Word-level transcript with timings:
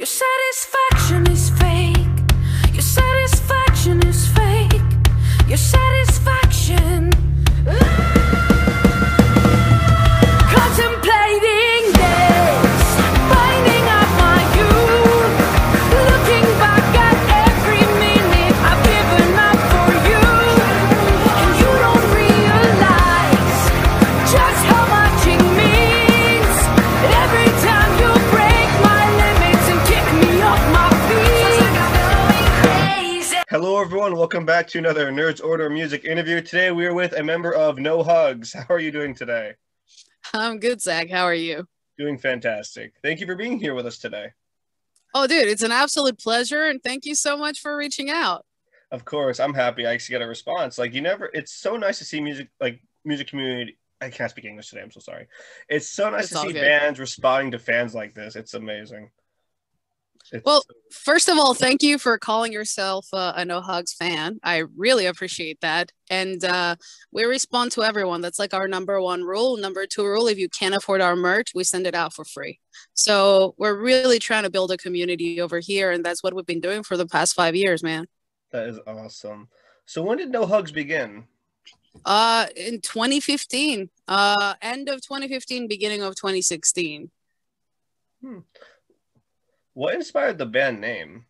Your 0.00 0.06
satisfaction 0.06 1.30
is 1.30 1.50
fake. 1.50 1.98
Your 2.72 2.80
satisfaction 2.80 4.02
is 4.06 4.28
fake. 4.28 4.80
Your 5.46 5.58
satisfaction. 5.58 5.99
Welcome 34.30 34.46
back 34.46 34.68
to 34.68 34.78
another 34.78 35.10
Nerds 35.10 35.42
Order 35.42 35.68
Music 35.68 36.04
interview. 36.04 36.40
Today, 36.40 36.70
we 36.70 36.86
are 36.86 36.94
with 36.94 37.14
a 37.14 37.22
member 37.24 37.52
of 37.52 37.78
No 37.78 38.00
Hugs. 38.00 38.52
How 38.52 38.64
are 38.72 38.78
you 38.78 38.92
doing 38.92 39.12
today? 39.12 39.54
I'm 40.32 40.60
good, 40.60 40.80
Zach. 40.80 41.10
How 41.10 41.24
are 41.24 41.34
you? 41.34 41.66
Doing 41.98 42.16
fantastic. 42.16 42.92
Thank 43.02 43.18
you 43.18 43.26
for 43.26 43.34
being 43.34 43.58
here 43.58 43.74
with 43.74 43.86
us 43.86 43.98
today. 43.98 44.28
Oh, 45.14 45.26
dude, 45.26 45.48
it's 45.48 45.64
an 45.64 45.72
absolute 45.72 46.16
pleasure, 46.16 46.66
and 46.66 46.80
thank 46.80 47.06
you 47.06 47.16
so 47.16 47.36
much 47.36 47.58
for 47.58 47.76
reaching 47.76 48.08
out. 48.08 48.46
Of 48.92 49.04
course, 49.04 49.40
I'm 49.40 49.52
happy 49.52 49.84
I 49.84 49.94
actually 49.94 50.12
get 50.12 50.22
a 50.22 50.28
response. 50.28 50.78
Like, 50.78 50.94
you 50.94 51.00
never, 51.00 51.28
it's 51.34 51.52
so 51.52 51.76
nice 51.76 51.98
to 51.98 52.04
see 52.04 52.20
music, 52.20 52.50
like, 52.60 52.80
music 53.04 53.26
community. 53.26 53.78
I 54.00 54.10
can't 54.10 54.30
speak 54.30 54.44
English 54.44 54.68
today. 54.70 54.82
I'm 54.82 54.92
so 54.92 55.00
sorry. 55.00 55.26
It's 55.68 55.88
so 55.88 56.08
nice 56.08 56.30
It's 56.30 56.40
to 56.40 56.46
see 56.46 56.52
good. 56.52 56.60
bands 56.60 57.00
responding 57.00 57.50
to 57.50 57.58
fans 57.58 57.96
like 57.96 58.14
this. 58.14 58.36
It's 58.36 58.54
amazing. 58.54 59.10
Well, 60.44 60.62
first 60.92 61.28
of 61.28 61.38
all, 61.38 61.54
thank 61.54 61.82
you 61.82 61.98
for 61.98 62.18
calling 62.18 62.52
yourself 62.52 63.06
uh, 63.12 63.32
a 63.36 63.44
No 63.44 63.60
Hugs 63.60 63.92
fan. 63.92 64.38
I 64.42 64.64
really 64.76 65.06
appreciate 65.06 65.60
that. 65.60 65.92
And 66.08 66.44
uh, 66.44 66.76
we 67.10 67.24
respond 67.24 67.72
to 67.72 67.82
everyone. 67.82 68.20
That's 68.20 68.38
like 68.38 68.54
our 68.54 68.68
number 68.68 69.00
one 69.00 69.24
rule. 69.24 69.56
Number 69.56 69.86
two 69.86 70.04
rule 70.04 70.28
if 70.28 70.38
you 70.38 70.48
can't 70.48 70.74
afford 70.74 71.00
our 71.00 71.16
merch, 71.16 71.52
we 71.54 71.64
send 71.64 71.86
it 71.86 71.94
out 71.94 72.12
for 72.14 72.24
free. 72.24 72.60
So 72.94 73.54
we're 73.58 73.80
really 73.80 74.18
trying 74.18 74.44
to 74.44 74.50
build 74.50 74.70
a 74.70 74.76
community 74.76 75.40
over 75.40 75.58
here. 75.58 75.90
And 75.90 76.04
that's 76.04 76.22
what 76.22 76.34
we've 76.34 76.46
been 76.46 76.60
doing 76.60 76.82
for 76.82 76.96
the 76.96 77.06
past 77.06 77.34
five 77.34 77.56
years, 77.56 77.82
man. 77.82 78.06
that 78.52 78.68
is 78.68 78.78
awesome. 78.86 79.48
So, 79.86 80.02
when 80.02 80.18
did 80.18 80.30
No 80.30 80.46
Hugs 80.46 80.70
begin? 80.70 81.24
Uh, 82.04 82.46
in 82.56 82.80
2015, 82.80 83.90
uh, 84.06 84.54
end 84.62 84.88
of 84.88 85.00
2015, 85.00 85.66
beginning 85.66 86.02
of 86.02 86.14
2016. 86.14 87.10
What 89.74 89.94
inspired 89.94 90.38
the 90.38 90.46
band 90.46 90.80
name? 90.80 91.24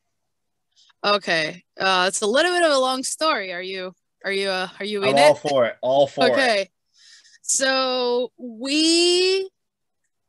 Okay. 1.05 1.65
Uh 1.79 2.07
it's 2.09 2.23
a 2.23 2.27
little 2.27 2.53
bit 2.53 2.63
of 2.63 2.73
a 2.73 2.79
long 2.79 3.03
story. 3.03 3.53
Are 3.53 3.63
you 3.63 3.95
are 4.25 4.33
you 4.33 4.49
uh 4.49 4.69
are 4.79 4.85
you 4.85 5.03
I'm 5.03 5.11
in 5.11 5.19
all 5.19 5.35
it? 5.35 5.39
for 5.39 5.67
it. 5.67 5.77
All 5.81 6.07
for 6.07 6.27
it. 6.27 6.33
Okay. 6.33 6.69
So 7.43 8.33
we 8.39 9.51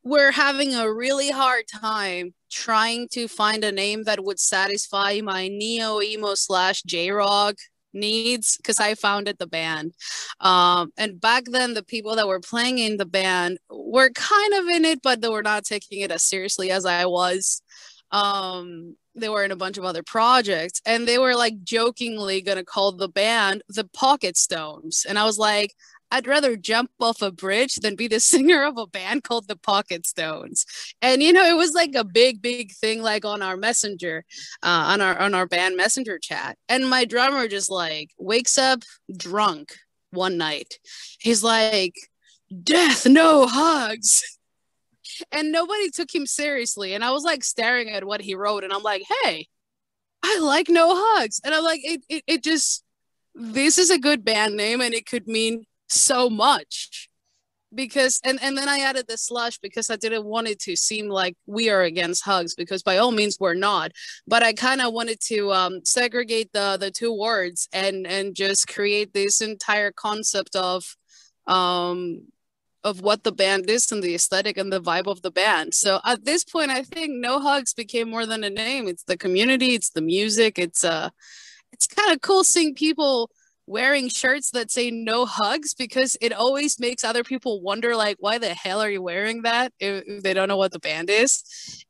were 0.04 0.32
having 0.32 0.74
a 0.74 0.92
really 0.92 1.30
hard 1.30 1.66
time 1.68 2.34
trying 2.50 3.08
to 3.10 3.28
find 3.28 3.64
a 3.64 3.72
name 3.72 4.04
that 4.04 4.24
would 4.24 4.40
satisfy 4.40 5.20
my 5.24 5.48
neo 5.48 6.02
emo 6.02 6.36
slash 6.36 6.84
J 6.84 7.12
rock 7.12 7.56
needs 7.94 8.58
because 8.58 8.80
I 8.80 8.96
founded 8.96 9.38
the 9.38 9.48
band. 9.48 9.94
Um, 10.40 10.92
and 10.98 11.20
back 11.20 11.44
then, 11.46 11.74
the 11.74 11.84
people 11.84 12.16
that 12.16 12.28
were 12.28 12.40
playing 12.40 12.80
in 12.80 12.98
the 12.98 13.06
band 13.06 13.60
were 13.70 14.10
kind 14.12 14.54
of 14.54 14.68
in 14.68 14.86
it, 14.86 15.02
but 15.02 15.22
they 15.22 15.30
were 15.30 15.44
not 15.44 15.66
taking 15.66 16.00
it 16.00 16.12
as 16.12 16.24
seriously 16.24 16.72
as 16.72 16.86
I 16.86 17.06
was. 17.06 17.62
Um, 18.12 18.96
they 19.16 19.30
were 19.30 19.44
in 19.44 19.52
a 19.52 19.58
bunch 19.58 19.78
of 19.78 19.84
other 19.84 20.04
projects 20.04 20.82
and 20.86 21.08
they 21.08 21.18
were 21.18 21.36
like 21.36 21.64
jokingly 21.64 22.42
gonna 22.42 22.64
call 22.64 22.92
the 22.94 23.10
band 23.10 23.64
the 23.70 23.84
Pocket 23.84 24.38
Stones. 24.38 25.06
And 25.08 25.20
I 25.20 25.26
was 25.26 25.38
like, 25.38 25.74
I'd 26.12 26.28
rather 26.28 26.58
jump 26.58 26.92
off 27.00 27.22
a 27.22 27.32
bridge 27.32 27.76
than 27.76 27.96
be 27.96 28.08
the 28.08 28.20
singer 28.32 28.64
of 28.64 28.78
a 28.78 28.86
band 28.86 29.24
called 29.24 29.48
the 29.48 29.56
Pocket 29.56 30.06
Stones. 30.06 30.66
And 31.02 31.24
you 31.24 31.34
know, 31.34 31.46
it 31.46 31.56
was 31.56 31.74
like 31.74 31.96
a 31.96 32.04
big, 32.04 32.42
big 32.42 32.74
thing, 32.74 33.02
like 33.02 33.26
on 33.26 33.42
our 33.42 33.58
messenger, 33.58 34.26
uh, 34.62 34.92
on 34.92 35.02
our 35.02 35.18
on 35.18 35.34
our 35.34 35.48
band 35.48 35.78
messenger 35.78 36.20
chat. 36.20 36.58
And 36.70 36.90
my 36.90 37.06
drummer 37.06 37.48
just 37.48 37.72
like 37.72 38.12
wakes 38.20 38.58
up 38.58 38.84
drunk 39.16 39.74
one 40.12 40.38
night. 40.38 40.80
He's 41.20 41.44
like, 41.44 41.96
"Death, 42.64 43.06
no 43.06 43.48
hugs." 43.48 44.40
And 45.32 45.52
nobody 45.52 45.90
took 45.90 46.14
him 46.14 46.26
seriously. 46.26 46.94
And 46.94 47.04
I 47.04 47.12
was 47.12 47.24
like 47.24 47.44
staring 47.44 47.90
at 47.90 48.06
what 48.06 48.22
he 48.22 48.36
wrote, 48.36 48.64
and 48.64 48.74
I'm 48.74 48.84
like, 48.84 49.04
"Hey, 49.24 49.48
I 50.24 50.40
like 50.40 50.70
no 50.70 50.90
hugs." 50.94 51.42
And 51.44 51.54
I'm 51.54 51.64
like, 51.64 51.82
"It, 51.84 52.04
it, 52.10 52.24
it 52.28 52.44
just." 52.44 52.84
This 53.34 53.78
is 53.78 53.90
a 53.90 53.98
good 53.98 54.26
band 54.26 54.58
name, 54.58 54.82
and 54.82 54.94
it 54.94 55.06
could 55.06 55.26
mean 55.26 55.66
so 55.88 56.30
much 56.30 57.10
because 57.74 58.20
and 58.24 58.42
and 58.42 58.58
then 58.58 58.68
i 58.68 58.80
added 58.80 59.06
the 59.08 59.18
slush 59.18 59.58
because 59.60 59.90
i 59.90 59.96
didn't 59.96 60.26
want 60.26 60.48
it 60.48 60.60
to 60.60 60.76
seem 60.76 61.08
like 61.08 61.36
we 61.46 61.70
are 61.70 61.84
against 61.84 62.24
hugs 62.24 62.54
because 62.56 62.84
by 62.84 62.98
all 62.98 63.12
means 63.12 63.38
we're 63.40 63.54
not 63.54 63.92
but 64.28 64.44
i 64.44 64.52
kind 64.52 64.82
of 64.82 64.94
wanted 64.94 65.20
to 65.22 65.52
um, 65.52 65.80
segregate 65.86 66.52
the 66.54 66.78
the 66.80 66.92
two 66.92 67.14
words 67.18 67.68
and 67.72 68.06
and 68.06 68.36
just 68.36 68.68
create 68.68 69.14
this 69.14 69.42
entire 69.42 69.92
concept 69.92 70.56
of 70.56 70.96
um 71.48 72.22
of 72.84 73.02
what 73.02 73.24
the 73.24 73.32
band 73.32 73.70
is 73.70 73.92
and 73.92 74.02
the 74.02 74.16
aesthetic 74.16 74.58
and 74.58 74.72
the 74.72 74.82
vibe 74.82 75.08
of 75.08 75.22
the 75.22 75.32
band. 75.32 75.74
So 75.74 76.00
at 76.04 76.26
this 76.26 76.44
point 76.44 76.72
i 76.72 76.84
think 76.84 77.12
no 77.12 77.40
hugs 77.40 77.74
became 77.74 78.10
more 78.10 78.26
than 78.26 78.44
a 78.44 78.50
name. 78.50 78.88
It's 78.88 79.04
the 79.04 79.18
community 79.18 79.76
it's 79.76 79.92
the 79.92 80.02
music 80.02 80.58
it's 80.60 80.84
uh 80.84 81.10
it's 81.72 81.88
kind 81.88 82.12
of 82.12 82.22
cool 82.22 82.44
seeing 82.44 82.76
people 82.76 83.30
wearing 83.68 84.10
shirts 84.10 84.52
that 84.52 84.70
say 84.72 84.92
no 84.92 85.26
hugs 85.26 85.74
because 85.74 86.18
it 86.20 86.34
always 86.34 86.80
makes 86.80 87.04
other 87.04 87.24
people 87.24 87.62
wonder 87.62 87.96
like 87.96 88.18
why 88.20 88.38
the 88.38 88.54
hell 88.54 88.82
are 88.82 88.90
you 88.90 89.02
wearing 89.02 89.44
that? 89.44 89.72
If 89.80 90.04
if 90.08 90.24
they 90.24 90.34
don't 90.34 90.50
know 90.50 90.58
what 90.58 90.72
the 90.72 90.80
band 90.80 91.10
is. 91.10 91.44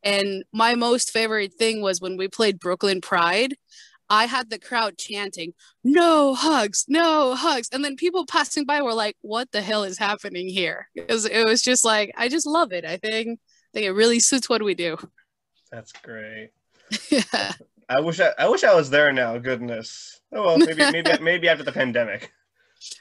And 0.03 0.43
my 0.53 0.75
most 0.75 1.11
favorite 1.11 1.53
thing 1.53 1.81
was 1.81 2.01
when 2.01 2.17
we 2.17 2.27
played 2.27 2.59
brooklyn 2.59 3.01
pride 3.01 3.55
i 4.11 4.25
had 4.25 4.49
the 4.49 4.59
crowd 4.59 4.97
chanting 4.97 5.53
no 5.83 6.33
hugs 6.35 6.85
no 6.87 7.33
hugs 7.33 7.69
and 7.71 7.83
then 7.83 7.95
people 7.95 8.25
passing 8.25 8.65
by 8.65 8.81
were 8.81 8.93
like 8.93 9.15
what 9.21 9.51
the 9.51 9.61
hell 9.61 9.83
is 9.83 9.97
happening 9.97 10.47
here 10.47 10.87
it 10.95 11.07
was, 11.09 11.25
it 11.25 11.45
was 11.45 11.61
just 11.61 11.83
like 11.85 12.11
i 12.17 12.27
just 12.27 12.45
love 12.45 12.71
it 12.71 12.85
i 12.85 12.97
think 12.97 13.39
I 13.73 13.77
think 13.77 13.85
it 13.87 13.91
really 13.93 14.19
suits 14.19 14.49
what 14.49 14.61
we 14.61 14.73
do 14.73 14.97
That's 15.71 15.93
great. 15.93 16.49
yeah 17.09 17.53
I 17.89 17.99
wish 18.01 18.19
I, 18.19 18.31
I 18.37 18.47
wish 18.47 18.63
I 18.63 18.73
was 18.73 18.89
there 18.89 19.11
now. 19.11 19.37
Goodness. 19.37 20.21
Oh 20.33 20.43
well, 20.45 20.57
maybe 20.57 20.83
maybe 20.91 21.11
maybe 21.21 21.49
after 21.49 21.63
the 21.63 21.71
pandemic. 21.73 22.31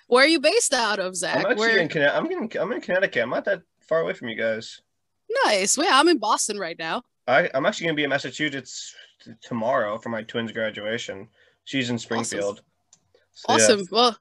where 0.09 0.25
are 0.25 0.29
you 0.29 0.41
based 0.41 0.75
out 0.75 0.99
of 0.99 1.15
Zach? 1.15 1.37
I'm 1.37 1.47
actually 1.47 1.59
where 1.59 1.79
in 1.79 1.89
Connecticut. 1.89 2.19
I'm 2.19 2.31
in, 2.31 2.51
I'm 2.61 2.73
in 2.73 2.81
Connecticut. 2.81 3.23
I'm 3.23 3.31
not 3.31 3.45
that 3.45 3.63
far 3.89 4.01
away 4.01 4.15
from 4.15 4.29
you 4.29 4.37
guys. 4.37 4.81
nice 5.45 5.77
well, 5.79 5.89
i'm 5.93 6.09
in 6.09 6.19
boston 6.19 6.59
right 6.59 6.79
now 6.79 7.03
I, 7.29 7.49
I'm 7.55 7.67
actually 7.67 7.87
gonna 7.87 7.97
be 7.97 8.05
in 8.05 8.11
Massachusetts 8.11 8.95
t- 9.23 9.33
tomorrow 9.43 9.99
for 9.99 10.09
my 10.09 10.23
twins' 10.23 10.53
graduation. 10.53 11.29
She's 11.65 11.91
in 11.91 11.99
Springfield. 11.99 12.63
So, 13.33 13.47
yeah. 13.49 13.55
Awesome. 13.55 13.87
Well, 13.91 14.17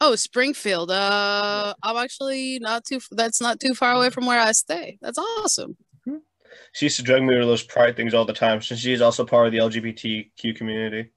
oh, 0.00 0.14
Springfield. 0.14 0.90
Uh, 0.90 1.74
I'm 1.82 1.96
actually 1.96 2.58
not 2.60 2.84
too. 2.84 3.00
That's 3.10 3.40
not 3.40 3.60
too 3.60 3.74
far 3.74 3.94
away 3.94 4.10
from 4.10 4.26
where 4.26 4.40
I 4.40 4.52
stay. 4.52 4.98
That's 5.00 5.18
awesome. 5.18 5.76
She 6.72 6.86
used 6.86 6.96
to 6.96 7.02
drag 7.02 7.22
me 7.22 7.34
to 7.34 7.46
those 7.46 7.62
pride 7.62 7.96
things 7.96 8.14
all 8.14 8.24
the 8.24 8.32
time 8.32 8.60
since 8.60 8.80
she's 8.80 9.00
also 9.00 9.24
part 9.24 9.46
of 9.46 9.52
the 9.52 9.58
LGBTQ 9.58 10.56
community. 10.56 11.10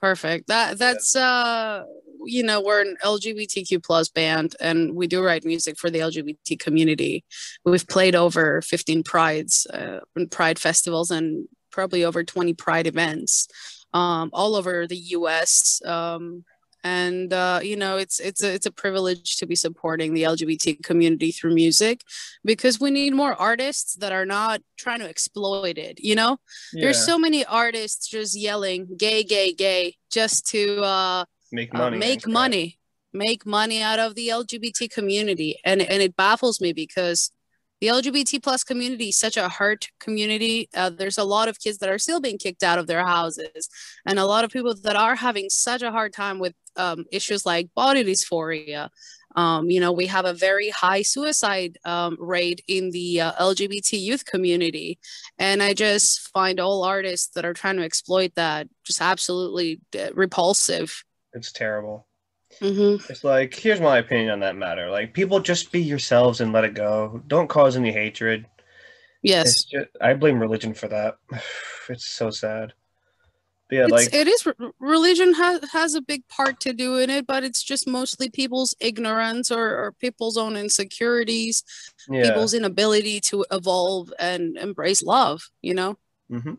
Perfect. 0.00 0.48
That 0.48 0.78
that's 0.78 1.16
uh, 1.16 1.84
you 2.24 2.42
know, 2.42 2.60
we're 2.60 2.82
an 2.82 2.96
LGBTQ 3.02 3.84
plus 3.84 4.08
band, 4.08 4.56
and 4.60 4.94
we 4.94 5.06
do 5.06 5.22
write 5.22 5.44
music 5.44 5.78
for 5.78 5.90
the 5.90 6.00
LGBT 6.00 6.58
community. 6.58 7.24
We've 7.64 7.86
played 7.86 8.14
over 8.14 8.60
15 8.62 9.02
prides, 9.04 9.66
uh, 9.72 10.00
and 10.14 10.30
pride 10.30 10.58
festivals, 10.58 11.10
and 11.10 11.48
probably 11.70 12.04
over 12.04 12.24
20 12.24 12.54
pride 12.54 12.86
events, 12.86 13.48
um, 13.92 14.30
all 14.32 14.54
over 14.54 14.86
the 14.86 14.96
U.S. 14.96 15.80
Um, 15.84 16.44
and 16.86 17.32
uh, 17.32 17.58
you 17.62 17.76
know 17.76 17.96
it's 17.96 18.20
it's 18.20 18.42
a, 18.44 18.54
it's 18.54 18.66
a 18.66 18.70
privilege 18.70 19.36
to 19.38 19.46
be 19.46 19.56
supporting 19.56 20.14
the 20.14 20.22
lgbt 20.22 20.82
community 20.84 21.32
through 21.32 21.52
music 21.52 22.02
because 22.44 22.78
we 22.78 22.90
need 22.90 23.12
more 23.12 23.34
artists 23.34 23.96
that 23.96 24.12
are 24.12 24.24
not 24.26 24.60
trying 24.76 25.00
to 25.00 25.08
exploit 25.08 25.78
it 25.78 25.98
you 25.98 26.14
know 26.14 26.38
there's 26.72 27.04
so 27.04 27.18
many 27.18 27.44
artists 27.44 28.08
just 28.08 28.38
yelling 28.38 28.86
gay 28.96 29.24
gay 29.24 29.52
gay 29.52 29.96
just 30.10 30.46
to 30.46 30.80
uh, 30.82 31.24
make 31.50 31.74
uh, 31.74 31.78
money. 31.78 31.94
and 31.94 32.00
make 32.00 32.26
money 32.28 32.78
make 33.12 33.44
money 33.44 33.82
out 33.82 33.98
of 33.98 34.14
the 34.14 34.28
lgbt 34.28 34.88
community 34.90 35.58
and 35.64 35.82
and 35.82 36.02
it 36.02 36.14
baffles 36.16 36.60
me 36.60 36.72
because 36.72 37.32
the 37.80 37.88
lgbt 37.88 38.42
plus 38.42 38.64
community 38.64 39.08
is 39.08 39.18
such 39.18 39.36
a 39.36 39.48
hurt 39.48 39.88
community 40.00 40.68
uh, 40.74 40.90
there's 40.90 41.18
a 41.18 41.24
lot 41.24 41.48
of 41.48 41.58
kids 41.58 41.78
that 41.78 41.88
are 41.88 41.98
still 41.98 42.20
being 42.20 42.38
kicked 42.38 42.62
out 42.62 42.78
of 42.78 42.86
their 42.86 43.04
houses 43.04 43.68
and 44.06 44.18
a 44.18 44.24
lot 44.24 44.44
of 44.44 44.50
people 44.50 44.74
that 44.74 44.96
are 44.96 45.14
having 45.14 45.48
such 45.50 45.82
a 45.82 45.90
hard 45.90 46.12
time 46.12 46.38
with 46.38 46.54
um, 46.76 47.04
issues 47.10 47.46
like 47.46 47.68
body 47.74 48.04
dysphoria 48.04 48.88
Um, 49.34 49.68
you 49.68 49.80
know, 49.80 49.92
we 49.92 50.06
have 50.06 50.24
a 50.24 50.32
very 50.32 50.70
high 50.70 51.02
suicide 51.02 51.76
um, 51.84 52.16
rate 52.18 52.62
in 52.68 52.90
the 52.90 53.20
uh, 53.20 53.32
LGBT 53.32 54.00
youth 54.00 54.24
community, 54.24 54.98
and 55.38 55.62
I 55.62 55.74
just 55.74 56.30
find 56.32 56.58
all 56.58 56.84
artists 56.84 57.28
that 57.34 57.44
are 57.44 57.52
trying 57.52 57.76
to 57.76 57.84
exploit 57.84 58.32
that 58.36 58.66
just 58.84 59.02
absolutely 59.02 59.80
uh, 59.94 60.08
repulsive. 60.14 61.04
It's 61.34 61.52
terrible. 61.52 62.05
Hmm 62.60 62.96
It's 63.08 63.24
like, 63.24 63.54
here's 63.54 63.80
my 63.80 63.98
opinion 63.98 64.30
on 64.30 64.40
that 64.40 64.56
matter. 64.56 64.90
Like, 64.90 65.12
people 65.12 65.40
just 65.40 65.72
be 65.72 65.80
yourselves 65.80 66.40
and 66.40 66.52
let 66.52 66.64
it 66.64 66.74
go. 66.74 67.22
Don't 67.26 67.48
cause 67.48 67.76
any 67.76 67.92
hatred. 67.92 68.46
Yes, 69.22 69.64
just, 69.64 69.88
I 70.00 70.14
blame 70.14 70.40
religion 70.40 70.74
for 70.74 70.88
that. 70.88 71.18
It's 71.88 72.04
so 72.04 72.30
sad. 72.30 72.72
But 73.68 73.76
yeah, 73.76 73.84
it's, 73.84 73.92
like, 73.92 74.14
it 74.14 74.26
is 74.26 74.48
religion 74.80 75.34
has 75.34 75.60
has 75.72 75.94
a 75.94 76.00
big 76.00 76.26
part 76.28 76.58
to 76.60 76.72
do 76.72 76.98
in 76.98 77.10
it, 77.10 77.28
but 77.28 77.44
it's 77.44 77.62
just 77.62 77.86
mostly 77.86 78.28
people's 78.28 78.74
ignorance 78.80 79.52
or, 79.52 79.84
or 79.84 79.92
people's 80.00 80.36
own 80.36 80.56
insecurities, 80.56 81.62
yeah. 82.08 82.24
people's 82.24 82.54
inability 82.54 83.20
to 83.20 83.44
evolve 83.52 84.12
and 84.18 84.56
embrace 84.56 85.02
love. 85.02 85.48
You 85.62 85.74
know. 85.74 85.96
hmm 86.28 86.54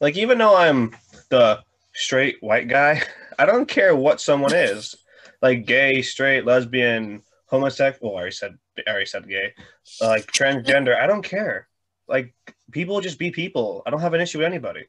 Like, 0.00 0.16
even 0.16 0.38
though 0.38 0.56
I'm 0.56 0.96
the 1.28 1.62
straight 1.92 2.42
white 2.42 2.68
guy, 2.68 3.02
I 3.38 3.46
don't 3.46 3.68
care 3.68 3.94
what 3.94 4.20
someone 4.20 4.54
is. 4.54 4.96
Like, 5.42 5.66
gay, 5.66 6.02
straight, 6.02 6.44
lesbian, 6.44 7.22
homosexual. 7.46 8.16
I 8.16 8.20
already 8.20 8.32
said, 8.32 8.58
I 8.86 8.90
already 8.90 9.06
said 9.06 9.28
gay. 9.28 9.54
Like, 10.00 10.30
transgender. 10.32 10.96
I 10.96 11.06
don't 11.06 11.22
care. 11.22 11.68
Like, 12.08 12.34
people 12.70 13.00
just 13.00 13.18
be 13.18 13.30
people. 13.30 13.82
I 13.86 13.90
don't 13.90 14.00
have 14.00 14.14
an 14.14 14.20
issue 14.20 14.38
with 14.38 14.46
anybody. 14.46 14.86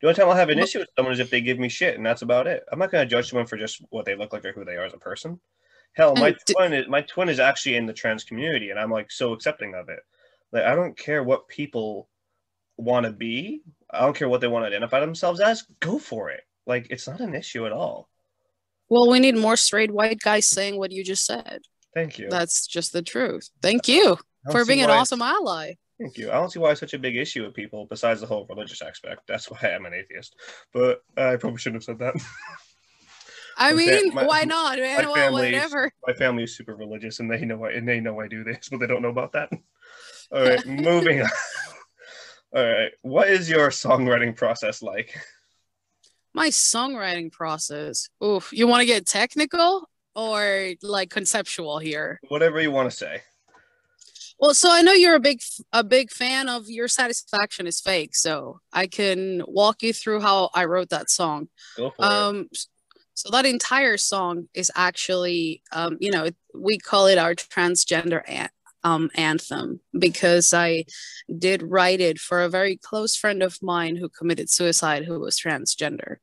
The 0.00 0.06
only 0.06 0.14
time 0.14 0.28
I'll 0.28 0.36
have 0.36 0.48
an 0.48 0.58
issue 0.58 0.78
with 0.78 0.88
someone 0.96 1.12
is 1.12 1.20
if 1.20 1.28
they 1.28 1.42
give 1.42 1.58
me 1.58 1.68
shit, 1.68 1.96
and 1.96 2.06
that's 2.06 2.22
about 2.22 2.46
it. 2.46 2.64
I'm 2.72 2.78
not 2.78 2.90
going 2.90 3.06
to 3.06 3.10
judge 3.10 3.28
someone 3.28 3.46
for 3.46 3.58
just 3.58 3.82
what 3.90 4.06
they 4.06 4.14
look 4.14 4.32
like 4.32 4.44
or 4.44 4.52
who 4.52 4.64
they 4.64 4.76
are 4.76 4.84
as 4.84 4.94
a 4.94 4.98
person. 4.98 5.38
Hell, 5.92 6.14
my 6.16 6.30
mm, 6.30 6.38
d- 6.46 6.54
twin 6.54 6.72
is 6.72 6.88
my 6.88 7.02
twin 7.02 7.28
is 7.28 7.40
actually 7.40 7.76
in 7.76 7.84
the 7.84 7.92
trans 7.92 8.24
community, 8.24 8.70
and 8.70 8.78
I'm 8.78 8.90
like 8.90 9.10
so 9.10 9.32
accepting 9.32 9.74
of 9.74 9.88
it. 9.88 10.00
Like, 10.52 10.64
I 10.64 10.74
don't 10.74 10.96
care 10.96 11.22
what 11.22 11.48
people 11.48 12.08
want 12.76 13.04
to 13.04 13.12
be. 13.12 13.62
I 13.90 14.00
don't 14.00 14.16
care 14.16 14.28
what 14.28 14.40
they 14.40 14.48
want 14.48 14.62
to 14.62 14.68
identify 14.68 15.00
themselves 15.00 15.40
as. 15.40 15.64
Go 15.80 15.98
for 15.98 16.30
it. 16.30 16.42
Like, 16.66 16.86
it's 16.90 17.06
not 17.06 17.20
an 17.20 17.34
issue 17.34 17.66
at 17.66 17.72
all. 17.72 18.08
Well, 18.90 19.08
we 19.08 19.20
need 19.20 19.36
more 19.36 19.56
straight 19.56 19.92
white 19.92 20.18
guys 20.18 20.46
saying 20.46 20.76
what 20.76 20.90
you 20.90 21.04
just 21.04 21.24
said. 21.24 21.60
Thank 21.94 22.18
you. 22.18 22.28
That's 22.28 22.66
just 22.66 22.92
the 22.92 23.02
truth. 23.02 23.48
Thank 23.62 23.88
you 23.88 24.18
for 24.50 24.64
being 24.64 24.82
an 24.82 24.90
awesome 24.90 25.22
ally. 25.22 25.74
Thank 26.00 26.18
you. 26.18 26.30
I 26.30 26.34
don't 26.34 26.50
see 26.50 26.58
why 26.58 26.70
it's 26.70 26.80
such 26.80 26.94
a 26.94 26.98
big 26.98 27.16
issue 27.16 27.44
with 27.44 27.54
people 27.54 27.86
besides 27.88 28.20
the 28.20 28.26
whole 28.26 28.46
religious 28.48 28.80
aspect. 28.82 29.22
That's 29.28 29.50
why 29.50 29.58
I'm 29.62 29.86
an 29.86 29.94
atheist. 29.94 30.34
But 30.72 31.02
I 31.16 31.36
probably 31.36 31.58
shouldn't 31.58 31.82
have 31.82 31.84
said 31.84 31.98
that. 31.98 32.14
I 33.56 33.74
mean, 33.74 34.14
my- 34.14 34.24
why 34.24 34.44
not, 34.44 34.78
man? 34.78 35.04
my 35.04 35.10
Well, 35.10 35.32
whatever. 35.34 35.92
My 36.06 36.14
family 36.14 36.44
is 36.44 36.56
super 36.56 36.74
religious, 36.74 37.20
and 37.20 37.30
they 37.30 37.44
know 37.44 37.64
I 37.64 37.72
and 37.72 37.86
they 37.86 38.00
know 38.00 38.18
I 38.20 38.26
do 38.26 38.42
this, 38.42 38.70
but 38.70 38.80
they 38.80 38.86
don't 38.86 39.02
know 39.02 39.10
about 39.10 39.32
that. 39.32 39.50
All 40.32 40.42
right, 40.42 40.66
moving 40.66 41.20
on. 41.22 41.28
All 42.56 42.64
right, 42.64 42.92
what 43.02 43.28
is 43.28 43.50
your 43.50 43.68
songwriting 43.68 44.34
process 44.34 44.82
like? 44.82 45.14
My 46.34 46.48
songwriting 46.48 47.32
process. 47.32 48.08
Oof. 48.24 48.50
You 48.52 48.66
want 48.66 48.80
to 48.82 48.86
get 48.86 49.06
technical 49.06 49.88
or 50.14 50.70
like 50.82 51.10
conceptual 51.10 51.78
here? 51.78 52.20
Whatever 52.28 52.60
you 52.60 52.70
want 52.70 52.90
to 52.90 52.96
say. 52.96 53.22
Well, 54.38 54.54
so 54.54 54.70
I 54.72 54.80
know 54.80 54.92
you're 54.92 55.16
a 55.16 55.20
big 55.20 55.40
a 55.72 55.84
big 55.84 56.10
fan 56.10 56.48
of 56.48 56.64
Your 56.70 56.88
Satisfaction 56.88 57.66
is 57.66 57.78
Fake, 57.80 58.14
so 58.16 58.60
I 58.72 58.86
can 58.86 59.42
walk 59.46 59.82
you 59.82 59.92
through 59.92 60.20
how 60.20 60.48
I 60.54 60.64
wrote 60.64 60.88
that 60.90 61.10
song. 61.10 61.48
Go 61.76 61.90
for 61.90 61.96
it. 62.02 62.06
Um, 62.06 62.48
s- 62.54 62.68
so 63.12 63.28
that 63.32 63.44
entire 63.44 63.98
song 63.98 64.48
is 64.54 64.70
actually, 64.74 65.62
um, 65.72 65.98
you 66.00 66.10
know, 66.10 66.28
we 66.54 66.78
call 66.78 67.06
it 67.06 67.18
our 67.18 67.34
transgender 67.34 68.22
an- 68.26 68.48
um, 68.84 69.10
anthem 69.14 69.80
because 69.98 70.54
I 70.54 70.84
did 71.38 71.62
write 71.62 72.00
it 72.00 72.18
for 72.18 72.42
a 72.42 72.48
very 72.48 72.76
close 72.76 73.16
friend 73.16 73.42
of 73.42 73.58
mine 73.62 73.96
who 73.96 74.08
committed 74.08 74.50
suicide, 74.50 75.04
who 75.04 75.20
was 75.20 75.38
transgender. 75.38 76.16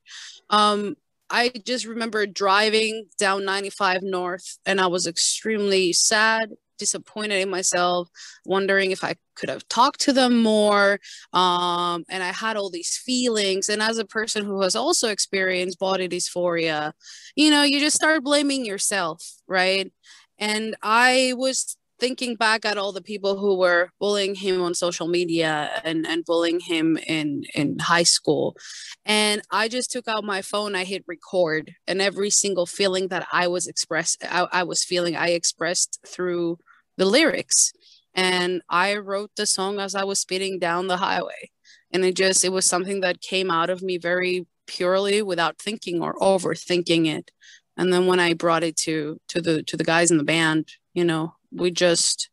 Um, 0.50 0.96
I 1.30 1.52
just 1.64 1.84
remember 1.84 2.26
driving 2.26 3.06
down 3.18 3.44
95 3.44 4.02
North, 4.02 4.58
and 4.64 4.80
I 4.80 4.86
was 4.86 5.06
extremely 5.06 5.92
sad, 5.92 6.50
disappointed 6.78 7.40
in 7.40 7.50
myself, 7.50 8.08
wondering 8.46 8.92
if 8.92 9.04
I 9.04 9.16
could 9.38 9.48
have 9.48 9.68
talked 9.68 10.00
to 10.00 10.12
them 10.12 10.42
more 10.42 10.98
um 11.32 12.04
and 12.08 12.22
i 12.24 12.32
had 12.32 12.56
all 12.56 12.70
these 12.70 12.96
feelings 12.96 13.68
and 13.68 13.80
as 13.80 13.96
a 13.96 14.04
person 14.04 14.44
who 14.44 14.60
has 14.62 14.74
also 14.74 15.08
experienced 15.08 15.78
body 15.78 16.08
dysphoria 16.08 16.92
you 17.36 17.50
know 17.50 17.62
you 17.62 17.78
just 17.78 17.94
start 17.96 18.24
blaming 18.24 18.66
yourself 18.66 19.22
right 19.46 19.92
and 20.38 20.76
i 20.82 21.32
was 21.36 21.76
thinking 21.98 22.36
back 22.36 22.64
at 22.64 22.78
all 22.78 22.92
the 22.92 23.02
people 23.02 23.38
who 23.38 23.56
were 23.56 23.90
bullying 23.98 24.34
him 24.34 24.62
on 24.62 24.74
social 24.74 25.08
media 25.08 25.80
and 25.84 26.06
and 26.06 26.24
bullying 26.24 26.60
him 26.60 26.96
in 27.06 27.44
in 27.54 27.78
high 27.78 28.02
school 28.02 28.56
and 29.04 29.42
i 29.50 29.68
just 29.68 29.90
took 29.90 30.06
out 30.08 30.24
my 30.24 30.40
phone 30.42 30.74
i 30.74 30.84
hit 30.84 31.04
record 31.06 31.74
and 31.86 32.00
every 32.00 32.30
single 32.30 32.66
feeling 32.66 33.08
that 33.08 33.26
i 33.32 33.46
was 33.46 33.66
expressed 33.66 34.24
I, 34.30 34.46
I 34.52 34.62
was 34.62 34.84
feeling 34.84 35.16
i 35.16 35.28
expressed 35.30 35.98
through 36.06 36.58
the 36.96 37.06
lyrics 37.06 37.72
and 38.18 38.62
I 38.68 38.96
wrote 38.96 39.30
the 39.36 39.46
song 39.46 39.78
as 39.78 39.94
I 39.94 40.02
was 40.02 40.18
speeding 40.18 40.58
down 40.58 40.88
the 40.88 40.96
highway. 40.96 41.50
And 41.92 42.04
it 42.04 42.16
just, 42.16 42.44
it 42.44 42.48
was 42.50 42.66
something 42.66 43.00
that 43.00 43.20
came 43.20 43.48
out 43.48 43.70
of 43.70 43.80
me 43.80 43.96
very 43.96 44.44
purely 44.66 45.22
without 45.22 45.58
thinking 45.60 46.02
or 46.02 46.14
overthinking 46.14 47.06
it. 47.06 47.30
And 47.76 47.92
then 47.92 48.06
when 48.06 48.18
I 48.18 48.34
brought 48.34 48.64
it 48.64 48.76
to 48.78 49.20
to 49.28 49.40
the 49.40 49.62
to 49.62 49.76
the 49.76 49.84
guys 49.84 50.10
in 50.10 50.18
the 50.18 50.24
band, 50.24 50.68
you 50.94 51.04
know, 51.04 51.34
we 51.52 51.70
just 51.70 52.30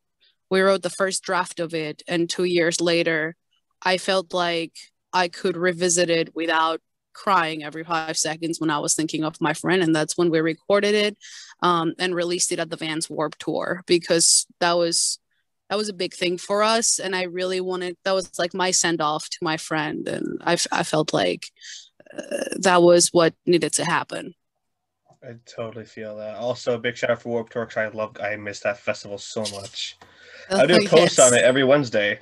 we 0.49 0.61
wrote 0.61 0.83
the 0.83 0.89
first 0.89 1.23
draft 1.23 1.59
of 1.59 1.73
it 1.73 2.03
and 2.07 2.29
2 2.29 2.43
years 2.43 2.81
later 2.81 3.35
I 3.81 3.97
felt 3.97 4.33
like 4.33 4.73
I 5.13 5.27
could 5.27 5.57
revisit 5.57 6.09
it 6.09 6.35
without 6.35 6.81
crying 7.13 7.63
every 7.63 7.83
5 7.83 8.17
seconds 8.17 8.59
when 8.59 8.69
I 8.69 8.79
was 8.79 8.93
thinking 8.93 9.23
of 9.23 9.39
my 9.39 9.53
friend 9.53 9.81
and 9.81 9.95
that's 9.95 10.17
when 10.17 10.29
we 10.29 10.39
recorded 10.41 10.95
it 10.95 11.17
um, 11.61 11.93
and 11.97 12.13
released 12.13 12.51
it 12.51 12.59
at 12.59 12.69
the 12.69 12.77
Vans 12.77 13.09
Warped 13.09 13.39
Tour 13.39 13.83
because 13.87 14.45
that 14.59 14.73
was 14.73 15.19
that 15.69 15.77
was 15.77 15.89
a 15.89 15.93
big 15.93 16.13
thing 16.13 16.37
for 16.37 16.63
us 16.63 16.99
and 16.99 17.15
i 17.15 17.23
really 17.23 17.61
wanted 17.61 17.97
that 18.03 18.13
was 18.13 18.37
like 18.37 18.53
my 18.53 18.71
send 18.71 19.01
off 19.01 19.29
to 19.29 19.37
my 19.41 19.57
friend 19.57 20.07
and 20.07 20.41
i, 20.43 20.55
felt 20.55 21.13
like 21.13 21.47
uh, 22.15 22.43
that 22.59 22.81
was 22.81 23.09
what 23.09 23.33
needed 23.45 23.73
to 23.73 23.85
happen 23.85 24.33
I 25.27 25.35
totally 25.45 25.85
feel 25.85 26.15
that. 26.17 26.35
Also, 26.35 26.77
big 26.77 26.95
shout 26.97 27.09
out 27.09 27.21
for 27.21 27.29
Warped 27.29 27.51
Tour 27.53 27.65
'cause 27.65 27.77
I 27.77 27.87
love, 27.87 28.17
I 28.19 28.35
miss 28.35 28.59
that 28.61 28.77
festival 28.79 29.17
so 29.17 29.41
much. 29.41 29.97
I 30.51 30.65
do 30.67 30.75
a 30.75 30.89
post 30.89 31.19
on 31.19 31.33
it 31.33 31.43
every 31.43 31.63
Wednesday 31.63 32.19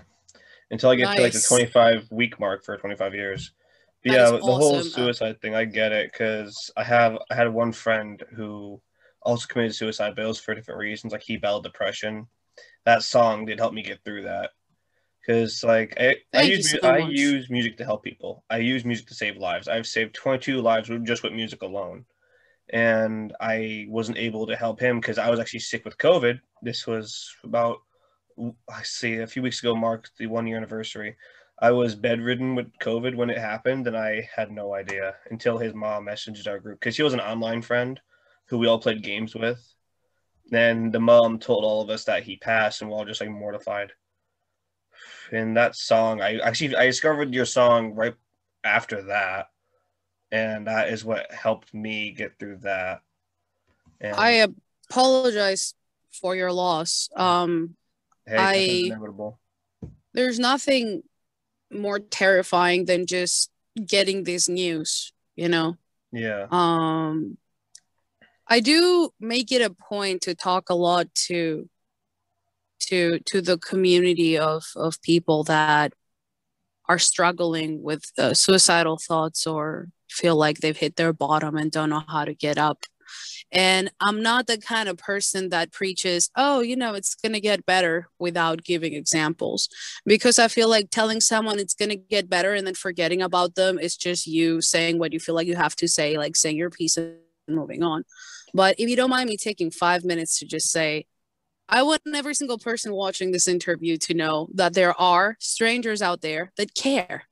until 0.72 0.90
I 0.90 0.96
get 0.96 1.08
to 1.16 1.22
like 1.22 1.34
the 1.34 1.40
25 1.48 2.12
week 2.12 2.40
mark 2.40 2.64
for 2.64 2.78
25 2.78 3.14
years. 3.14 3.52
Yeah, 4.04 4.26
is 4.26 4.32
the 4.32 4.38
whole 4.58 4.76
suicide 4.84 5.42
thing, 5.42 5.56
I 5.56 5.66
get 5.66 5.92
it 5.92 6.12
because 6.12 6.72
I 6.78 6.84
have 6.84 7.18
I 7.30 7.36
had 7.36 7.54
one 7.54 7.72
friend 7.72 8.22
who 8.36 8.82
also 9.22 9.48
committed 9.48 9.76
suicide, 9.76 10.14
but 10.16 10.24
it 10.24 10.28
was 10.28 10.40
for 10.40 10.54
different 10.56 10.80
reasons. 10.80 11.14
Like 11.14 11.24
he 11.24 11.38
battled 11.38 11.64
depression. 11.64 12.28
That 12.86 13.04
song 13.04 13.46
did 13.46 13.60
help 13.60 13.74
me 13.74 13.82
get 13.82 14.04
through 14.04 14.24
that 14.24 14.52
because 15.22 15.64
like 15.64 15.94
I, 15.98 16.18
I 16.34 16.42
use 16.44 16.72
so 16.72 16.80
I 16.90 16.98
use 17.18 17.50
music 17.50 17.78
to 17.78 17.86
help 17.86 18.04
people. 18.04 18.44
I 18.50 18.58
use 18.58 18.84
music 18.86 19.08
to 19.08 19.16
save 19.16 19.38
lives. 19.38 19.68
I've 19.70 19.88
saved 19.88 20.16
22 20.16 20.62
lives 20.62 20.90
just 21.04 21.24
with 21.24 21.34
music 21.34 21.62
alone. 21.62 22.06
And 22.70 23.34
I 23.40 23.86
wasn't 23.90 24.18
able 24.18 24.48
to 24.48 24.56
help 24.56 24.80
him 24.80 25.00
because 25.00 25.18
I 25.18 25.30
was 25.30 25.40
actually 25.40 25.60
sick 25.60 25.86
with 25.86 25.98
COVID. 25.98 26.40
This 26.62 26.88
was 26.88 27.36
about 27.44 27.80
I 28.70 28.82
see 28.84 29.18
a 29.18 29.28
few 29.28 29.42
weeks 29.42 29.60
ago 29.60 29.76
marked 29.76 30.12
the 30.18 30.28
one 30.28 30.48
year 30.48 30.58
anniversary. 30.58 31.16
I 31.60 31.72
was 31.72 31.96
bedridden 31.96 32.56
with 32.56 32.78
COVID 32.80 33.16
when 33.16 33.30
it 33.30 33.38
happened, 33.38 33.88
and 33.88 33.96
I 33.96 34.28
had 34.36 34.52
no 34.52 34.74
idea 34.74 35.16
until 35.30 35.58
his 35.58 35.74
mom 35.74 36.06
messaged 36.06 36.48
our 36.48 36.60
group 36.60 36.80
because 36.80 36.96
she 36.96 37.04
was 37.04 37.14
an 37.14 37.20
online 37.20 37.62
friend 37.62 38.00
who 38.46 38.58
we 38.58 38.68
all 38.68 38.80
played 38.80 39.04
games 39.04 39.36
with. 39.36 39.64
Then 40.48 40.92
the 40.92 41.00
mom 41.00 41.40
told 41.40 41.64
all 41.64 41.82
of 41.82 41.90
us 41.90 42.06
that 42.06 42.24
he 42.24 42.38
passed, 42.38 42.82
and 42.82 42.90
we're 42.90 42.98
all 42.98 43.06
just 43.06 43.22
like 43.22 43.30
mortified. 43.30 43.92
And 45.32 45.56
that 45.58 45.76
song, 45.76 46.22
I 46.22 46.40
actually 46.40 46.76
I 46.76 46.86
discovered 46.86 47.34
your 47.34 47.46
song 47.46 47.94
right 47.94 48.16
after 48.64 49.04
that, 49.04 49.48
and 50.34 50.66
that 50.66 50.90
is 50.90 51.06
what 51.06 51.32
helped 51.32 51.74
me 51.76 52.12
get 52.12 52.38
through 52.40 52.58
that. 52.58 53.02
And 54.02 54.16
i 54.16 54.46
apologize 54.90 55.76
for 56.12 56.36
your 56.36 56.52
loss 56.52 57.10
um 57.16 57.76
hey, 58.26 58.36
I- 58.38 58.86
inevitable. 58.88 59.40
there's 60.14 60.40
nothing 60.40 61.04
more 61.72 62.00
terrifying 62.00 62.86
than 62.86 63.06
just 63.06 63.50
getting 63.86 64.24
this 64.24 64.50
news 64.50 65.14
you 65.36 65.48
know 65.50 65.78
Yeah. 66.12 66.48
um 66.52 67.38
i 68.48 68.60
do 68.60 69.10
make 69.20 69.52
it 69.52 69.62
a 69.62 69.70
point 69.90 70.22
to 70.24 70.36
talk 70.36 70.70
a 70.70 70.76
lot 70.76 71.08
to 71.28 71.70
to 72.88 73.20
to 73.20 73.42
the 73.42 73.58
community 73.58 74.38
of 74.38 74.64
of 74.76 75.02
people 75.02 75.44
that 75.46 75.94
are 76.90 77.00
struggling 77.00 77.82
with 77.82 78.04
uh, 78.18 78.34
suicidal 78.34 78.98
thoughts 78.98 79.48
or 79.48 79.88
feel 80.14 80.36
like 80.36 80.60
they've 80.60 80.78
hit 80.78 80.96
their 80.96 81.14
bottom 81.14 81.58
and 81.58 81.72
don't 81.72 81.90
know 81.90 82.04
how 82.08 82.24
to 82.26 82.34
get 82.34 82.58
up 82.58 82.86
And 83.52 83.92
I'm 84.00 84.22
not 84.22 84.48
the 84.48 84.58
kind 84.58 84.90
of 84.90 84.98
person 84.98 85.50
that 85.50 85.72
preaches, 85.72 86.30
oh, 86.36 86.62
you 86.62 86.76
know, 86.76 86.96
it's 86.96 87.16
going 87.16 87.34
to 87.34 87.40
get 87.40 87.66
better 87.66 88.10
without 88.20 88.64
giving 88.64 88.94
examples. 88.94 89.70
Because 90.06 90.40
I 90.40 90.48
feel 90.48 90.70
like 90.70 90.90
telling 90.90 91.22
someone 91.22 91.60
it's 91.60 91.76
going 91.76 91.90
to 91.90 91.96
get 91.96 92.30
better 92.30 92.54
and 92.54 92.66
then 92.66 92.74
forgetting 92.74 93.22
about 93.22 93.56
them 93.56 93.78
is 93.80 93.96
just 93.96 94.26
you 94.26 94.62
saying 94.62 94.98
what 95.00 95.14
you 95.14 95.20
feel 95.20 95.36
like 95.36 95.48
you 95.48 95.56
have 95.56 95.76
to 95.78 95.88
say, 95.88 96.18
like 96.18 96.36
saying 96.36 96.58
your 96.58 96.72
piece 96.72 96.98
and 96.98 97.16
moving 97.48 97.84
on. 97.84 98.04
But 98.54 98.76
if 98.80 98.90
you 98.90 98.96
don't 98.96 99.10
mind 99.10 99.30
me 99.30 99.38
taking 99.38 99.72
five 99.72 100.04
minutes 100.04 100.40
to 100.40 100.46
just 100.46 100.72
say, 100.72 101.06
I 101.70 101.84
want 101.84 102.02
every 102.14 102.36
single 102.36 102.58
person 102.58 102.94
watching 102.94 103.32
this 103.32 103.48
interview 103.48 103.98
to 103.98 104.14
know 104.14 104.50
that 104.54 104.74
there 104.74 105.00
are 105.00 105.38
strangers 105.40 106.02
out 106.02 106.22
there 106.22 106.52
that 106.58 106.76
care. 106.76 107.26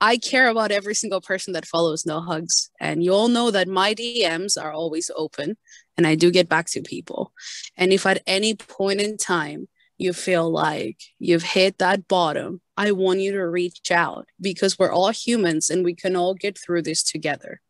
I 0.00 0.16
care 0.16 0.48
about 0.48 0.70
every 0.70 0.94
single 0.94 1.20
person 1.20 1.52
that 1.54 1.66
follows 1.66 2.06
No 2.06 2.20
Hugs. 2.20 2.70
And 2.80 3.02
you 3.02 3.12
all 3.12 3.28
know 3.28 3.50
that 3.50 3.68
my 3.68 3.94
DMs 3.94 4.60
are 4.62 4.72
always 4.72 5.10
open 5.16 5.56
and 5.96 6.06
I 6.06 6.14
do 6.14 6.30
get 6.30 6.48
back 6.48 6.66
to 6.70 6.82
people. 6.82 7.32
And 7.76 7.92
if 7.92 8.06
at 8.06 8.22
any 8.26 8.54
point 8.54 9.00
in 9.00 9.16
time 9.16 9.68
you 9.96 10.12
feel 10.12 10.50
like 10.50 10.98
you've 11.18 11.42
hit 11.42 11.78
that 11.78 12.06
bottom, 12.06 12.60
I 12.76 12.92
want 12.92 13.20
you 13.20 13.32
to 13.32 13.46
reach 13.46 13.90
out 13.90 14.28
because 14.40 14.78
we're 14.78 14.92
all 14.92 15.10
humans 15.10 15.68
and 15.70 15.84
we 15.84 15.94
can 15.94 16.14
all 16.14 16.34
get 16.34 16.56
through 16.56 16.82
this 16.82 17.02
together. 17.02 17.60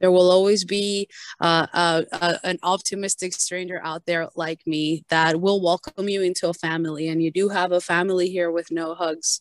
There 0.00 0.10
will 0.10 0.30
always 0.30 0.64
be 0.64 1.08
uh, 1.40 1.66
uh, 1.72 2.02
uh, 2.12 2.36
an 2.44 2.58
optimistic 2.62 3.32
stranger 3.32 3.80
out 3.82 4.04
there 4.06 4.28
like 4.34 4.60
me 4.66 5.04
that 5.08 5.40
will 5.40 5.62
welcome 5.62 6.08
you 6.08 6.22
into 6.22 6.48
a 6.48 6.54
family. 6.54 7.08
And 7.08 7.22
you 7.22 7.30
do 7.30 7.48
have 7.48 7.72
a 7.72 7.80
family 7.80 8.28
here 8.28 8.50
with 8.50 8.70
no 8.70 8.94
hugs. 8.94 9.40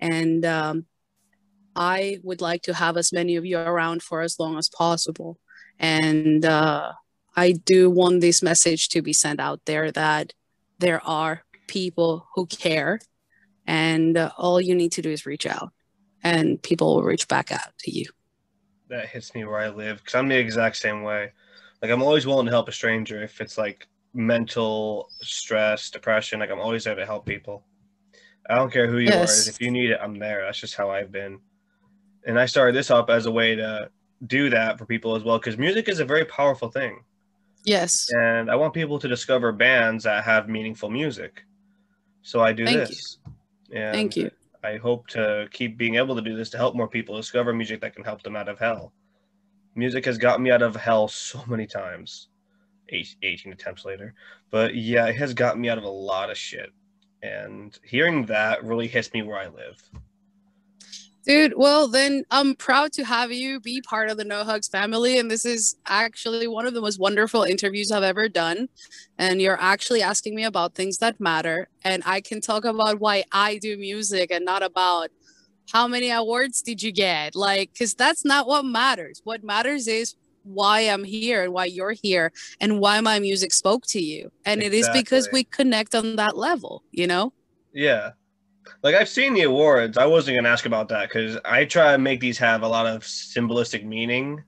And 0.00 0.44
um, 0.46 0.86
I 1.76 2.18
would 2.22 2.40
like 2.40 2.62
to 2.62 2.74
have 2.74 2.96
as 2.96 3.12
many 3.12 3.36
of 3.36 3.44
you 3.46 3.58
around 3.58 4.02
for 4.02 4.20
as 4.22 4.38
long 4.38 4.58
as 4.58 4.68
possible. 4.68 5.38
And 5.78 6.44
uh, 6.44 6.92
I 7.36 7.52
do 7.52 7.90
want 7.90 8.20
this 8.20 8.42
message 8.42 8.88
to 8.90 9.02
be 9.02 9.12
sent 9.12 9.40
out 9.40 9.60
there 9.66 9.90
that 9.92 10.32
there 10.78 11.00
are 11.06 11.42
people 11.68 12.28
who 12.34 12.46
care. 12.46 13.00
And 13.66 14.16
uh, 14.16 14.32
all 14.38 14.60
you 14.60 14.74
need 14.74 14.92
to 14.92 15.02
do 15.02 15.10
is 15.10 15.26
reach 15.26 15.46
out, 15.46 15.70
and 16.22 16.62
people 16.62 16.96
will 16.96 17.02
reach 17.04 17.28
back 17.28 17.52
out 17.52 17.72
to 17.80 17.90
you. 17.92 18.06
that 18.88 19.08
hits 19.08 19.34
me 19.34 19.44
where 19.44 19.58
I 19.60 19.68
live 19.68 19.98
because 19.98 20.14
I'm 20.14 20.28
the 20.28 20.36
exact 20.38 20.76
same 20.76 21.02
way. 21.02 21.32
Like 21.82 21.90
I'm 21.90 22.02
always 22.02 22.26
willing 22.26 22.46
to 22.46 22.52
help 22.52 22.68
a 22.68 22.72
stranger 22.72 23.22
if 23.22 23.40
it's 23.40 23.56
like 23.56 23.86
mental 24.12 25.08
stress, 25.22 25.90
depression. 25.90 26.40
Like 26.40 26.50
I'm 26.50 26.60
always 26.60 26.84
there 26.84 26.94
to 26.94 27.06
help 27.06 27.26
people. 27.26 27.64
I 28.48 28.56
don't 28.56 28.72
care 28.72 28.88
who 28.88 28.98
you 28.98 29.10
Yes. 29.10 29.46
are. 29.46 29.50
If 29.50 29.60
you 29.60 29.70
need 29.70 29.90
it, 29.90 30.00
I'm 30.02 30.18
there. 30.18 30.44
That's 30.44 30.60
just 30.60 30.74
how 30.74 30.90
I've 30.90 31.12
been. 31.12 31.40
And 32.26 32.38
I 32.38 32.46
started 32.46 32.74
this 32.74 32.90
up 32.90 33.10
as 33.10 33.26
a 33.26 33.30
way 33.30 33.54
to 33.54 33.90
do 34.26 34.50
that 34.50 34.78
for 34.78 34.84
people 34.84 35.14
as 35.14 35.24
well 35.24 35.38
because 35.38 35.56
music 35.56 35.88
is 35.88 36.00
a 36.00 36.04
very 36.04 36.24
powerful 36.24 36.70
thing. 36.70 37.02
Yes. 37.64 38.10
And 38.12 38.50
I 38.50 38.56
want 38.56 38.74
people 38.74 38.98
to 38.98 39.08
discover 39.08 39.52
bands 39.52 40.04
that 40.04 40.24
have 40.24 40.48
meaningful 40.48 40.90
music. 40.90 41.44
So 42.22 42.40
I 42.40 42.52
do 42.52 42.64
Thank 42.64 42.78
you. 42.78 42.86
this. 42.86 43.18
And 43.72 43.94
Thank 43.94 44.16
you. 44.16 44.30
I 44.62 44.76
hope 44.76 45.06
to 45.08 45.48
keep 45.52 45.78
being 45.78 45.94
able 45.94 46.14
to 46.14 46.22
do 46.22 46.36
this 46.36 46.50
to 46.50 46.58
help 46.58 46.74
more 46.74 46.88
people 46.88 47.16
discover 47.16 47.52
music 47.52 47.80
that 47.80 47.94
can 47.94 48.04
help 48.04 48.22
them 48.22 48.36
out 48.36 48.48
of 48.48 48.58
hell. 48.58 48.92
Music 49.74 50.04
has 50.04 50.18
gotten 50.18 50.42
me 50.42 50.50
out 50.50 50.62
of 50.62 50.76
hell 50.76 51.08
so 51.08 51.42
many 51.46 51.66
times, 51.66 52.28
18 52.90 53.52
attempts 53.52 53.84
later. 53.84 54.14
But 54.50 54.74
yeah, 54.74 55.06
it 55.06 55.16
has 55.16 55.32
gotten 55.32 55.60
me 55.60 55.70
out 55.70 55.78
of 55.78 55.84
a 55.84 55.88
lot 55.88 56.30
of 56.30 56.36
shit. 56.36 56.70
And 57.22 57.78
hearing 57.84 58.26
that 58.26 58.64
really 58.64 58.88
hits 58.88 59.12
me 59.12 59.22
where 59.22 59.38
I 59.38 59.46
live. 59.46 59.80
Dude, 61.26 61.52
well, 61.54 61.86
then 61.86 62.24
I'm 62.30 62.54
proud 62.54 62.92
to 62.92 63.04
have 63.04 63.30
you 63.30 63.60
be 63.60 63.82
part 63.82 64.10
of 64.10 64.16
the 64.16 64.24
No 64.24 64.42
Hugs 64.42 64.68
family. 64.68 65.18
And 65.18 65.30
this 65.30 65.44
is 65.44 65.76
actually 65.86 66.48
one 66.48 66.66
of 66.66 66.72
the 66.72 66.80
most 66.80 66.98
wonderful 66.98 67.42
interviews 67.42 67.92
I've 67.92 68.02
ever 68.02 68.28
done. 68.28 68.68
And 69.18 69.40
you're 69.40 69.60
actually 69.60 70.02
asking 70.02 70.34
me 70.34 70.44
about 70.44 70.74
things 70.74 70.98
that 70.98 71.20
matter. 71.20 71.68
And 71.84 72.02
I 72.06 72.22
can 72.22 72.40
talk 72.40 72.64
about 72.64 73.00
why 73.00 73.24
I 73.32 73.58
do 73.58 73.76
music 73.76 74.30
and 74.30 74.44
not 74.44 74.62
about 74.62 75.10
how 75.70 75.86
many 75.86 76.10
awards 76.10 76.62
did 76.62 76.82
you 76.82 76.90
get? 76.90 77.36
Like, 77.36 77.72
because 77.72 77.94
that's 77.94 78.24
not 78.24 78.46
what 78.46 78.64
matters. 78.64 79.20
What 79.24 79.44
matters 79.44 79.86
is 79.88 80.14
why 80.42 80.80
I'm 80.80 81.04
here 81.04 81.44
and 81.44 81.52
why 81.52 81.66
you're 81.66 81.92
here 81.92 82.32
and 82.60 82.80
why 82.80 83.00
my 83.00 83.18
music 83.18 83.52
spoke 83.52 83.84
to 83.88 84.00
you. 84.00 84.32
And 84.46 84.62
it 84.62 84.72
is 84.72 84.88
because 84.88 85.28
we 85.30 85.44
connect 85.44 85.94
on 85.94 86.16
that 86.16 86.36
level, 86.36 86.82
you 86.90 87.06
know? 87.06 87.34
Yeah. 87.72 88.12
Like 88.82 88.94
I've 88.94 89.08
seen 89.08 89.34
the 89.34 89.42
awards. 89.42 89.98
I 89.98 90.06
wasn't 90.06 90.36
gonna 90.36 90.48
ask 90.48 90.66
about 90.66 90.88
that 90.88 91.08
because 91.08 91.38
I 91.44 91.64
try 91.64 91.92
to 91.92 91.98
make 91.98 92.20
these 92.20 92.38
have 92.38 92.62
a 92.62 92.68
lot 92.68 92.86
of 92.86 93.02
symbolistic 93.04 93.84
meaning 93.84 94.42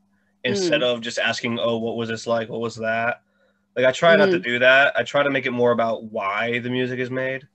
instead 0.44 0.80
mm. 0.80 0.94
of 0.94 1.00
just 1.00 1.18
asking, 1.18 1.58
"Oh, 1.58 1.78
what 1.78 1.96
was 1.96 2.08
this 2.08 2.26
like? 2.26 2.48
What 2.48 2.60
was 2.60 2.76
that?" 2.76 3.22
Like 3.76 3.86
I 3.86 3.92
try 3.92 4.16
not 4.16 4.26
to 4.30 4.38
mm. 4.38 4.44
do 4.44 4.58
that. 4.58 4.94
I 4.96 5.02
try 5.02 5.22
to 5.22 5.30
make 5.30 5.46
it 5.46 5.50
more 5.50 5.72
about 5.72 6.04
why 6.04 6.58
the 6.58 6.70
music 6.70 6.98
is 6.98 7.10
made 7.10 7.46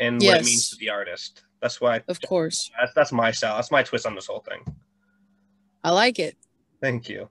and 0.00 0.20
what 0.22 0.40
it 0.40 0.44
means 0.44 0.70
to 0.70 0.76
the 0.76 0.90
artist. 0.90 1.42
That's 1.60 1.80
why. 1.80 1.96
I, 1.96 2.02
Of 2.08 2.20
course. 2.22 2.70
that's 2.78 2.94
that's 2.94 3.12
my 3.12 3.30
style. 3.30 3.56
That's 3.56 3.70
my 3.70 3.82
twist 3.82 4.06
on 4.06 4.14
this 4.14 4.26
whole 4.26 4.40
thing. 4.40 4.64
I 5.84 5.90
like 5.90 6.18
it. 6.18 6.36
Thank 6.80 7.08
you. 7.08 7.28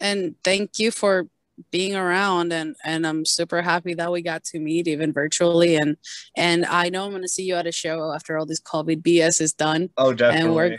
and 0.00 0.34
thank 0.44 0.78
you 0.78 0.90
for 0.90 1.26
being 1.70 1.94
around 1.96 2.52
and 2.52 2.76
and 2.84 3.06
I'm 3.06 3.24
super 3.24 3.62
happy 3.62 3.94
that 3.94 4.12
we 4.12 4.22
got 4.22 4.44
to 4.44 4.58
meet 4.58 4.88
even 4.88 5.12
virtually 5.12 5.76
and 5.76 5.96
and 6.36 6.64
I 6.66 6.88
know 6.90 7.04
I'm 7.04 7.10
going 7.10 7.22
to 7.22 7.28
see 7.28 7.44
you 7.44 7.54
at 7.56 7.66
a 7.66 7.72
show 7.72 8.12
after 8.12 8.36
all 8.36 8.46
this 8.46 8.60
covid 8.60 9.02
BS 9.02 9.40
is 9.40 9.52
done 9.52 9.90
Oh, 9.96 10.12
definitely. 10.12 10.46
and 10.46 10.54
we're 10.54 10.78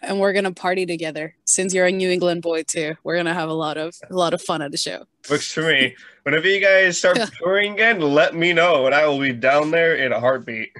and 0.00 0.20
we're 0.20 0.32
going 0.32 0.44
to 0.44 0.52
party 0.52 0.86
together 0.86 1.34
since 1.44 1.74
you're 1.74 1.86
a 1.86 1.92
New 1.92 2.08
England 2.10 2.40
boy 2.42 2.62
too 2.62 2.94
we're 3.04 3.14
going 3.16 3.26
to 3.26 3.34
have 3.34 3.48
a 3.48 3.54
lot 3.54 3.76
of 3.76 3.94
a 4.10 4.14
lot 4.14 4.32
of 4.32 4.40
fun 4.40 4.62
at 4.62 4.70
the 4.70 4.78
show 4.78 5.04
Works 5.28 5.52
for 5.52 5.62
me. 5.62 5.94
Whenever 6.22 6.48
you 6.48 6.60
guys 6.60 6.96
start 6.98 7.18
touring 7.38 7.74
again, 7.74 8.00
let 8.00 8.34
me 8.34 8.54
know, 8.54 8.86
and 8.86 8.94
I 8.94 9.06
will 9.06 9.18
be 9.18 9.32
down 9.34 9.70
there 9.70 9.94
in 9.96 10.10
a 10.12 10.20
heartbeat. 10.20 10.70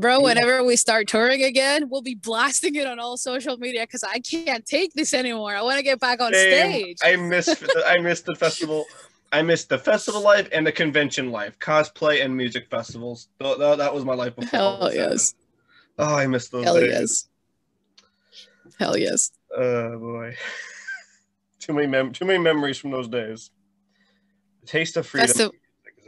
Bro 0.00 0.20
whenever 0.20 0.62
we 0.64 0.76
start 0.76 1.08
touring 1.08 1.42
again 1.42 1.88
we'll 1.88 2.02
be 2.02 2.14
blasting 2.14 2.74
it 2.76 2.86
on 2.86 2.98
all 2.98 3.16
social 3.16 3.56
media 3.58 3.86
cuz 3.86 4.02
I 4.04 4.20
can't 4.20 4.64
take 4.64 4.92
this 4.94 5.12
anymore 5.14 5.54
I 5.56 5.62
want 5.62 5.76
to 5.78 5.82
get 5.82 5.98
back 6.00 6.20
on 6.20 6.32
stage 6.32 6.98
I 7.02 7.16
miss 7.16 7.48
I 7.86 7.98
miss 7.98 8.20
the 8.22 8.34
festival. 8.34 8.84
I 9.30 9.42
miss 9.42 9.66
the 9.66 9.76
festival 9.78 10.22
life 10.22 10.48
and 10.52 10.66
the 10.66 10.72
convention 10.72 11.30
life, 11.30 11.58
cosplay 11.58 12.24
and 12.24 12.34
music 12.34 12.66
festivals. 12.70 13.28
Th- 13.38 13.58
th- 13.58 13.76
That 13.76 13.92
was 13.92 14.02
my 14.02 14.14
life 14.14 14.34
before. 14.34 14.58
hell 14.58 14.90
yes. 14.94 15.34
Oh, 15.98 16.14
I 16.14 16.26
miss 16.26 16.48
those 16.48 16.64
hell 16.64 16.76
days. 16.80 16.88
yes 16.90 17.28
hell 18.78 18.96
yes 18.96 19.30
Oh 19.54 19.98
boy, 19.98 20.34
too 21.58 21.72
many 21.74 21.86
mem- 21.86 22.12
too 22.12 22.24
many 22.24 22.38
memories 22.38 22.78
from 22.78 22.90
those 22.90 23.08
days. 23.08 23.50
The 24.62 24.66
taste 24.66 24.96
of 24.96 25.06
freedom. 25.06 25.28
Festi- 25.28 25.50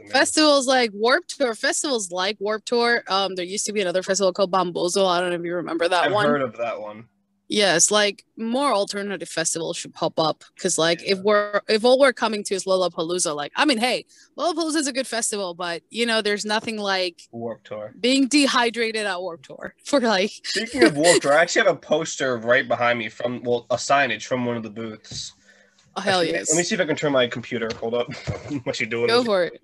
amazing. 0.01 0.13
festivals 0.13 0.67
like 0.67 0.91
Warped 0.93 1.37
Tour, 1.37 1.53
festivals 1.55 2.11
like 2.11 2.37
Warped 2.39 2.67
Tour. 2.67 3.03
Um, 3.07 3.35
there 3.35 3.45
used 3.45 3.65
to 3.67 3.73
be 3.73 3.81
another 3.81 4.03
festival 4.03 4.33
called 4.33 4.51
Bamboozle. 4.51 5.05
I 5.07 5.19
don't 5.19 5.29
know 5.29 5.35
if 5.35 5.43
you 5.45 5.55
remember 5.55 5.87
that 5.87 6.03
one. 6.03 6.07
I've 6.07 6.13
one. 6.13 6.25
heard 6.25 6.41
of 6.41 6.57
that 6.57 6.79
one. 6.79 7.05
Yes, 7.47 7.91
like 7.91 8.23
more 8.37 8.71
alternative 8.71 9.27
festivals 9.27 9.75
should 9.75 9.93
pop 9.93 10.17
up 10.17 10.45
because, 10.55 10.77
like, 10.77 11.01
if 11.05 11.19
we're 11.19 11.59
if 11.67 11.83
all 11.83 11.99
we're 11.99 12.13
coming 12.13 12.45
to 12.45 12.55
is 12.55 12.63
Lollapalooza, 12.63 13.35
like, 13.35 13.51
I 13.57 13.65
mean, 13.65 13.77
hey, 13.77 14.05
Lollapalooza 14.37 14.77
is 14.77 14.87
a 14.87 14.93
good 14.93 15.05
festival, 15.05 15.53
but 15.53 15.83
you 15.89 16.05
know, 16.05 16.21
there's 16.21 16.45
nothing 16.45 16.77
like 16.77 17.23
Warped 17.33 17.67
Tour. 17.67 17.93
being 17.99 18.29
dehydrated 18.29 19.05
at 19.05 19.19
Warped 19.19 19.43
Tour 19.43 19.75
for 19.83 19.99
like. 19.99 20.31
Speaking 20.45 20.83
of 20.83 20.95
Warped 20.95 21.23
Tour, 21.23 21.33
I 21.33 21.41
actually 21.41 21.63
have 21.65 21.75
a 21.75 21.79
poster 21.91 22.37
right 22.37 22.65
behind 22.65 22.97
me 22.97 23.09
from 23.09 23.43
well, 23.43 23.65
a 23.69 23.75
signage 23.75 24.23
from 24.27 24.45
one 24.45 24.55
of 24.55 24.63
the 24.63 24.69
booths. 24.69 25.33
Oh, 25.97 25.99
hell 25.99 26.21
Actually, 26.21 26.31
yes, 26.31 26.49
Let 26.51 26.57
me 26.57 26.63
see 26.63 26.75
if 26.75 26.79
I 26.79 26.85
can 26.85 26.95
turn 26.95 27.11
my 27.11 27.27
computer. 27.27 27.69
Hold 27.81 27.95
up. 27.95 28.13
what 28.63 28.79
you 28.79 28.85
doing? 28.85 29.07
go 29.07 29.25
for 29.25 29.43
it. 29.43 29.61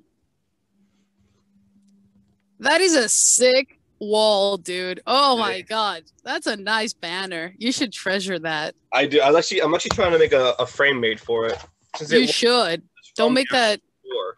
That 2.59 2.81
is 2.81 2.95
a 2.95 3.07
sick 3.09 3.79
wall, 3.99 4.57
dude. 4.57 5.01
Oh 5.07 5.37
my 5.37 5.61
god, 5.61 6.03
that's 6.23 6.47
a 6.47 6.55
nice 6.55 6.93
banner. 6.93 7.53
You 7.57 7.71
should 7.71 7.93
treasure 7.93 8.39
that. 8.39 8.75
I 8.91 9.05
do. 9.05 9.19
I 9.21 9.35
actually. 9.37 9.61
I'm 9.61 9.73
actually 9.73 9.89
trying 9.95 10.11
to 10.11 10.19
make 10.19 10.33
a, 10.33 10.55
a 10.59 10.65
frame 10.65 10.99
made 10.99 11.19
for 11.19 11.45
it. 11.45 11.57
Since 11.95 12.11
You 12.11 12.21
was 12.21 12.29
should. 12.31 12.83
Don't 13.15 13.33
make 13.33 13.49
that. 13.49 13.81
tour. 14.05 14.37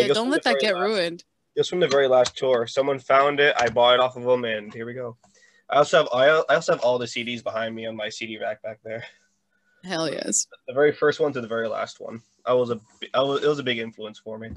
Yeah, 0.00 0.12
don't 0.14 0.30
let 0.30 0.42
that 0.44 0.58
get 0.60 0.74
last- 0.74 0.82
ruined. 0.82 1.24
It 1.54 1.60
was 1.60 1.68
from 1.68 1.80
the 1.80 1.88
very 1.88 2.08
last 2.08 2.36
tour. 2.36 2.66
Someone 2.66 2.98
found 2.98 3.38
it. 3.38 3.54
I 3.58 3.68
bought 3.68 3.94
it 3.94 4.00
off 4.00 4.16
of 4.16 4.22
them, 4.22 4.44
and 4.44 4.72
here 4.72 4.86
we 4.86 4.94
go. 4.94 5.16
I 5.68 5.76
also 5.76 5.98
have. 5.98 6.08
I 6.12 6.28
I 6.48 6.54
also 6.54 6.72
have 6.72 6.80
all 6.82 6.98
the 6.98 7.06
CDs 7.06 7.42
behind 7.42 7.74
me 7.74 7.86
on 7.86 7.94
my 7.96 8.08
CD 8.08 8.38
rack 8.38 8.62
back 8.62 8.78
there. 8.84 9.04
Hell 9.84 10.08
yes. 10.10 10.46
The 10.68 10.74
very 10.74 10.92
first 10.92 11.18
one 11.20 11.32
to 11.32 11.40
the 11.40 11.48
very 11.48 11.68
last 11.68 12.00
one. 12.00 12.22
I 12.46 12.54
was 12.54 12.70
a. 12.70 12.80
I 13.14 13.20
was. 13.22 13.42
It 13.42 13.48
was 13.48 13.58
a 13.58 13.62
big 13.62 13.78
influence 13.78 14.18
for 14.18 14.38
me. 14.38 14.50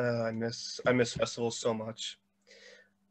Uh, 0.00 0.22
I 0.22 0.30
miss. 0.30 0.80
I 0.86 0.92
miss 0.92 1.12
festivals 1.12 1.58
so 1.58 1.74
much. 1.74 2.18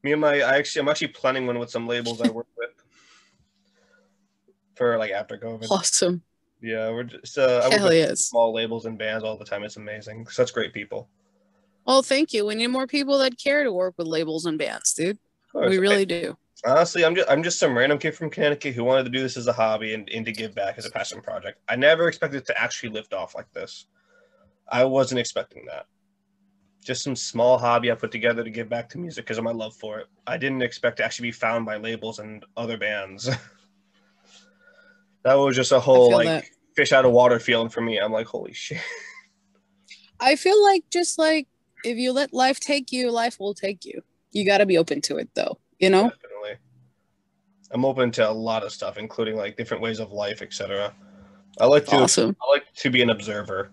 Me 0.01 0.13
and 0.13 0.21
my. 0.21 0.41
I 0.41 0.57
actually. 0.57 0.81
I'm 0.81 0.89
actually 0.89 1.09
planning 1.09 1.45
one 1.45 1.59
with 1.59 1.69
some 1.69 1.87
labels 1.87 2.21
I 2.21 2.29
work 2.29 2.47
with. 2.57 2.69
For 4.75 4.97
like 4.97 5.11
after 5.11 5.37
COVID. 5.37 5.69
Awesome. 5.69 6.23
Yeah, 6.61 6.89
we're 6.89 7.03
just. 7.03 7.37
Uh, 7.37 7.61
I 7.63 7.67
work 7.67 7.77
Hell 7.77 7.87
with 7.89 7.97
yes. 7.97 8.21
small 8.21 8.53
labels 8.53 8.85
and 8.85 8.97
bands 8.97 9.23
all 9.23 9.37
the 9.37 9.45
time. 9.45 9.63
It's 9.63 9.77
amazing. 9.77 10.25
Such 10.27 10.53
great 10.53 10.73
people. 10.73 11.09
Well, 11.85 12.01
thank 12.01 12.33
you. 12.33 12.45
We 12.45 12.55
need 12.55 12.67
more 12.67 12.87
people 12.87 13.19
that 13.19 13.37
care 13.37 13.63
to 13.63 13.71
work 13.71 13.95
with 13.97 14.07
labels 14.07 14.45
and 14.45 14.57
bands, 14.57 14.93
dude. 14.93 15.19
We 15.53 15.77
really 15.77 16.05
do. 16.05 16.37
Honestly, 16.65 17.05
I'm 17.05 17.15
just 17.15 17.29
I'm 17.29 17.43
just 17.43 17.59
some 17.59 17.77
random 17.77 17.99
kid 17.99 18.15
from 18.15 18.29
Connecticut 18.29 18.73
who 18.73 18.83
wanted 18.83 19.03
to 19.03 19.09
do 19.09 19.21
this 19.21 19.37
as 19.37 19.47
a 19.47 19.53
hobby 19.53 19.93
and, 19.93 20.09
and 20.09 20.25
to 20.25 20.31
give 20.31 20.55
back 20.55 20.77
as 20.77 20.85
a 20.85 20.91
passion 20.91 21.21
project. 21.21 21.59
I 21.69 21.75
never 21.75 22.07
expected 22.07 22.37
it 22.37 22.45
to 22.47 22.61
actually 22.61 22.89
lift 22.89 23.13
off 23.13 23.35
like 23.35 23.51
this. 23.53 23.85
I 24.67 24.85
wasn't 24.85 25.19
expecting 25.19 25.65
that. 25.67 25.85
Just 26.83 27.03
some 27.03 27.15
small 27.15 27.57
hobby 27.57 27.91
I 27.91 27.95
put 27.95 28.11
together 28.11 28.43
to 28.43 28.49
give 28.49 28.69
back 28.69 28.89
to 28.89 28.97
music 28.97 29.25
because 29.25 29.37
of 29.37 29.43
my 29.43 29.51
love 29.51 29.75
for 29.75 29.99
it. 29.99 30.07
I 30.25 30.37
didn't 30.37 30.61
expect 30.61 30.97
to 30.97 31.05
actually 31.05 31.27
be 31.27 31.33
found 31.33 31.65
by 31.65 31.77
labels 31.77 32.19
and 32.19 32.45
other 32.55 32.77
bands. 32.77 33.29
that 35.23 35.33
was 35.33 35.55
just 35.55 35.71
a 35.71 35.79
whole 35.79 36.11
like 36.11 36.25
that. 36.25 36.45
fish 36.75 36.93
out 36.93 37.05
of 37.05 37.11
water 37.11 37.39
feeling 37.39 37.69
for 37.69 37.81
me. 37.81 37.97
I'm 37.97 38.11
like, 38.11 38.27
holy 38.27 38.53
shit. 38.53 38.79
I 40.19 40.35
feel 40.35 40.61
like 40.63 40.83
just 40.91 41.17
like 41.17 41.47
if 41.83 41.97
you 41.97 42.11
let 42.11 42.33
life 42.33 42.59
take 42.59 42.91
you, 42.91 43.11
life 43.11 43.39
will 43.39 43.53
take 43.53 43.85
you. 43.85 44.01
You 44.31 44.45
got 44.45 44.59
to 44.59 44.65
be 44.65 44.77
open 44.77 45.01
to 45.01 45.17
it 45.17 45.29
though, 45.35 45.59
you 45.79 45.89
know? 45.89 46.09
Definitely. 46.09 46.57
I'm 47.71 47.85
open 47.85 48.11
to 48.11 48.29
a 48.29 48.31
lot 48.31 48.63
of 48.63 48.71
stuff, 48.71 48.97
including 48.97 49.35
like 49.35 49.55
different 49.55 49.83
ways 49.83 49.99
of 49.99 50.11
life, 50.11 50.41
etc. 50.41 50.93
I 51.59 51.65
like 51.65 51.85
to 51.87 51.97
Awesome. 51.97 52.35
I 52.41 52.51
like 52.51 52.71
to 52.73 52.89
be 52.89 53.01
an 53.01 53.09
observer. 53.09 53.71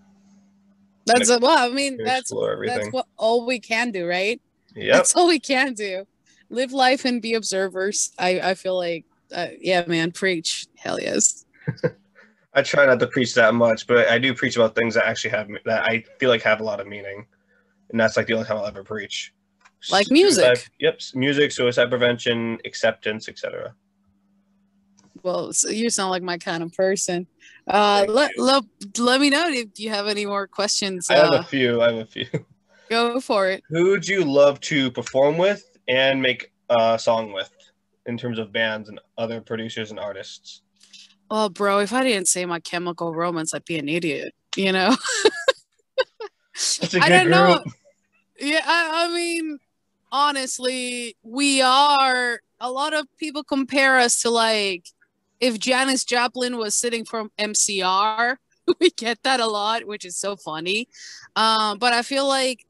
That's 1.07 1.29
a, 1.29 1.39
well, 1.39 1.57
I 1.57 1.73
mean, 1.73 1.97
that's 1.97 2.31
everything. 2.31 2.77
that's 2.77 2.91
what 2.91 3.07
all 3.17 3.45
we 3.45 3.59
can 3.59 3.91
do, 3.91 4.07
right? 4.07 4.41
Yep. 4.75 4.93
That's 4.93 5.15
all 5.15 5.27
we 5.27 5.39
can 5.39 5.73
do. 5.73 6.05
Live 6.49 6.71
life 6.71 7.05
and 7.05 7.21
be 7.21 7.33
observers. 7.33 8.11
I 8.17 8.39
I 8.39 8.53
feel 8.53 8.77
like 8.77 9.05
uh, 9.33 9.47
yeah, 9.59 9.83
man, 9.87 10.11
preach. 10.11 10.67
Hell 10.75 10.99
yes. 10.99 11.45
I 12.53 12.61
try 12.63 12.85
not 12.85 12.99
to 12.99 13.07
preach 13.07 13.35
that 13.35 13.53
much, 13.53 13.85
but 13.85 14.07
I 14.07 14.17
do 14.17 14.33
preach 14.33 14.55
about 14.55 14.75
things 14.75 14.95
that 14.95 15.05
actually 15.05 15.31
have 15.31 15.47
that 15.65 15.83
I 15.83 16.03
feel 16.19 16.29
like 16.29 16.41
have 16.43 16.59
a 16.59 16.63
lot 16.63 16.79
of 16.79 16.87
meaning, 16.87 17.25
and 17.91 17.99
that's 17.99 18.17
like 18.17 18.27
the 18.27 18.33
only 18.33 18.45
time 18.45 18.57
I'll 18.57 18.65
ever 18.65 18.83
preach. 18.83 19.33
Like 19.91 20.09
music. 20.09 20.43
Suicide- 20.43 20.69
yep, 20.79 20.99
music, 21.13 21.51
suicide 21.51 21.89
prevention, 21.89 22.57
acceptance, 22.65 23.29
etc. 23.29 23.73
Well, 25.27 25.51
so 25.51 25.67
you 25.67 25.89
sound 25.89 26.11
like 26.11 26.23
my 26.23 26.37
kind 26.37 26.63
of 26.63 26.71
person. 26.71 27.27
Uh, 27.67 28.05
let, 28.07 28.31
you. 28.37 28.43
let 28.43 28.63
let 28.97 29.19
me 29.19 29.29
know 29.29 29.49
if 29.49 29.77
you 29.77 29.89
have 29.89 30.07
any 30.07 30.25
more 30.25 30.47
questions. 30.47 31.09
I 31.09 31.15
have 31.15 31.33
Uh, 31.33 31.39
a 31.39 31.43
few. 31.43 31.81
I 31.81 31.91
have 31.91 31.97
a 31.97 32.05
few. 32.05 32.25
go 32.89 33.19
for 33.19 33.49
it. 33.49 33.61
Who 33.67 33.89
would 33.89 34.07
you 34.07 34.23
love 34.23 34.61
to 34.61 34.89
perform 34.89 35.37
with 35.37 35.69
and 35.89 36.21
make 36.21 36.53
a 36.69 36.97
song 36.97 37.33
with, 37.33 37.51
in 38.05 38.17
terms 38.17 38.39
of 38.39 38.53
bands 38.53 38.87
and 38.87 39.01
other 39.17 39.41
producers 39.41 39.91
and 39.91 39.99
artists? 39.99 40.61
Oh, 41.29 41.49
bro, 41.49 41.79
if 41.79 41.91
I 41.91 42.03
didn't 42.03 42.29
say 42.29 42.45
my 42.45 42.61
chemical 42.61 43.13
romance, 43.13 43.53
I'd 43.53 43.65
be 43.65 43.77
an 43.77 43.89
idiot. 43.89 44.33
You 44.55 44.71
know. 44.71 44.95
That's 46.53 46.93
a 46.93 47.01
I 47.01 47.09
good 47.09 47.09
don't 47.09 47.29
know. 47.31 47.63
Yeah, 48.39 48.61
I, 48.65 49.07
I 49.09 49.13
mean, 49.13 49.59
honestly, 50.09 51.17
we 51.21 51.61
are. 51.61 52.39
A 52.61 52.71
lot 52.71 52.93
of 52.93 53.05
people 53.19 53.43
compare 53.43 53.99
us 53.99 54.21
to 54.21 54.31
like 54.31 54.85
if 55.39 55.59
Janis 55.59 56.03
Joplin 56.05 56.57
was 56.57 56.75
sitting 56.75 57.05
from 57.05 57.31
MCR. 57.37 58.37
We 58.81 58.89
get 58.89 59.23
that 59.23 59.39
a 59.39 59.47
lot, 59.47 59.85
which 59.85 60.03
is 60.03 60.17
so 60.17 60.35
funny. 60.35 60.89
Um, 61.37 61.77
but 61.77 61.93
I 61.93 62.01
feel 62.01 62.27
like 62.27 62.65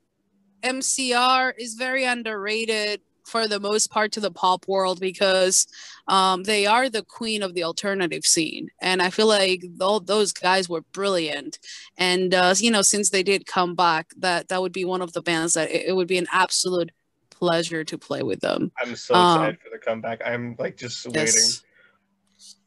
MCR 0.62 1.54
is 1.58 1.74
very 1.74 2.04
underrated 2.04 3.02
for 3.26 3.48
the 3.48 3.60
most 3.60 3.90
part 3.92 4.12
to 4.14 4.20
the 4.20 4.32
pop 4.32 4.68
world 4.68 5.00
because 5.00 5.68
um, 6.08 6.44
they 6.44 6.66
are 6.66 6.88
the 6.88 7.04
queen 7.04 7.44
of 7.44 7.56
the 7.56 7.64
alternative 7.64 8.26
scene, 8.26 8.70
and 8.80 9.02
I 9.02 9.10
feel 9.10 9.28
like 9.28 9.64
all 9.82 10.00
those 10.00 10.32
guys 10.32 10.70
were 10.70 10.82
brilliant. 10.94 11.60
And 11.98 12.34
uh, 12.34 12.54
you 12.58 12.72
know, 12.72 12.82
since 12.84 13.10
they 13.10 13.24
did 13.24 13.46
come 13.46 13.76
back, 13.76 14.12
that 14.18 14.50
that 14.50 14.62
would 14.62 14.72
be 14.74 14.86
one 14.86 15.02
of 15.02 15.14
the 15.14 15.22
bands 15.22 15.56
that 15.56 15.70
it, 15.72 15.88
it 15.88 15.96
would 15.96 16.08
be 16.08 16.18
an 16.18 16.28
absolute 16.32 16.92
pleasure 17.32 17.84
to 17.84 17.98
play 17.98 18.24
with 18.24 18.40
them. 18.40 18.72
I'm 18.82 18.96
so 18.96 19.14
Um, 19.16 19.42
excited 19.42 19.60
for 19.62 19.70
the 19.72 19.78
comeback. 19.80 20.22
I'm 20.26 20.56
like 20.58 20.78
just 20.78 21.06
waiting. 21.08 21.34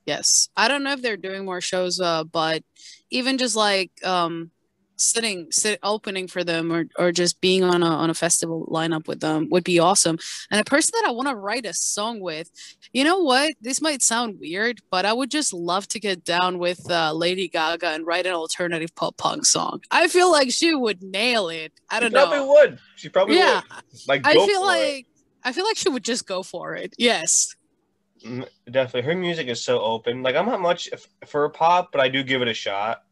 Yes. 0.06 0.48
I 0.56 0.68
don't 0.68 0.82
know 0.82 0.92
if 0.92 1.02
they're 1.02 1.16
doing 1.16 1.44
more 1.44 1.60
shows, 1.60 2.00
uh, 2.00 2.24
but 2.24 2.62
even 3.10 3.38
just 3.38 3.56
like 3.56 3.90
um 4.04 4.50
sitting 4.96 5.50
sit 5.50 5.78
opening 5.82 6.28
for 6.28 6.44
them 6.44 6.70
or 6.70 6.84
or 6.98 7.10
just 7.10 7.40
being 7.40 7.64
on 7.64 7.82
a 7.82 7.86
on 7.86 8.10
a 8.10 8.14
festival 8.14 8.66
lineup 8.70 9.08
with 9.08 9.20
them 9.20 9.48
would 9.50 9.64
be 9.64 9.78
awesome. 9.78 10.18
And 10.50 10.60
a 10.60 10.64
person 10.64 10.92
that 11.00 11.08
I 11.08 11.12
want 11.12 11.28
to 11.28 11.34
write 11.34 11.64
a 11.64 11.72
song 11.72 12.20
with, 12.20 12.50
you 12.92 13.02
know 13.04 13.18
what? 13.20 13.54
This 13.62 13.80
might 13.80 14.02
sound 14.02 14.38
weird, 14.40 14.80
but 14.90 15.06
I 15.06 15.12
would 15.14 15.30
just 15.30 15.54
love 15.54 15.88
to 15.88 16.00
get 16.00 16.22
down 16.24 16.58
with 16.58 16.90
uh, 16.90 17.12
Lady 17.14 17.48
Gaga 17.48 17.86
and 17.88 18.06
write 18.06 18.26
an 18.26 18.32
alternative 18.34 18.94
pop 18.94 19.16
punk 19.16 19.46
song. 19.46 19.80
I 19.90 20.06
feel 20.08 20.30
like 20.30 20.50
she 20.50 20.74
would 20.74 21.02
nail 21.02 21.48
it. 21.48 21.72
I 21.88 22.00
don't 22.00 22.12
probably 22.12 22.38
know. 22.38 22.52
would. 22.52 22.78
She 22.96 23.08
probably 23.08 23.36
Yeah, 23.38 23.62
would. 23.74 23.82
Like 24.06 24.26
I 24.26 24.34
feel 24.34 24.46
for 24.46 24.50
it. 24.52 24.60
like 24.66 25.06
I 25.44 25.52
feel 25.52 25.64
like 25.64 25.78
she 25.78 25.88
would 25.88 26.04
just 26.04 26.26
go 26.26 26.42
for 26.42 26.74
it. 26.74 26.94
Yes. 26.98 27.54
Definitely, 28.70 29.02
her 29.02 29.14
music 29.14 29.48
is 29.48 29.62
so 29.62 29.80
open. 29.80 30.22
Like 30.22 30.36
I'm 30.36 30.46
not 30.46 30.60
much 30.60 30.88
for 31.26 31.48
pop, 31.48 31.90
but 31.92 32.00
I 32.00 32.08
do 32.08 32.22
give 32.22 32.42
it 32.42 32.48
a 32.48 32.54
shot. 32.54 33.02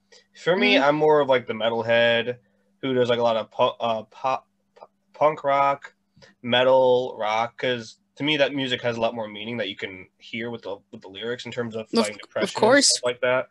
For 0.43 0.57
me, 0.57 0.75
Mhm. 0.77 0.83
I'm 0.83 0.97
more 0.97 1.21
of 1.21 1.29
like 1.29 1.47
the 1.47 1.53
metalhead 1.55 2.39
who 2.83 2.95
does 2.95 3.09
like 3.09 3.19
a 3.19 3.23
lot 3.23 3.37
of 3.37 3.51
pu- 3.51 3.63
uh, 3.81 4.03
pop, 4.05 4.47
pu- 4.77 4.87
punk 5.13 5.45
rock, 5.45 5.95
metal 6.43 7.17
rock. 7.19 7.55
Because 7.57 7.99
to 8.17 8.25
me, 8.25 8.37
that 8.37 8.55
music 8.55 8.83
has 8.83 8.97
a 8.97 9.01
lot 9.01 9.15
more 9.15 9.29
meaning 9.29 9.57
that 9.59 9.69
you 9.69 9.77
can 9.77 10.07
hear 10.19 10.51
with 10.51 10.63
the 10.63 10.77
with 10.93 11.01
the 11.03 11.09
lyrics 11.09 11.47
in 11.47 11.53
terms 11.53 11.75
of 11.77 11.89
fighting 11.91 12.19
depression, 12.21 12.45
of 12.49 12.55
course. 12.55 12.89
stuff 12.89 13.05
like 13.05 13.21
that. 13.23 13.49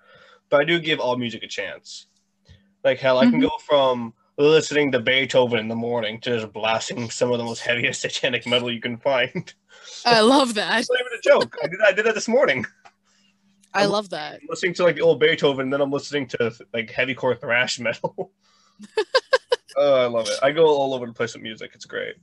But 0.50 0.62
I 0.62 0.64
do 0.64 0.80
give 0.80 1.00
all 1.00 1.18
music 1.18 1.44
a 1.44 1.48
chance. 1.48 2.08
Like 2.84 3.00
hell, 3.00 3.18
I 3.18 3.26
can 3.30 3.40
Mhm. 3.40 3.50
go 3.50 3.52
from 3.68 4.14
listening 4.38 4.92
to 4.92 5.00
Beethoven 5.00 5.60
in 5.60 5.68
the 5.68 5.76
morning 5.76 6.22
to 6.22 6.30
just 6.40 6.54
blasting 6.54 7.10
some 7.10 7.32
of 7.32 7.38
the 7.40 7.44
most 7.44 7.62
heaviest 7.62 8.02
satanic 8.02 8.46
metal 8.48 8.72
you 8.72 8.80
can 8.80 8.98
find. 8.98 9.54
I 10.06 10.22
love 10.22 10.54
that. 10.56 10.80
It's 10.80 10.90
not 10.90 11.00
even 11.00 11.14
a 11.18 11.22
joke. 11.22 11.58
I 11.64 11.68
did 11.68 11.80
I 11.86 11.92
did 11.92 12.06
that 12.06 12.16
this 12.16 12.28
morning. 12.28 12.66
I 13.74 13.86
love 13.86 14.10
that. 14.10 14.40
listening 14.50 14.74
to 14.76 14.84
like 14.84 14.96
the 14.96 15.02
old 15.02 15.20
Beethoven, 15.20 15.66
and 15.66 15.74
then 15.74 15.82
I'm 15.82 15.92
listening 15.92 16.28
to 16.30 16.54
like 16.74 16.90
heavycore 16.92 17.40
thrash 17.40 17.80
metal. 17.80 18.32
oh, 19.78 19.96
I 20.04 20.08
love 20.08 20.28
it. 20.28 20.40
I 20.42 20.52
go 20.52 20.66
all 20.66 20.94
over 20.94 21.06
the 21.06 21.14
place 21.14 21.34
with 21.34 21.44
music. 21.44 21.72
It's 21.74 21.86
great. 21.86 22.16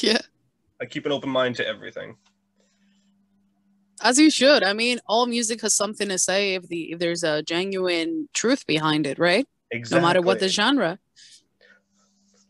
Yeah. 0.00 0.18
I 0.80 0.86
keep 0.86 1.06
an 1.06 1.12
open 1.12 1.30
mind 1.30 1.56
to 1.56 1.66
everything. 1.66 2.16
As 4.02 4.18
you 4.18 4.30
should. 4.30 4.64
I 4.64 4.72
mean, 4.72 4.98
all 5.06 5.26
music 5.26 5.60
has 5.62 5.74
something 5.74 6.08
to 6.08 6.18
say 6.18 6.54
if 6.54 6.68
the 6.68 6.92
if 6.92 6.98
there's 6.98 7.22
a 7.22 7.42
genuine 7.42 8.28
truth 8.34 8.66
behind 8.66 9.06
it, 9.06 9.18
right? 9.18 9.46
Exactly. 9.70 10.00
No 10.00 10.06
matter 10.06 10.22
what 10.22 10.40
the 10.40 10.48
genre. 10.48 10.98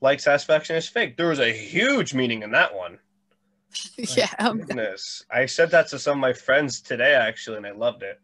like 0.01 0.21
satisfaction 0.21 0.77
is 0.77 0.89
fake. 0.89 1.17
There 1.17 1.29
was 1.29 1.41
a 1.41 1.53
huge 1.53 2.15
meaning 2.15 2.43
in 2.43 2.51
that 2.53 2.75
one. 2.75 2.99
Yeah. 4.17 4.29
Goodness, 4.39 5.25
I 5.31 5.47
said 5.47 5.71
that 5.71 5.89
to 5.89 5.99
some 5.99 6.19
of 6.19 6.21
my 6.21 6.33
friends 6.33 6.81
today 6.81 7.15
actually, 7.15 7.57
and 7.59 7.67
I 7.67 7.73
loved 7.73 8.03
it. 8.03 8.21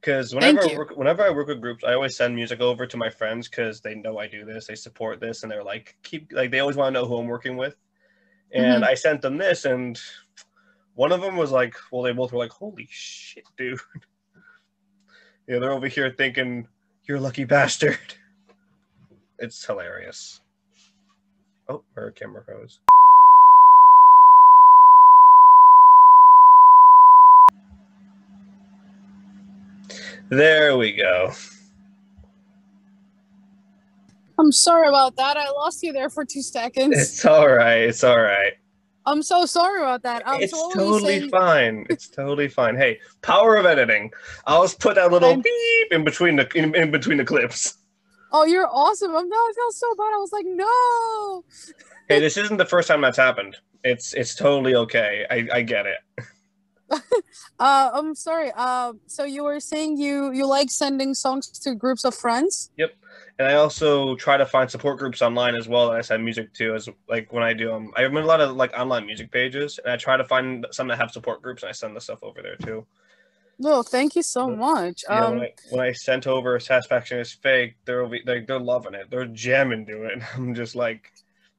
Because 0.00 0.32
whenever 0.34 0.62
I 0.62 0.76
work, 0.76 0.96
whenever 0.96 1.22
I 1.22 1.30
work 1.30 1.48
with 1.48 1.60
groups, 1.60 1.82
I 1.84 1.94
always 1.94 2.16
send 2.16 2.34
music 2.34 2.60
over 2.60 2.86
to 2.86 2.96
my 2.96 3.10
friends 3.10 3.48
because 3.48 3.80
they 3.80 3.96
know 3.96 4.18
I 4.18 4.28
do 4.28 4.44
this, 4.44 4.66
they 4.66 4.76
support 4.76 5.18
this, 5.20 5.42
and 5.42 5.50
they're 5.50 5.64
like, 5.64 5.96
keep 6.02 6.32
like 6.32 6.50
they 6.52 6.60
always 6.60 6.76
want 6.76 6.94
to 6.94 7.00
know 7.00 7.06
who 7.06 7.18
I'm 7.18 7.26
working 7.26 7.56
with. 7.56 7.74
And 8.52 8.82
Mm-hmm. 8.82 8.84
I 8.84 8.94
sent 8.94 9.22
them 9.22 9.36
this, 9.36 9.64
and 9.64 10.00
one 10.94 11.12
of 11.12 11.20
them 11.20 11.36
was 11.36 11.50
like, 11.50 11.74
well, 11.90 12.02
they 12.02 12.12
both 12.12 12.32
were 12.32 12.38
like, 12.38 12.52
holy 12.52 12.88
shit, 12.90 13.44
dude. 13.56 13.78
yeah, 15.48 15.58
they're 15.58 15.72
over 15.72 15.88
here 15.88 16.14
thinking 16.16 16.68
you're 17.04 17.18
a 17.18 17.20
lucky 17.20 17.44
bastard. 17.44 17.98
It's 19.40 19.64
hilarious. 19.64 20.40
Oh, 21.68 21.84
her 21.94 22.10
camera 22.10 22.42
froze. 22.42 22.80
There 30.30 30.76
we 30.76 30.92
go. 30.92 31.32
I'm 34.38 34.52
sorry 34.52 34.88
about 34.88 35.16
that. 35.16 35.36
I 35.36 35.50
lost 35.50 35.82
you 35.82 35.92
there 35.92 36.10
for 36.10 36.24
two 36.24 36.42
seconds. 36.42 36.96
It's 36.96 37.24
all 37.24 37.48
right. 37.48 37.78
It's 37.82 38.04
all 38.04 38.20
right. 38.20 38.52
I'm 39.06 39.22
so 39.22 39.46
sorry 39.46 39.80
about 39.80 40.02
that. 40.02 40.26
Um, 40.28 40.40
it's 40.42 40.52
so 40.52 40.58
what 40.68 40.76
were 40.76 40.82
you 40.82 40.90
totally 40.90 41.18
saying? 41.20 41.30
fine. 41.30 41.86
It's 41.88 42.08
totally 42.08 42.48
fine. 42.48 42.76
Hey, 42.76 43.00
power 43.22 43.56
of 43.56 43.64
editing. 43.64 44.12
I'll 44.46 44.62
just 44.62 44.80
put 44.80 44.96
that 44.96 45.10
little 45.10 45.30
I'm- 45.30 45.40
beep 45.40 45.92
in 45.92 46.04
between 46.04 46.36
the 46.36 46.48
in, 46.56 46.74
in 46.74 46.90
between 46.90 47.16
the 47.16 47.24
clips. 47.24 47.74
Oh, 48.30 48.44
you're 48.44 48.68
awesome. 48.70 49.16
I'm 49.16 49.26
no, 49.28 49.36
I 49.36 49.52
felt 49.56 49.72
so 49.72 49.94
bad. 49.96 50.12
I 50.14 50.18
was 50.18 50.32
like, 50.32 50.44
no. 50.46 51.44
Hey, 52.10 52.20
this 52.20 52.36
isn't 52.36 52.58
the 52.58 52.66
first 52.66 52.86
time 52.86 53.00
that's 53.00 53.16
happened. 53.16 53.56
It's 53.84 54.12
it's 54.12 54.34
totally 54.34 54.74
okay. 54.74 55.24
I, 55.30 55.48
I 55.52 55.62
get 55.62 55.86
it. 55.86 55.96
Uh, 57.60 57.90
I'm 57.92 58.14
sorry. 58.14 58.52
Um, 58.52 59.00
so 59.08 59.24
you 59.24 59.42
were 59.42 59.58
saying 59.58 59.96
you 59.96 60.30
you 60.30 60.46
like 60.46 60.70
sending 60.70 61.12
songs 61.12 61.48
to 61.48 61.74
groups 61.74 62.04
of 62.04 62.14
friends? 62.14 62.70
Yep, 62.76 62.94
and 63.40 63.48
I 63.48 63.54
also 63.54 64.14
try 64.14 64.36
to 64.36 64.46
find 64.46 64.70
support 64.70 64.98
groups 64.98 65.22
online 65.22 65.56
as 65.56 65.66
well 65.66 65.90
that 65.90 65.96
I 65.96 66.02
send 66.02 66.24
music 66.24 66.54
to. 66.54 66.76
As 66.76 66.88
like 67.08 67.32
when 67.32 67.42
I 67.42 67.54
do 67.54 67.68
them, 67.68 67.90
I'm 67.96 68.16
in 68.16 68.22
a 68.22 68.26
lot 68.26 68.40
of 68.40 68.54
like 68.56 68.72
online 68.78 69.06
music 69.06 69.32
pages, 69.32 69.80
and 69.82 69.92
I 69.92 69.96
try 69.96 70.16
to 70.16 70.24
find 70.24 70.66
some 70.70 70.86
that 70.88 70.98
have 70.98 71.10
support 71.10 71.42
groups, 71.42 71.64
and 71.64 71.70
I 71.70 71.72
send 71.72 71.96
the 71.96 72.00
stuff 72.00 72.20
over 72.22 72.42
there 72.42 72.56
too. 72.56 72.86
No, 73.58 73.82
thank 73.82 74.14
you 74.14 74.22
so 74.22 74.48
much. 74.48 75.02
Yeah, 75.08 75.24
Um, 75.24 75.34
when, 75.34 75.42
I, 75.42 75.52
when 75.70 75.80
I 75.80 75.92
sent 75.92 76.28
over 76.28 76.60
"Satisfaction 76.60 77.18
Is 77.18 77.32
Fake," 77.32 77.74
they're 77.84 78.02
over, 78.02 78.16
they're, 78.24 78.44
they're 78.46 78.60
loving 78.60 78.94
it. 78.94 79.10
They're 79.10 79.26
jamming 79.26 79.86
to 79.86 80.04
it. 80.04 80.22
I'm 80.36 80.54
just 80.54 80.76
like, 80.76 81.12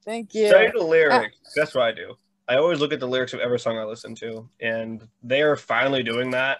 thank 0.06 0.34
you. 0.34 0.48
study 0.48 0.72
the 0.74 0.84
lyrics. 0.84 1.36
That's 1.56 1.76
what 1.76 1.84
I 1.84 1.92
do. 1.92 2.16
I 2.50 2.58
always 2.58 2.80
look 2.80 2.92
at 2.92 3.00
the 3.00 3.08
lyrics 3.08 3.34
of 3.34 3.40
every 3.40 3.60
song 3.60 3.78
I 3.78 3.84
listen 3.84 4.16
to, 4.16 4.50
and 4.60 5.08
they 5.22 5.44
are 5.44 5.56
finally 5.56 6.02
doing 6.02 6.32
that 6.32 6.58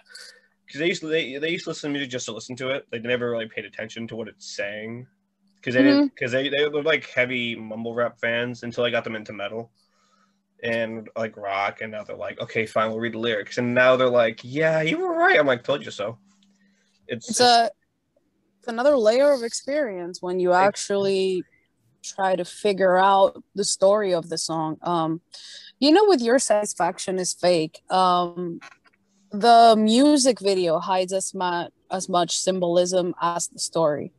because 0.64 0.78
they 0.78 0.86
used 0.86 1.00
to, 1.00 1.08
they, 1.08 1.36
they 1.38 1.50
used 1.50 1.64
to 1.64 1.70
listen 1.70 1.90
to 1.90 1.92
music 1.92 2.10
just 2.10 2.26
to 2.26 2.32
listen 2.32 2.54
to 2.56 2.68
it. 2.68 2.86
They 2.90 3.00
never 3.00 3.30
really 3.32 3.48
paid 3.48 3.64
attention 3.64 4.06
to 4.06 4.16
what 4.16 4.28
it's 4.28 4.54
saying 4.54 5.08
because 5.56 5.74
they 5.74 5.82
didn't 5.82 6.14
because 6.14 6.30
they 6.30 6.48
they 6.48 6.68
were 6.68 6.84
like 6.84 7.06
heavy 7.06 7.56
mumble 7.56 7.94
rap 7.94 8.20
fans 8.20 8.62
until 8.62 8.84
I 8.84 8.90
got 8.90 9.02
them 9.02 9.16
into 9.16 9.32
metal 9.32 9.72
and 10.62 11.08
like 11.16 11.36
rock, 11.36 11.80
and 11.80 11.90
now 11.90 12.04
they're 12.04 12.16
like, 12.16 12.40
okay, 12.40 12.66
fine, 12.66 12.90
we'll 12.90 13.00
read 13.00 13.14
the 13.14 13.18
lyrics, 13.18 13.58
and 13.58 13.74
now 13.74 13.96
they're 13.96 14.08
like, 14.08 14.40
yeah, 14.44 14.82
you 14.82 14.98
were 14.98 15.12
right. 15.12 15.40
I'm 15.40 15.46
like, 15.46 15.64
told 15.64 15.84
you 15.84 15.90
so. 15.90 16.18
It's, 17.08 17.28
It's 17.30 17.40
a 17.40 17.70
it's 18.60 18.68
another 18.68 18.96
layer 18.96 19.32
of 19.32 19.42
experience 19.42 20.22
when 20.22 20.38
you 20.38 20.52
actually 20.52 21.42
try 22.02 22.36
to 22.36 22.44
figure 22.44 22.96
out 22.96 23.42
the 23.54 23.64
story 23.64 24.12
of 24.12 24.28
the 24.28 24.38
song. 24.38 24.78
Um, 24.82 25.20
you 25.80 25.90
know, 25.90 26.04
with 26.06 26.20
your 26.20 26.38
satisfaction 26.38 27.18
is 27.18 27.32
fake. 27.32 27.82
Um, 27.90 28.60
the 29.32 29.74
music 29.78 30.40
video 30.40 30.78
hides 30.78 31.12
as 31.12 31.34
much 31.34 31.72
as 31.90 32.08
much 32.08 32.38
symbolism 32.38 33.14
as 33.20 33.48
the 33.48 33.58
story. 33.58 34.12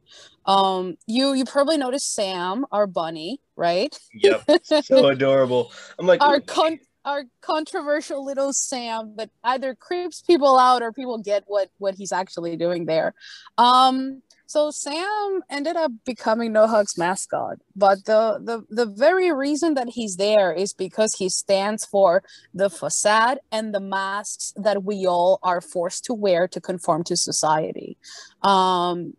Um, 0.45 0.97
you 1.07 1.33
you 1.33 1.45
probably 1.45 1.77
noticed 1.77 2.13
Sam, 2.13 2.65
our 2.71 2.87
bunny, 2.87 3.39
right? 3.55 3.97
yep, 4.13 4.43
so 4.83 5.07
adorable. 5.07 5.71
I'm 5.99 6.07
like, 6.07 6.21
our 6.21 6.39
con- 6.39 6.79
our 7.05 7.23
controversial 7.41 8.25
little 8.25 8.53
Sam 8.53 9.15
that 9.17 9.29
either 9.43 9.75
creeps 9.75 10.21
people 10.21 10.57
out 10.57 10.81
or 10.81 10.91
people 10.91 11.17
get 11.19 11.43
what 11.47 11.69
what 11.77 11.95
he's 11.95 12.11
actually 12.11 12.57
doing 12.57 12.85
there. 12.85 13.13
Um, 13.57 14.21
so 14.51 14.69
Sam 14.69 15.41
ended 15.49 15.77
up 15.77 15.93
becoming 16.05 16.51
No 16.51 16.67
Hug's 16.67 16.97
mascot, 16.97 17.59
but 17.73 18.03
the 18.03 18.37
the 18.43 18.65
the 18.69 18.85
very 18.85 19.31
reason 19.31 19.75
that 19.75 19.87
he's 19.87 20.17
there 20.17 20.51
is 20.51 20.73
because 20.73 21.15
he 21.17 21.29
stands 21.29 21.85
for 21.85 22.21
the 22.53 22.69
facade 22.69 23.39
and 23.49 23.73
the 23.73 23.79
masks 23.79 24.53
that 24.57 24.83
we 24.83 25.05
all 25.07 25.39
are 25.41 25.61
forced 25.61 26.03
to 26.05 26.13
wear 26.13 26.49
to 26.49 26.59
conform 26.59 27.05
to 27.05 27.15
society. 27.15 27.97
Um, 28.41 29.13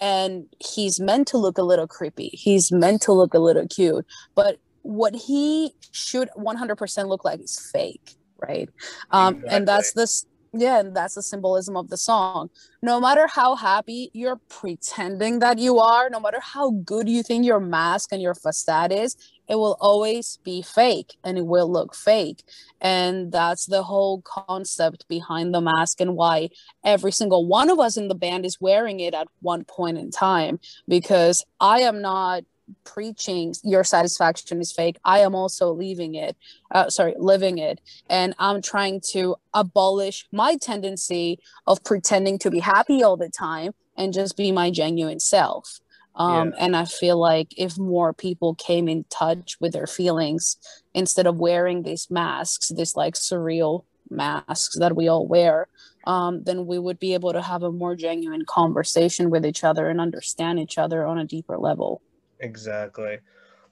and 0.00 0.46
he's 0.60 0.98
meant 0.98 1.28
to 1.28 1.36
look 1.36 1.58
a 1.58 1.62
little 1.62 1.86
creepy. 1.86 2.30
He's 2.32 2.72
meant 2.72 3.02
to 3.02 3.12
look 3.12 3.34
a 3.34 3.38
little 3.38 3.68
cute, 3.68 4.06
but 4.34 4.56
what 4.80 5.14
he 5.14 5.74
should 5.92 6.30
100% 6.38 7.06
look 7.06 7.22
like 7.22 7.40
is 7.40 7.60
fake, 7.70 8.14
right? 8.38 8.70
Um, 9.10 9.44
and 9.46 9.68
that's 9.68 9.92
this 9.92 10.24
yeah, 10.52 10.80
and 10.80 10.96
that's 10.96 11.14
the 11.14 11.22
symbolism 11.22 11.76
of 11.76 11.90
the 11.90 11.96
song. 11.96 12.50
No 12.82 13.00
matter 13.00 13.28
how 13.28 13.54
happy 13.54 14.10
you're 14.12 14.40
pretending 14.48 15.38
that 15.38 15.58
you 15.58 15.78
are, 15.78 16.10
no 16.10 16.18
matter 16.18 16.40
how 16.40 16.70
good 16.70 17.08
you 17.08 17.22
think 17.22 17.44
your 17.44 17.60
mask 17.60 18.10
and 18.10 18.20
your 18.20 18.34
facade 18.34 18.90
is, 18.90 19.16
it 19.48 19.54
will 19.54 19.76
always 19.80 20.38
be 20.42 20.62
fake 20.62 21.16
and 21.22 21.38
it 21.38 21.46
will 21.46 21.70
look 21.70 21.94
fake. 21.94 22.42
And 22.80 23.30
that's 23.30 23.66
the 23.66 23.84
whole 23.84 24.22
concept 24.22 25.06
behind 25.08 25.54
the 25.54 25.60
mask 25.60 26.00
and 26.00 26.16
why 26.16 26.48
every 26.84 27.12
single 27.12 27.46
one 27.46 27.70
of 27.70 27.78
us 27.78 27.96
in 27.96 28.08
the 28.08 28.14
band 28.14 28.44
is 28.44 28.60
wearing 28.60 28.98
it 28.98 29.14
at 29.14 29.28
one 29.42 29.64
point 29.64 29.98
in 29.98 30.10
time. 30.10 30.58
Because 30.88 31.44
I 31.60 31.80
am 31.80 32.00
not 32.00 32.42
preaching 32.84 33.54
your 33.62 33.84
satisfaction 33.84 34.60
is 34.60 34.72
fake. 34.72 34.98
I 35.04 35.20
am 35.20 35.34
also 35.34 35.72
leaving 35.72 36.14
it 36.14 36.36
uh, 36.72 36.88
sorry 36.88 37.14
living 37.18 37.58
it. 37.58 37.80
And 38.08 38.34
i'm 38.38 38.62
trying 38.62 39.00
to 39.12 39.36
abolish 39.54 40.26
my 40.32 40.56
tendency 40.56 41.38
of 41.66 41.82
pretending 41.84 42.38
to 42.40 42.50
be 42.50 42.60
happy 42.60 43.02
all 43.02 43.16
the 43.16 43.28
time 43.28 43.72
and 43.96 44.12
just 44.12 44.36
be 44.36 44.52
my 44.52 44.70
genuine 44.70 45.20
self. 45.20 45.80
Um, 46.16 46.52
and 46.58 46.76
i 46.76 46.84
feel 46.86 47.18
like 47.18 47.54
if 47.56 47.78
more 47.78 48.12
people 48.12 48.56
came 48.56 48.88
in 48.88 49.04
touch 49.10 49.56
with 49.60 49.72
their 49.72 49.86
feelings 49.86 50.56
instead 50.92 51.26
of 51.26 51.36
wearing 51.36 51.82
these 51.82 52.10
masks 52.10 52.68
this 52.68 52.96
like 52.96 53.14
surreal 53.14 53.84
masks 54.10 54.76
that 54.76 54.96
we 54.96 55.06
all 55.06 55.26
wear 55.26 55.68
um, 56.04 56.42
then 56.42 56.66
we 56.66 56.80
would 56.80 56.98
be 56.98 57.14
able 57.14 57.32
to 57.32 57.40
have 57.40 57.62
a 57.62 57.70
more 57.70 57.94
genuine 57.94 58.44
conversation 58.44 59.30
with 59.30 59.46
each 59.46 59.62
other 59.62 59.88
and 59.88 60.00
understand 60.00 60.58
each 60.58 60.78
other 60.78 61.06
on 61.06 61.16
a 61.16 61.24
deeper 61.24 61.56
level 61.56 62.02
Exactly. 62.40 63.18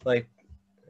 Like 0.05 0.29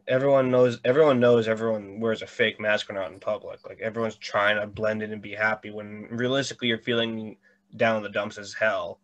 everyone 0.07 0.51
knows 0.51 0.81
everyone 0.85 1.21
knows 1.21 1.49
everyone 1.49 2.01
wears 2.01 2.23
a 2.23 2.27
fake 2.27 2.61
mask 2.61 2.89
when 2.89 2.99
out 2.99 3.13
in 3.13 3.21
public. 3.21 3.67
Like 3.69 3.81
everyone's 3.81 4.17
trying 4.17 4.61
to 4.61 4.67
blend 4.67 5.03
in 5.03 5.13
and 5.13 5.23
be 5.23 5.35
happy 5.35 5.71
when 5.71 6.09
realistically 6.11 6.69
you're 6.69 6.79
feeling 6.79 7.37
down 7.77 7.97
in 7.99 8.03
the 8.03 8.09
dumps 8.11 8.39
as 8.39 8.55
hell. 8.55 9.01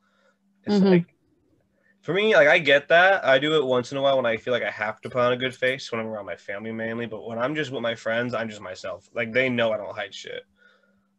It's 0.64 0.80
Mhm. 0.80 0.90
like 0.90 1.14
for 2.00 2.12
me, 2.14 2.34
like 2.34 2.48
I 2.48 2.58
get 2.58 2.88
that. 2.88 3.24
I 3.24 3.38
do 3.38 3.56
it 3.56 3.64
once 3.64 3.92
in 3.92 3.98
a 3.98 4.02
while 4.02 4.16
when 4.16 4.26
I 4.26 4.37
feel 4.37 4.52
like 4.52 4.62
I 4.62 4.70
have 4.70 5.00
to 5.02 5.10
put 5.10 5.20
on 5.22 5.32
a 5.32 5.37
good 5.37 5.54
face 5.54 5.90
when 5.90 6.00
I'm 6.00 6.06
around 6.06 6.26
my 6.26 6.37
family 6.37 6.72
mainly. 6.72 7.06
But 7.06 7.26
when 7.26 7.38
I'm 7.38 7.54
just 7.54 7.70
with 7.70 7.82
my 7.82 7.94
friends, 7.94 8.34
I'm 8.34 8.48
just 8.48 8.60
myself. 8.60 9.08
Like 9.14 9.32
they 9.32 9.48
know 9.48 9.72
I 9.72 9.78
don't 9.78 9.94
hide 9.96 10.14
shit. 10.14 10.42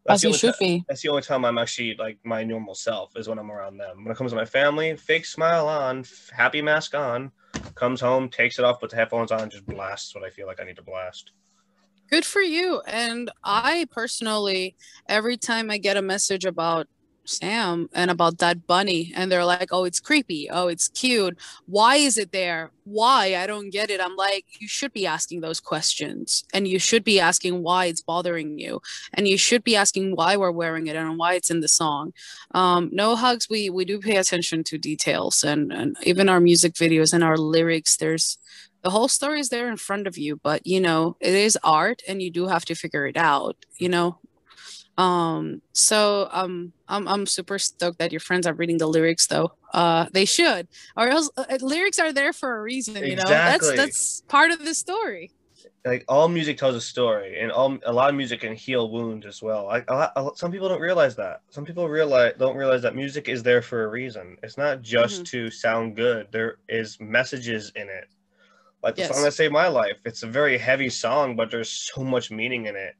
as 0.08 0.22
the 0.22 0.30
you 0.30 0.34
should 0.34 0.56
be 0.60 0.86
that's 0.88 1.02
the 1.02 1.10
only 1.10 1.22
time 1.22 1.46
I'm 1.46 1.58
actually 1.58 1.96
like 1.98 2.20
my 2.24 2.44
normal 2.44 2.76
self 2.76 3.15
is 3.18 3.28
when 3.28 3.39
I'm 3.39 3.52
around 3.52 3.78
them. 3.78 4.04
When 4.04 4.12
it 4.12 4.18
comes 4.18 4.32
to 4.32 4.38
my 4.38 4.46
family, 4.46 4.96
fake 4.96 5.26
smile 5.26 5.68
on, 5.68 6.00
f- 6.00 6.30
happy 6.32 6.62
mask 6.62 6.94
on, 6.96 7.32
comes 7.76 8.02
home, 8.02 8.30
takes 8.30 8.58
it 8.60 8.66
off, 8.66 8.80
puts 8.80 8.94
the 8.94 8.98
headphones 9.00 9.32
on, 9.32 9.50
just 9.50 9.66
blasts 9.66 10.16
what 10.16 10.24
I 10.24 10.30
feel 10.30 10.48
like 10.48 10.60
I 10.60 10.64
need 10.66 10.78
to 10.78 10.84
blast. 10.84 11.32
good 12.10 12.26
for 12.26 12.42
you 12.42 12.82
and 12.88 13.32
i 13.44 13.86
personally 13.92 14.76
every 15.10 15.38
time 15.38 15.72
i 15.72 15.78
get 15.78 15.98
a 15.98 16.02
message 16.02 16.46
about 16.46 16.88
sam 17.26 17.90
and 17.94 18.12
about 18.12 18.38
that 18.38 18.68
bunny 18.68 19.12
and 19.16 19.32
they're 19.32 19.46
like 19.46 19.70
oh 19.72 19.84
it's 19.84 20.00
creepy. 20.00 20.50
Oh 20.50 20.68
it's 20.68 20.88
cute. 20.90 21.38
Why 21.66 21.98
is 21.98 22.18
it 22.18 22.32
there? 22.32 22.72
Why? 22.84 23.36
I 23.36 23.48
don't 23.48 23.70
get 23.70 23.90
it. 23.90 24.02
I'm 24.02 24.16
like 24.16 24.46
you 24.60 24.68
should 24.68 24.94
be 24.94 25.06
asking 25.06 25.42
those 25.42 25.60
questions 25.60 26.44
and 26.54 26.68
you 26.68 26.80
should 26.80 27.04
be 27.04 27.20
asking 27.20 27.62
why 27.64 27.86
it's 27.86 28.02
bothering 28.02 28.60
you 28.60 28.82
and 29.14 29.28
you 29.28 29.38
should 29.38 29.64
be 29.64 29.76
asking 29.76 30.16
why 30.16 30.38
we're 30.38 30.52
wearing 30.52 30.88
it 30.88 30.96
and 30.96 31.18
why 31.18 31.34
it's 31.34 31.52
in 31.52 31.62
the 31.62 31.68
song. 31.68 32.14
Um, 32.52 32.90
no 32.92 33.16
hugs. 33.16 33.50
We 33.50 33.70
we 33.70 33.86
do 33.86 34.00
pay 34.00 34.18
attention 34.18 34.64
to 34.66 34.78
details 34.78 35.44
and, 35.44 35.72
and 35.72 35.98
even 36.04 36.30
our 36.30 36.40
music 36.40 36.74
videos 36.74 37.14
and 37.14 37.24
our 37.24 37.38
lyrics. 37.38 37.98
There's 37.98 38.38
the 38.86 38.92
whole 38.92 39.08
story 39.08 39.40
is 39.40 39.50
there 39.50 39.68
in 39.68 39.78
front 39.78 40.06
of 40.06 40.16
you 40.16 40.40
but 40.44 40.66
you 40.68 40.80
know 40.80 41.18
it 41.20 41.34
is 41.34 41.58
art 41.64 42.04
and 42.08 42.22
you 42.22 42.30
do 42.30 42.46
have 42.46 42.66
to 42.66 42.76
figure 42.76 43.08
it 43.08 43.18
out 43.18 43.58
you 43.80 43.90
know 43.90 44.20
um 44.98 45.62
so 45.74 46.30
um 46.32 46.72
i'm 46.88 47.08
i'm 47.08 47.26
super 47.26 47.60
stoked 47.60 48.00
that 48.00 48.12
your 48.12 48.20
friends 48.22 48.48
are 48.48 48.54
reading 48.54 48.78
the 48.78 48.88
lyrics 48.88 49.28
though 49.28 49.50
uh 49.74 50.06
they 50.14 50.24
should 50.26 50.68
or 50.96 51.10
else 51.10 51.30
uh, 51.38 51.44
uh, 51.50 51.58
lyrics 51.62 52.00
are 52.00 52.14
there 52.14 52.32
for 52.32 52.58
a 52.58 52.62
reason 52.62 52.96
you 53.04 53.16
know 53.16 53.24
that's 53.28 53.68
that's 53.76 54.22
part 54.30 54.52
of 54.52 54.60
the 54.64 54.74
story 54.74 55.32
Like 55.86 56.04
all 56.08 56.28
music 56.28 56.58
tells 56.58 56.76
a 56.76 56.82
story, 56.82 57.40
and 57.40 57.52
all 57.52 57.78
a 57.86 57.94
lot 57.94 58.10
of 58.10 58.16
music 58.16 58.42
can 58.42 58.56
heal 58.56 58.90
wounds 58.92 59.26
as 59.26 59.42
well. 59.42 59.66
Like 59.66 59.90
lot, 59.90 60.12
a 60.16 60.22
lot- 60.24 60.38
some 60.38 60.52
people 60.52 60.68
don't 60.68 60.82
realize 60.82 61.16
that. 61.16 61.42
Some 61.50 61.64
people 61.66 61.88
realize 61.90 62.34
don't 62.38 62.58
realize 62.58 62.82
that 62.82 62.96
music 62.96 63.30
is 63.30 63.42
there 63.44 63.62
for 63.62 63.84
a 63.86 63.88
reason. 63.88 64.38
It's 64.44 64.58
not 64.58 64.82
just 64.82 65.22
Mhm. 65.22 65.26
to 65.32 65.40
sound 65.52 65.96
good. 65.96 66.28
There 66.32 66.58
is 66.68 66.98
messages 67.00 67.72
in 67.76 67.88
it. 67.90 68.08
Like 68.84 68.96
the 68.96 69.02
Yes. 69.02 69.12
song 69.14 69.24
that 69.24 69.34
saved 69.34 69.54
my 69.54 69.68
life. 69.68 69.98
It's 70.06 70.24
a 70.24 70.28
very 70.42 70.58
heavy 70.58 70.90
song, 70.90 71.36
but 71.36 71.50
there's 71.52 71.70
so 71.72 72.04
much 72.04 72.30
meaning 72.32 72.66
in 72.66 72.76
it. 72.76 72.96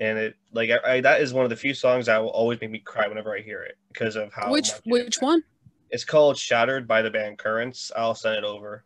And 0.00 0.18
it 0.18 0.36
like 0.52 0.70
I, 0.70 0.94
I, 0.94 1.00
that 1.00 1.20
is 1.20 1.32
one 1.32 1.44
of 1.44 1.50
the 1.50 1.56
few 1.56 1.74
songs 1.74 2.06
that 2.06 2.18
will 2.22 2.30
always 2.30 2.60
make 2.60 2.70
me 2.70 2.78
cry 2.78 3.08
whenever 3.08 3.34
I 3.36 3.40
hear 3.40 3.62
it 3.62 3.76
because 3.92 4.14
of 4.16 4.32
how 4.32 4.52
which 4.52 4.70
which 4.84 5.16
one 5.20 5.42
It's 5.90 6.04
called 6.04 6.36
"Shattered" 6.38 6.86
by 6.86 7.02
the 7.02 7.10
band 7.10 7.38
Currents. 7.38 7.90
I'll 7.96 8.14
send 8.14 8.36
it 8.36 8.44
over. 8.44 8.84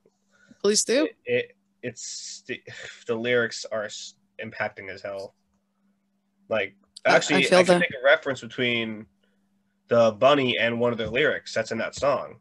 please 0.62 0.84
do 0.84 1.04
It, 1.04 1.16
it 1.26 1.56
it's 1.82 2.44
the, 2.46 2.60
the 3.06 3.14
lyrics 3.14 3.66
are 3.70 3.88
impacting 4.42 4.88
as 4.90 5.02
hell. 5.02 5.34
Like 6.48 6.76
I- 7.04 7.10
I 7.12 7.16
actually, 7.16 7.46
I, 7.46 7.48
feel 7.48 7.64
can 7.64 7.80
make 7.80 7.90
a 7.90 8.04
reference 8.04 8.40
between 8.40 9.06
the 9.88 10.12
bunny 10.12 10.56
and 10.58 10.78
one 10.80 10.92
of 10.92 10.98
their 10.98 11.08
lyrics 11.10 11.52
that's 11.52 11.72
in 11.72 11.78
that 11.78 11.94
song. 11.94 12.36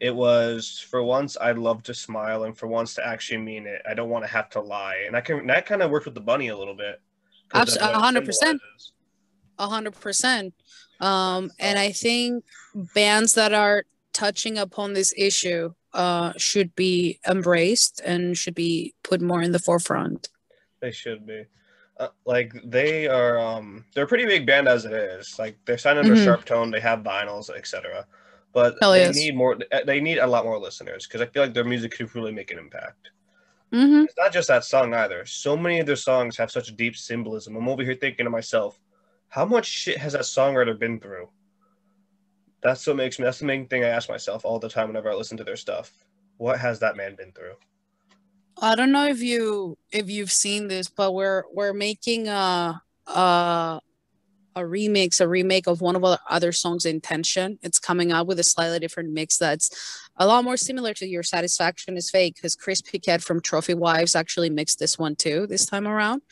It 0.00 0.14
was 0.14 0.84
for 0.90 1.02
once 1.02 1.36
I'd 1.40 1.58
love 1.58 1.82
to 1.84 1.94
smile, 1.94 2.44
and 2.44 2.56
for 2.56 2.66
once 2.66 2.94
to 2.94 3.06
actually 3.06 3.38
mean 3.38 3.66
it. 3.66 3.80
I 3.88 3.94
don't 3.94 4.10
want 4.10 4.24
to 4.24 4.30
have 4.30 4.50
to 4.50 4.60
lie, 4.60 5.04
and 5.06 5.16
I 5.16 5.20
can 5.20 5.46
that 5.46 5.64
kind 5.66 5.82
of 5.82 5.90
worked 5.90 6.06
with 6.06 6.14
the 6.14 6.20
bunny 6.20 6.48
a 6.48 6.56
little 6.58 6.74
bit. 6.76 7.00
'Cause 7.48 7.62
Abs- 7.62 7.76
of 7.76 7.82
what 7.82 7.90
it 8.16 8.24
100%. 8.24 8.60
A 9.58 9.66
hundred 9.66 9.94
percent. 10.00 10.54
Um, 11.00 11.50
and 11.58 11.78
I 11.78 11.90
think 11.92 12.44
bands 12.94 13.34
that 13.34 13.52
are 13.52 13.84
touching 14.12 14.58
upon 14.58 14.92
this 14.92 15.12
issue 15.16 15.72
uh, 15.94 16.32
should 16.36 16.74
be 16.76 17.18
embraced 17.26 18.00
and 18.04 18.36
should 18.36 18.54
be 18.54 18.94
put 19.02 19.20
more 19.20 19.42
in 19.42 19.52
the 19.52 19.58
forefront. 19.58 20.28
They 20.80 20.90
should 20.92 21.26
be. 21.26 21.44
Uh, 21.98 22.08
like 22.24 22.52
they 22.64 23.08
are 23.08 23.38
um 23.40 23.84
they're 23.92 24.04
a 24.04 24.06
pretty 24.06 24.24
big 24.26 24.46
band 24.46 24.68
as 24.68 24.84
it 24.84 24.92
is. 24.92 25.36
Like 25.38 25.56
they're 25.64 25.78
signed 25.78 25.98
under 25.98 26.14
Mhm. 26.14 26.24
SharpTone, 26.24 26.70
they 26.70 26.78
have 26.80 27.00
vinyls, 27.00 27.50
etc. 27.50 28.06
But 28.52 28.76
Hell 28.80 28.92
they 28.92 29.00
yes. 29.00 29.16
need 29.16 29.34
more 29.34 29.58
they 29.84 29.98
need 30.00 30.18
a 30.18 30.26
lot 30.26 30.44
more 30.44 30.58
listeners 30.60 31.06
because 31.06 31.20
I 31.20 31.26
feel 31.26 31.42
like 31.42 31.54
their 31.54 31.64
music 31.64 31.92
could 31.92 32.14
really 32.14 32.30
make 32.30 32.52
an 32.52 32.58
impact. 32.58 33.10
Hmm 33.72 34.04
It's 34.04 34.14
not 34.16 34.32
just 34.32 34.48
that 34.48 34.64
song 34.64 34.94
either. 34.94 35.24
So 35.26 35.56
many 35.56 35.80
of 35.80 35.86
their 35.86 35.96
songs 35.96 36.36
have 36.36 36.50
such 36.50 36.74
deep 36.76 36.96
symbolism. 36.96 37.56
I'm 37.56 37.68
over 37.68 37.82
here 37.82 37.94
thinking 37.94 38.24
to 38.24 38.30
myself, 38.30 38.80
how 39.28 39.44
much 39.44 39.66
shit 39.66 39.98
has 39.98 40.14
that 40.14 40.22
songwriter 40.22 40.78
been 40.78 40.98
through? 41.00 41.28
That's 42.62 42.86
what 42.86 42.96
makes 42.96 43.18
me 43.18 43.24
that's 43.24 43.38
the 43.38 43.46
main 43.46 43.66
thing 43.68 43.84
I 43.84 43.88
ask 43.88 44.08
myself 44.08 44.44
all 44.44 44.58
the 44.58 44.68
time 44.68 44.88
whenever 44.88 45.10
I 45.10 45.14
listen 45.14 45.36
to 45.36 45.44
their 45.44 45.56
stuff. 45.56 45.92
What 46.38 46.58
has 46.58 46.80
that 46.80 46.96
man 46.96 47.14
been 47.14 47.32
through? 47.32 47.54
I 48.60 48.74
don't 48.74 48.90
know 48.92 49.06
if 49.06 49.22
you 49.22 49.76
if 49.92 50.10
you've 50.10 50.32
seen 50.32 50.68
this, 50.68 50.88
but 50.88 51.12
we're 51.12 51.44
we're 51.52 51.72
making 51.72 52.28
a 52.28 52.82
a 53.06 53.80
a 54.56 54.60
remix, 54.62 55.20
a 55.20 55.28
remake 55.28 55.68
of 55.68 55.80
one 55.80 55.94
of 55.94 56.04
our 56.04 56.18
other 56.28 56.50
songs, 56.52 56.84
Intention. 56.84 57.58
It's 57.62 57.78
coming 57.78 58.10
out 58.10 58.26
with 58.26 58.40
a 58.40 58.44
slightly 58.44 58.80
different 58.80 59.12
mix 59.12 59.38
that's 59.38 60.07
a 60.18 60.26
lot 60.26 60.44
more 60.44 60.56
similar 60.56 60.92
to 60.94 61.06
Your 61.06 61.22
Satisfaction 61.22 61.96
is 61.96 62.10
Fake, 62.10 62.34
because 62.34 62.56
Chris 62.56 62.82
Piquet 62.82 63.18
from 63.18 63.40
Trophy 63.40 63.74
Wives 63.74 64.14
actually 64.14 64.50
mixed 64.50 64.78
this 64.78 64.98
one 64.98 65.16
too 65.16 65.46
this 65.46 65.64
time 65.64 65.86
around. 65.86 66.22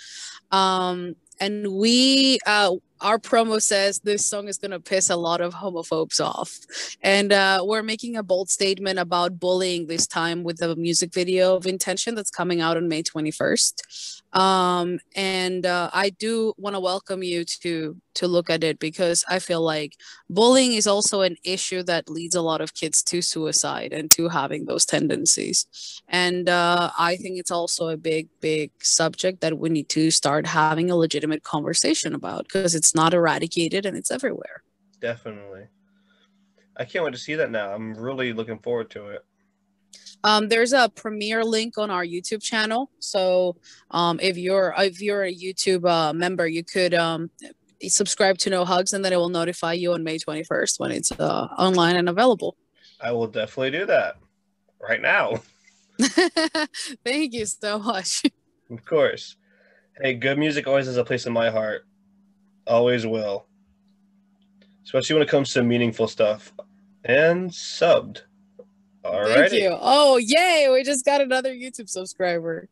Um, 0.51 1.17
and 1.41 1.67
we 1.69 2.39
uh 2.47 2.73
our 3.03 3.19
promo 3.19 3.61
says 3.61 4.01
this 4.01 4.25
song 4.25 4.49
is 4.49 4.57
going 4.57 4.71
to 4.71 4.81
piss 4.81 5.11
a 5.11 5.17
lot 5.17 5.43
of 5.43 5.53
homophobes 5.53 6.19
off 6.19 6.59
and 7.03 7.31
uh, 7.31 7.63
we're 7.63 7.83
making 7.83 8.17
a 8.17 8.23
bold 8.23 8.49
statement 8.49 8.99
about 8.99 9.39
bullying 9.39 9.87
this 9.87 10.07
time 10.07 10.43
with 10.43 10.57
the 10.57 10.75
music 10.77 11.13
video 11.13 11.55
of 11.57 11.67
intention 11.67 12.15
that's 12.15 12.31
coming 12.31 12.63
out 12.63 12.79
on 12.79 12.89
may 12.89 13.03
21st 13.03 14.23
um, 14.37 14.99
and 15.15 15.67
uh, 15.67 15.91
i 15.93 16.11
do 16.11 16.53
want 16.57 16.75
to 16.75 16.81
welcome 16.81 17.23
you 17.23 17.45
to 17.45 17.97
to 18.15 18.27
look 18.27 18.49
at 18.49 18.65
it 18.65 18.79
because 18.79 19.25
i 19.29 19.39
feel 19.39 19.61
like 19.61 19.97
bullying 20.31 20.73
is 20.73 20.87
also 20.87 21.21
an 21.23 21.37
issue 21.45 21.83
that 21.83 22.09
leads 22.09 22.35
a 22.35 22.43
lot 22.43 22.61
of 22.61 22.75
kids 22.75 23.03
to 23.03 23.21
suicide 23.21 23.93
and 23.93 24.11
to 24.11 24.29
having 24.29 24.65
those 24.67 24.85
tendencies 24.87 26.01
and 26.09 26.49
uh, 26.49 26.91
i 26.99 27.17
think 27.17 27.39
it's 27.39 27.51
also 27.51 27.89
a 27.89 27.97
big 27.97 28.29
big 28.41 28.71
subject 28.83 29.41
that 29.41 29.59
we 29.59 29.69
need 29.69 29.89
to 29.89 30.11
start 30.11 30.47
having 30.47 30.91
a 30.91 30.97
legitimate 30.97 31.43
conversation 31.43 32.15
about 32.15 32.45
because 32.45 32.75
it's 32.75 32.95
not 32.95 33.15
eradicated 33.15 33.85
and 33.87 33.97
it's 33.97 34.11
everywhere 34.11 34.63
Definitely. 35.01 35.67
I 36.77 36.85
can't 36.85 37.05
wait 37.05 37.13
to 37.13 37.19
see 37.19 37.35
that 37.35 37.51
now. 37.51 37.73
I'm 37.73 37.95
really 37.95 38.33
looking 38.33 38.59
forward 38.59 38.91
to 38.91 39.09
it. 39.09 39.25
Um, 40.27 40.49
there's 40.49 40.73
a 40.73 40.91
premiere 40.91 41.43
link 41.45 41.79
on 41.79 41.91
our 41.91 42.05
youtube 42.05 42.43
channel 42.43 42.91
so 42.99 43.57
um, 43.91 44.19
if 44.21 44.37
you're 44.37 44.75
if 44.79 45.01
you're 45.01 45.25
a 45.25 45.35
youtube 45.35 45.89
uh, 45.89 46.13
member 46.13 46.47
you 46.47 46.63
could 46.63 46.93
um, 46.93 47.31
subscribe 47.83 48.37
to 48.39 48.51
no 48.51 48.65
hugs 48.65 48.93
and 48.93 49.05
then 49.05 49.13
it 49.13 49.17
will 49.17 49.29
notify 49.29 49.73
you 49.73 49.93
on 49.93 50.05
may 50.05 50.19
21st 50.19 50.79
when 50.81 50.91
it's 50.91 51.13
uh, 51.13 51.49
online 51.57 51.97
and 51.97 52.09
available 52.09 52.57
I 53.01 53.13
will 53.13 53.27
definitely 53.27 53.73
do 53.73 53.87
that 53.87 54.17
right 54.81 55.03
now. 55.03 55.43
thank 57.05 57.35
you 57.35 57.45
so 57.47 57.79
much 57.79 58.23
Of 58.71 58.85
course. 58.85 59.37
Hey, 60.01 60.15
good 60.15 60.39
music 60.39 60.67
always 60.67 60.87
has 60.87 60.97
a 60.97 61.05
place 61.05 61.27
in 61.27 61.33
my 61.33 61.51
heart. 61.51 61.87
Always 62.67 63.07
will. 63.07 63.47
Especially 64.85 65.15
when 65.15 65.23
it 65.23 65.29
comes 65.29 65.53
to 65.53 65.63
meaningful 65.63 66.09
stuff. 66.09 66.53
And 67.05 67.51
subbed. 67.51 68.23
All 69.07 69.25
thank 69.27 69.39
right. 69.39 69.53
you 69.53 69.77
oh 69.81 70.17
yay 70.19 70.69
we 70.73 70.83
just 70.83 71.05
got 71.05 71.21
another 71.21 71.53
youtube 71.55 71.89
subscriber 71.89 72.69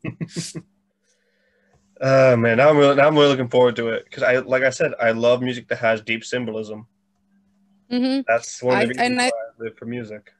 oh 2.00 2.36
man, 2.36 2.56
now 2.58 2.70
I'm 2.70 2.76
really 2.76 2.96
now 2.96 3.06
I'm 3.06 3.14
really 3.16 3.28
looking 3.28 3.48
forward 3.48 3.76
to 3.76 3.88
it. 3.88 4.04
Because 4.04 4.22
I 4.22 4.38
like 4.38 4.62
I 4.62 4.70
said, 4.70 4.92
I 5.00 5.12
love 5.12 5.42
music 5.42 5.68
that 5.68 5.78
has 5.78 6.00
deep 6.02 6.24
symbolism. 6.24 6.86
hmm 7.90 8.20
That's 8.26 8.62
one 8.62 8.74
of 8.74 8.80
the 8.80 8.84
I- 8.84 8.88
reasons 8.88 9.00
and 9.00 9.20
I- 9.20 9.24
why 9.30 9.30
I 9.30 9.62
live 9.64 9.76
for 9.78 9.86
music. 9.86 10.32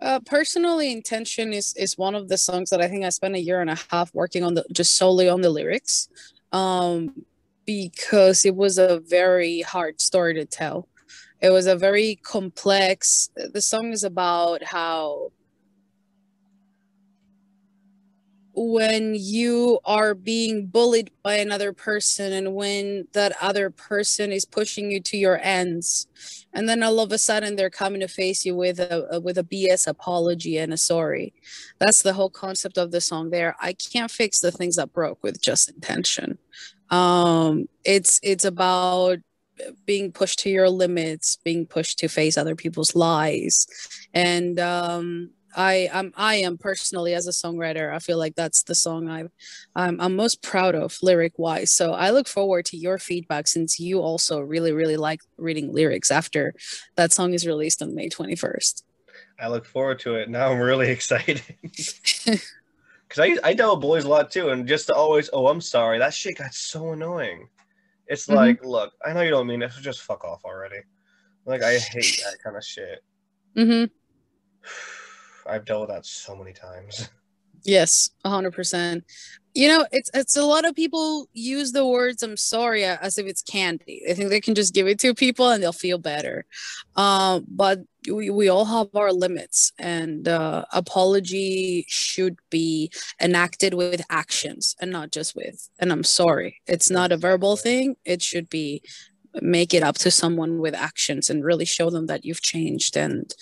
Uh, 0.00 0.20
personally, 0.20 0.92
intention 0.92 1.52
is 1.52 1.74
is 1.76 1.96
one 1.96 2.14
of 2.14 2.28
the 2.28 2.36
songs 2.36 2.68
that 2.70 2.80
I 2.80 2.88
think 2.88 3.04
I 3.04 3.08
spent 3.10 3.34
a 3.36 3.40
year 3.40 3.60
and 3.60 3.70
a 3.70 3.78
half 3.90 4.12
working 4.14 4.42
on 4.44 4.54
the 4.54 4.64
just 4.72 4.96
solely 4.96 5.28
on 5.28 5.40
the 5.40 5.48
lyrics, 5.50 6.08
um, 6.52 7.24
because 7.64 8.44
it 8.44 8.54
was 8.54 8.76
a 8.78 9.00
very 9.00 9.62
hard 9.62 10.00
story 10.00 10.34
to 10.34 10.44
tell. 10.44 10.88
It 11.44 11.50
was 11.50 11.66
a 11.66 11.76
very 11.76 12.16
complex. 12.22 13.28
The 13.36 13.60
song 13.60 13.92
is 13.92 14.02
about 14.02 14.62
how 14.62 15.30
when 18.54 19.14
you 19.14 19.78
are 19.84 20.14
being 20.14 20.64
bullied 20.64 21.10
by 21.22 21.34
another 21.34 21.74
person 21.74 22.32
and 22.32 22.54
when 22.54 23.06
that 23.12 23.36
other 23.42 23.68
person 23.68 24.32
is 24.32 24.46
pushing 24.46 24.90
you 24.90 25.00
to 25.00 25.18
your 25.18 25.38
ends 25.42 26.06
and 26.54 26.66
then 26.66 26.82
all 26.82 27.00
of 27.00 27.12
a 27.12 27.18
sudden 27.18 27.56
they're 27.56 27.68
coming 27.68 28.00
to 28.00 28.08
face 28.08 28.46
you 28.46 28.54
with 28.54 28.78
a, 28.78 29.20
with 29.20 29.36
a 29.36 29.42
bs 29.42 29.88
apology 29.88 30.56
and 30.56 30.72
a 30.72 30.76
sorry 30.76 31.34
that's 31.80 32.02
the 32.02 32.12
whole 32.12 32.30
concept 32.30 32.78
of 32.78 32.92
the 32.92 33.00
song 33.00 33.30
there 33.30 33.56
i 33.60 33.72
can't 33.72 34.12
fix 34.12 34.38
the 34.38 34.52
things 34.52 34.76
that 34.76 34.92
broke 34.92 35.20
with 35.20 35.42
just 35.42 35.68
intention 35.68 36.38
um 36.90 37.68
it's 37.84 38.20
it's 38.22 38.44
about 38.44 39.18
being 39.86 40.12
pushed 40.12 40.40
to 40.40 40.50
your 40.50 40.68
limits 40.68 41.38
being 41.44 41.66
pushed 41.66 41.98
to 41.98 42.08
face 42.08 42.36
other 42.36 42.56
people's 42.56 42.94
lies 42.94 43.66
and 44.12 44.58
um 44.58 45.30
I 45.56 45.88
am 45.92 46.12
I 46.16 46.36
am 46.36 46.58
personally 46.58 47.14
as 47.14 47.28
a 47.28 47.30
songwriter 47.30 47.94
I 47.94 48.00
feel 48.00 48.18
like 48.18 48.34
that's 48.34 48.64
the 48.64 48.74
song 48.74 49.08
I've 49.08 49.30
I'm, 49.76 50.00
I'm 50.00 50.16
most 50.16 50.42
proud 50.42 50.74
of 50.74 50.98
lyric 51.02 51.38
wise 51.38 51.70
so 51.70 51.92
I 51.92 52.10
look 52.10 52.26
forward 52.26 52.64
to 52.66 52.76
your 52.76 52.98
feedback 52.98 53.46
since 53.46 53.78
you 53.78 54.00
also 54.00 54.40
really 54.40 54.72
really 54.72 54.96
like 54.96 55.20
reading 55.36 55.72
lyrics 55.72 56.10
after 56.10 56.54
that 56.96 57.12
song 57.12 57.34
is 57.34 57.46
released 57.46 57.82
on 57.82 57.94
May 57.94 58.08
21st 58.08 58.82
I 59.38 59.48
look 59.48 59.64
forward 59.64 59.98
to 60.00 60.14
it. 60.16 60.28
Now 60.28 60.52
I'm 60.52 60.60
really 60.60 60.88
excited. 60.90 61.42
Because 63.06 63.38
I, 63.44 63.48
I 63.48 63.54
dealt 63.54 63.76
with 63.76 63.82
bullies 63.82 64.04
a 64.04 64.08
lot 64.08 64.30
too. 64.30 64.48
And 64.48 64.66
just 64.66 64.86
to 64.88 64.94
always, 64.94 65.30
oh, 65.32 65.46
I'm 65.46 65.60
sorry. 65.60 65.98
That 65.98 66.14
shit 66.14 66.38
got 66.38 66.54
so 66.54 66.92
annoying. 66.92 67.48
It's 68.06 68.26
Mhm. 68.26 68.34
like, 68.34 68.64
look, 68.64 68.92
I 69.04 69.12
know 69.12 69.22
you 69.22 69.30
don't 69.30 69.46
mean 69.46 69.62
it. 69.62 69.72
So 69.72 69.80
just 69.80 70.02
fuck 70.02 70.24
off 70.24 70.44
already. 70.44 70.80
Like, 71.46 71.62
I 71.62 71.78
hate 71.78 72.20
that 72.24 72.38
kind 72.42 72.56
of 72.56 72.64
shit. 72.64 73.00
Mm-hmm. 73.56 73.84
I've 75.46 75.64
dealt 75.64 75.82
with 75.82 75.90
that 75.90 76.06
so 76.06 76.34
many 76.36 76.52
times. 76.52 77.08
Yes, 77.66 78.10
a 78.24 78.28
hundred 78.28 78.52
percent. 78.52 79.04
You 79.54 79.68
know, 79.68 79.86
it's 79.92 80.10
it's 80.14 80.36
a 80.36 80.44
lot 80.44 80.64
of 80.64 80.74
people 80.74 81.28
use 81.32 81.70
the 81.70 81.86
words 81.86 82.22
"I'm 82.24 82.36
sorry" 82.36 82.84
as 82.84 83.18
if 83.18 83.26
it's 83.26 83.42
candy. 83.42 84.02
They 84.04 84.14
think 84.14 84.30
they 84.30 84.40
can 84.40 84.56
just 84.56 84.74
give 84.74 84.88
it 84.88 84.98
to 85.00 85.14
people 85.14 85.48
and 85.48 85.62
they'll 85.62 85.72
feel 85.72 85.98
better. 85.98 86.44
Um, 86.96 87.44
but 87.48 87.80
we, 88.10 88.30
we 88.30 88.48
all 88.48 88.64
have 88.64 88.88
our 88.96 89.12
limits, 89.12 89.72
and 89.78 90.26
uh, 90.26 90.64
apology 90.72 91.84
should 91.88 92.36
be 92.50 92.90
enacted 93.22 93.74
with 93.74 94.02
actions 94.10 94.74
and 94.80 94.90
not 94.90 95.12
just 95.12 95.36
with 95.36 95.68
"and 95.78 95.92
I'm 95.92 96.04
sorry." 96.04 96.60
It's 96.66 96.90
not 96.90 97.12
a 97.12 97.16
verbal 97.16 97.56
thing. 97.56 97.94
It 98.04 98.22
should 98.22 98.50
be 98.50 98.82
make 99.40 99.72
it 99.74 99.82
up 99.82 99.96
to 99.98 100.10
someone 100.10 100.58
with 100.58 100.74
actions 100.74 101.30
and 101.30 101.44
really 101.44 101.64
show 101.64 101.90
them 101.90 102.06
that 102.06 102.24
you've 102.24 102.42
changed. 102.42 102.96
And 102.96 103.32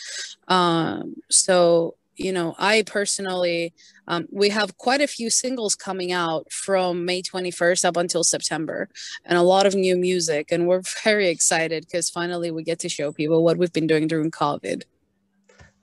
um, 0.49 1.17
so, 1.31 1.97
you 2.17 2.33
know, 2.33 2.55
I 2.59 2.83
personally 2.83 3.73
um, 4.07 4.27
we 4.31 4.51
have 4.51 4.77
quite 4.77 5.01
a 5.01 5.07
few 5.07 5.31
singles 5.31 5.75
coming 5.75 6.13
out 6.13 6.51
from 6.53 7.05
May 7.05 7.23
21st 7.23 7.85
up 7.85 7.97
until 7.97 8.25
September, 8.25 8.89
and 9.25 9.39
a 9.39 9.43
lot 9.43 9.67
of 9.67 9.75
new 9.75 9.97
music. 9.97 10.51
And 10.51 10.67
we're 10.67 10.83
very 11.05 11.29
excited 11.29 11.87
because 11.87 12.11
finally 12.11 12.51
we 12.51 12.63
get 12.63 12.79
to 12.81 12.89
show 12.89 13.13
people 13.13 13.43
what 13.43 13.57
we've 13.57 13.73
been 13.73 13.87
doing 13.87 14.07
during 14.07 14.31
COVID. 14.31 14.83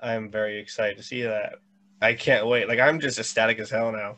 I 0.02 0.14
am 0.14 0.30
very 0.30 0.60
excited 0.60 0.98
to 0.98 1.04
see 1.04 1.24
that. 1.24 1.56
I 2.02 2.14
can't 2.14 2.48
wait. 2.48 2.68
Like, 2.70 2.80
I'm 2.80 3.00
just 3.00 3.20
ecstatic 3.20 3.60
as 3.60 3.70
hell 3.70 3.92
now. 3.92 4.16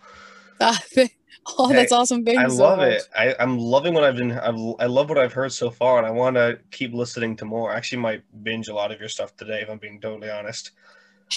oh, 0.61 1.67
Hey, 1.69 1.73
that's 1.73 1.91
awesome! 1.91 2.23
Thank 2.23 2.37
I 2.37 2.47
so 2.47 2.55
love 2.55 2.77
much. 2.77 2.93
it. 2.93 3.09
I, 3.17 3.35
I'm 3.39 3.57
loving 3.57 3.95
what 3.95 4.03
I've 4.03 4.15
been. 4.15 4.31
I've, 4.33 4.55
I 4.79 4.85
love 4.85 5.09
what 5.09 5.17
I've 5.17 5.33
heard 5.33 5.51
so 5.51 5.71
far, 5.71 5.97
and 5.97 6.05
I 6.05 6.11
want 6.11 6.35
to 6.35 6.59
keep 6.69 6.93
listening 6.93 7.35
to 7.37 7.45
more. 7.45 7.73
I 7.73 7.77
actually 7.77 7.97
might 7.99 8.21
binge 8.43 8.67
a 8.67 8.75
lot 8.75 8.91
of 8.91 8.99
your 8.99 9.09
stuff 9.09 9.35
today, 9.35 9.61
if 9.61 9.69
I'm 9.69 9.79
being 9.79 9.99
totally 9.99 10.29
honest. 10.29 10.71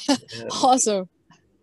Awesome. 0.51 1.09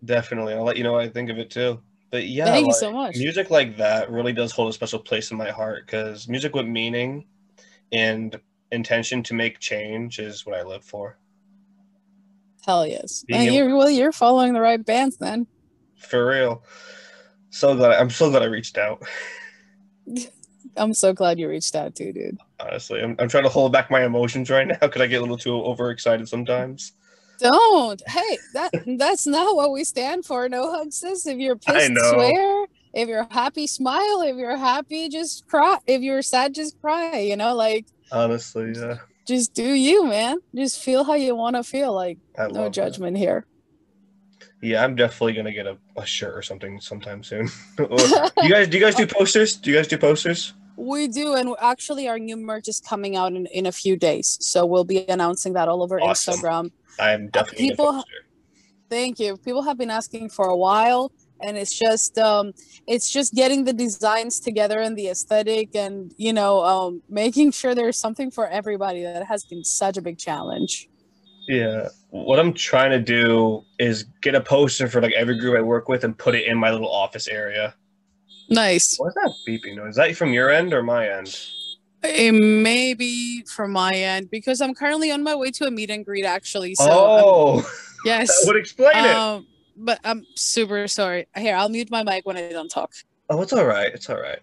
definitely, 0.04 0.54
I'll 0.54 0.64
let 0.64 0.76
you 0.76 0.84
know 0.84 0.92
what 0.92 1.02
I 1.04 1.08
think 1.08 1.30
of 1.30 1.38
it 1.38 1.50
too. 1.50 1.80
But 2.10 2.26
yeah, 2.26 2.46
Thank 2.46 2.66
you 2.66 2.74
so 2.74 2.92
much. 2.92 3.16
music 3.16 3.50
like 3.50 3.78
that 3.78 4.10
really 4.10 4.32
does 4.34 4.52
hold 4.52 4.68
a 4.68 4.72
special 4.72 4.98
place 4.98 5.30
in 5.30 5.36
my 5.38 5.50
heart 5.50 5.86
because 5.86 6.28
music 6.28 6.54
with 6.54 6.66
meaning 6.66 7.26
and 7.90 8.38
intention 8.70 9.22
to 9.24 9.34
make 9.34 9.58
change 9.60 10.18
is 10.18 10.44
what 10.44 10.58
I 10.58 10.62
live 10.62 10.84
for. 10.84 11.18
Hell 12.66 12.86
yes. 12.86 13.24
Being 13.26 13.40
And 13.40 13.54
you're, 13.54 13.76
well, 13.76 13.90
you're 13.90 14.12
following 14.12 14.52
the 14.52 14.60
right 14.60 14.84
bands 14.84 15.16
then. 15.16 15.46
For 15.96 16.26
real. 16.26 16.62
So 17.50 17.74
glad. 17.74 17.98
I'm 17.98 18.10
so 18.10 18.30
glad 18.30 18.42
I 18.42 18.46
reached 18.46 18.78
out. 18.78 19.02
I'm 20.76 20.94
so 20.94 21.12
glad 21.12 21.38
you 21.38 21.48
reached 21.48 21.74
out 21.74 21.94
too, 21.94 22.12
dude. 22.12 22.38
Honestly, 22.60 23.02
I'm, 23.02 23.16
I'm 23.18 23.28
trying 23.28 23.44
to 23.44 23.50
hold 23.50 23.72
back 23.72 23.90
my 23.90 24.04
emotions 24.04 24.48
right 24.48 24.66
now 24.66 24.78
because 24.80 25.02
I 25.02 25.06
get 25.06 25.16
a 25.16 25.20
little 25.20 25.36
too 25.38 25.54
overexcited 25.54 26.28
sometimes. 26.28 26.92
Don't. 27.42 28.02
Hey, 28.08 28.38
that 28.54 28.70
that's 28.98 29.26
not 29.26 29.56
what 29.56 29.72
we 29.72 29.84
stand 29.84 30.24
for. 30.24 30.48
No 30.48 30.70
hug 30.70 30.92
sis. 30.92 31.26
If 31.26 31.38
you're 31.38 31.56
pissed, 31.56 31.92
swear. 32.10 32.66
If 32.94 33.08
you're 33.08 33.26
happy, 33.30 33.66
smile. 33.66 34.22
If 34.22 34.36
you're 34.36 34.56
happy, 34.56 35.08
just 35.08 35.46
cry. 35.48 35.78
If 35.86 36.02
you're 36.02 36.22
sad, 36.22 36.54
just 36.54 36.80
cry. 36.80 37.18
You 37.18 37.36
know, 37.36 37.54
like 37.54 37.86
Honestly, 38.10 38.72
yeah. 38.76 38.96
just 39.26 39.54
do 39.54 39.64
you, 39.72 40.06
man. 40.06 40.38
Just 40.54 40.82
feel 40.82 41.02
how 41.04 41.14
you 41.14 41.34
want 41.34 41.56
to 41.56 41.62
feel. 41.62 41.92
Like 41.94 42.18
I 42.38 42.42
no 42.48 42.48
love 42.48 42.54
that. 42.64 42.70
judgment 42.72 43.16
here. 43.16 43.46
Yeah, 44.60 44.84
I'm 44.84 44.94
definitely 44.94 45.32
gonna 45.32 45.52
get 45.52 45.66
a, 45.66 45.76
a 45.96 46.06
shirt 46.06 46.36
or 46.36 46.42
something 46.42 46.80
sometime 46.80 47.22
soon. 47.24 47.48
Or- 47.78 47.88
you 48.42 48.48
guys, 48.50 48.68
do 48.68 48.78
you 48.78 48.84
guys 48.84 48.94
do 48.94 49.06
posters? 49.06 49.56
Do 49.56 49.70
you 49.70 49.76
guys 49.76 49.88
do 49.88 49.98
posters? 49.98 50.54
We 50.76 51.08
do, 51.08 51.34
and 51.34 51.54
actually, 51.60 52.08
our 52.08 52.18
new 52.18 52.36
merch 52.36 52.68
is 52.68 52.80
coming 52.80 53.16
out 53.16 53.32
in, 53.32 53.46
in 53.46 53.66
a 53.66 53.72
few 53.72 53.96
days. 53.96 54.38
So 54.40 54.64
we'll 54.66 54.84
be 54.84 55.04
announcing 55.08 55.52
that 55.54 55.68
all 55.68 55.82
over 55.82 56.00
Awesome. 56.00 56.34
Instagram. 56.34 56.70
I'm 56.98 57.28
definitely 57.28 57.68
people-. 57.70 58.04
Thank 58.88 59.18
you. 59.18 59.36
People 59.38 59.62
have 59.62 59.78
been 59.78 59.90
asking 59.90 60.30
for 60.30 60.46
a 60.46 60.56
while, 60.56 61.12
and 61.40 61.56
it's 61.56 61.78
just 61.78 62.18
um 62.18 62.52
it's 62.86 63.10
just 63.10 63.34
getting 63.34 63.64
the 63.64 63.72
designs 63.72 64.40
together 64.40 64.80
and 64.80 64.96
the 64.96 65.08
aesthetic 65.08 65.74
and 65.74 66.12
you 66.16 66.32
know 66.32 66.62
um 66.62 67.02
making 67.08 67.50
sure 67.50 67.74
there's 67.74 67.98
something 67.98 68.30
for 68.30 68.46
everybody 68.48 69.02
that 69.02 69.24
has 69.24 69.44
been 69.44 69.64
such 69.64 69.96
a 69.96 70.02
big 70.02 70.18
challenge 70.18 70.88
Yeah. 71.48 71.88
What 72.10 72.38
I'm 72.38 72.52
trying 72.52 72.90
to 72.90 73.00
do 73.00 73.64
is 73.78 74.04
get 74.20 74.34
a 74.34 74.40
poster 74.40 74.86
for 74.88 75.00
like 75.02 75.12
every 75.14 75.36
group 75.38 75.56
I 75.58 75.62
work 75.62 75.88
with 75.88 76.04
and 76.04 76.16
put 76.16 76.34
it 76.34 76.46
in 76.46 76.56
my 76.56 76.70
little 76.70 76.90
office 76.90 77.26
area. 77.26 77.74
Nice 78.52 78.98
What's 78.98 79.14
that 79.16 79.32
beeping 79.46 79.76
noise? 79.76 79.90
Is 79.90 79.96
that 79.96 80.16
from 80.16 80.32
your 80.32 80.50
end 80.50 80.72
or 80.72 80.82
my 80.82 81.08
end? 81.08 81.36
it 82.04 82.32
may 82.32 82.94
be 82.94 83.44
from 83.44 83.70
my 83.70 83.92
end 83.92 84.28
because 84.28 84.60
i'm 84.60 84.74
currently 84.74 85.12
on 85.12 85.22
my 85.22 85.36
way 85.36 85.52
to 85.52 85.66
a 85.66 85.70
meet 85.70 85.88
and 85.88 86.04
greet 86.04 86.24
actually 86.24 86.74
so 86.74 86.84
um, 86.84 87.24
oh, 87.24 87.56
that 87.62 87.68
yes 88.04 88.44
would 88.44 88.56
explain 88.56 88.90
it. 88.96 89.16
um 89.16 89.46
but 89.76 90.00
i'm 90.02 90.26
super 90.34 90.88
sorry 90.88 91.28
here 91.36 91.54
i'll 91.54 91.68
mute 91.68 91.92
my 91.92 92.02
mic 92.02 92.26
when 92.26 92.36
i 92.36 92.50
don't 92.50 92.70
talk 92.70 92.90
Oh, 93.32 93.40
it's 93.40 93.54
all 93.54 93.64
right. 93.64 93.90
It's 93.94 94.10
all 94.10 94.20
right. 94.20 94.40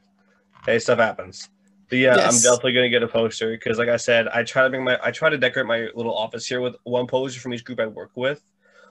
Hey, 0.66 0.80
stuff 0.80 0.98
happens. 0.98 1.48
But 1.90 2.00
yeah, 2.00 2.16
I'm 2.16 2.34
definitely 2.34 2.74
gonna 2.74 2.90
get 2.90 3.04
a 3.04 3.08
poster 3.08 3.52
because, 3.52 3.78
like 3.78 3.88
I 3.88 3.98
said, 3.98 4.28
I 4.28 4.44
try 4.44 4.64
to 4.64 4.70
bring 4.70 4.84
my 4.84 4.98
I 5.04 5.12
try 5.12 5.30
to 5.30 5.38
decorate 5.38 5.68
my 5.68 5.90
little 5.94 6.16
office 6.16 6.48
here 6.48 6.60
with 6.60 6.76
one 6.86 7.06
poster 7.06 7.40
from 7.40 7.54
each 7.54 7.64
group 7.64 7.80
I 7.80 7.86
work 7.86 8.10
with. 8.16 8.42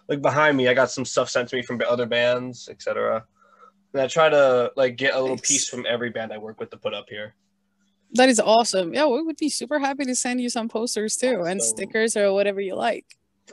Like 0.08 0.22
behind 0.22 0.56
me, 0.56 0.68
I 0.68 0.74
got 0.74 0.92
some 0.92 1.04
stuff 1.04 1.30
sent 1.30 1.48
to 1.48 1.56
me 1.56 1.62
from 1.62 1.80
other 1.88 2.06
bands, 2.06 2.68
etc. 2.70 3.24
And 3.98 4.04
I 4.04 4.06
try 4.06 4.28
to 4.28 4.70
like 4.76 4.94
get 4.96 5.14
a 5.14 5.20
little 5.20 5.34
Nice. 5.34 5.48
piece 5.48 5.68
from 5.68 5.84
every 5.88 6.10
band 6.10 6.32
I 6.32 6.38
work 6.38 6.60
with 6.60 6.70
to 6.70 6.76
put 6.76 6.94
up 6.94 7.06
here. 7.08 7.34
that 8.14 8.28
is 8.28 8.38
awesome 8.40 8.94
yeah 8.94 9.06
we 9.06 9.20
would 9.22 9.36
be 9.36 9.50
super 9.50 9.78
happy 9.80 10.04
to 10.04 10.14
send 10.14 10.40
you 10.40 10.48
some 10.48 10.68
posters 10.68 11.16
too 11.16 11.42
and 11.48 11.60
Awesome. 11.60 11.76
stickers 11.76 12.16
or 12.16 12.32
whatever 12.32 12.60
you 12.60 12.74
like 12.76 13.04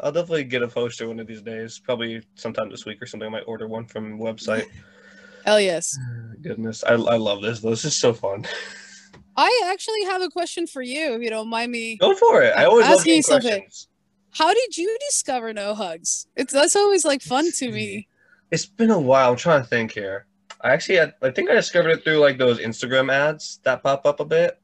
I'll 0.04 0.12
definitely 0.12 0.44
get 0.44 0.62
a 0.62 0.68
poster 0.68 1.08
one 1.08 1.20
of 1.22 1.26
these 1.28 1.42
days. 1.42 1.80
Probably 1.80 2.22
sometime 2.36 2.70
this 2.70 2.86
week 2.86 3.02
or 3.02 3.06
something. 3.08 3.28
I 3.28 3.32
might 3.32 3.48
order 3.48 3.66
one 3.68 3.86
from 3.86 4.20
website. 4.20 4.68
hell 5.46 5.60
yes 5.60 5.98
Goodness, 6.44 6.84
I, 6.84 6.94
I 6.94 7.18
love 7.18 7.42
this. 7.42 7.60
This 7.62 7.84
is 7.86 7.96
so 7.98 8.14
fun. 8.14 8.46
I 9.38 9.52
actually 9.66 10.04
have 10.06 10.22
a 10.22 10.30
question 10.30 10.68
for 10.68 10.82
you, 10.84 11.14
if 11.16 11.22
you 11.24 11.30
don't 11.32 11.50
mind 11.50 11.72
me. 11.72 11.98
Go 11.98 12.14
for 12.14 12.44
it. 12.44 12.54
I 12.56 12.66
always 12.66 12.86
love 12.86 13.00
Asking 13.00 13.10
getting 13.10 13.18
you 13.18 13.24
something. 13.24 13.62
questions. 13.64 13.88
How 14.32 14.54
did 14.54 14.78
you 14.78 14.96
discover 15.10 15.54
No 15.54 15.74
Hugs? 15.74 16.28
It's 16.36 16.54
that's 16.54 16.76
always 16.76 17.04
like 17.04 17.22
fun 17.24 17.52
to 17.54 17.72
me. 17.72 18.08
It's 18.52 18.66
been 18.66 18.92
a 18.92 19.00
while. 19.00 19.32
I'm 19.32 19.38
trying 19.38 19.64
to 19.64 19.68
think 19.68 19.92
here. 19.94 20.28
I 20.66 20.70
actually 20.74 20.96
had, 20.98 21.14
I 21.22 21.30
think 21.30 21.50
I 21.50 21.54
discovered 21.54 21.90
it 21.92 22.04
through 22.04 22.18
like 22.18 22.38
those 22.40 22.60
Instagram 22.60 23.12
ads 23.14 23.60
that 23.64 23.84
pop 23.84 24.06
up 24.06 24.20
a 24.20 24.26
bit, 24.26 24.60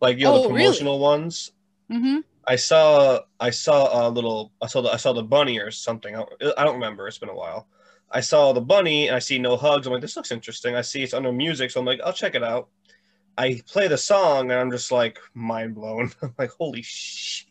like 0.00 0.16
you 0.18 0.24
know 0.24 0.34
Oh, 0.34 0.42
the 0.48 0.48
really? 0.48 0.64
promotional 0.64 0.98
ones. 0.98 1.52
hmm 1.90 2.18
I 2.48 2.56
saw 2.56 3.20
I 3.38 3.50
saw 3.50 4.08
a 4.08 4.10
little 4.10 4.50
I 4.60 4.66
saw 4.66 4.80
the 4.80 4.88
I 4.90 4.96
saw 4.96 5.12
the 5.12 5.22
bunny 5.22 5.60
or 5.60 5.70
something. 5.70 6.16
I 6.16 6.18
don't, 6.18 6.58
I 6.58 6.64
don't 6.64 6.74
remember. 6.74 7.06
It's 7.06 7.18
been 7.18 7.28
a 7.28 7.34
while. 7.34 7.68
I 8.10 8.20
saw 8.20 8.52
the 8.52 8.60
bunny 8.60 9.06
and 9.08 9.14
I 9.14 9.20
see 9.20 9.38
no 9.38 9.56
hugs. 9.56 9.86
I'm 9.86 9.92
like, 9.92 10.02
this 10.02 10.16
looks 10.16 10.32
interesting. 10.32 10.74
I 10.74 10.80
see 10.80 11.02
it's 11.04 11.14
under 11.14 11.30
music, 11.32 11.70
so 11.70 11.78
I'm 11.80 11.86
like, 11.86 12.00
I'll 12.04 12.12
check 12.12 12.34
it 12.34 12.42
out. 12.42 12.68
I 13.38 13.62
play 13.68 13.86
the 13.88 13.96
song 13.98 14.50
and 14.50 14.58
I'm 14.60 14.70
just 14.72 14.90
like 14.90 15.18
mind 15.34 15.74
blown. 15.76 16.10
I'm 16.22 16.34
like, 16.38 16.50
holy 16.50 16.82
shit. 16.82 17.46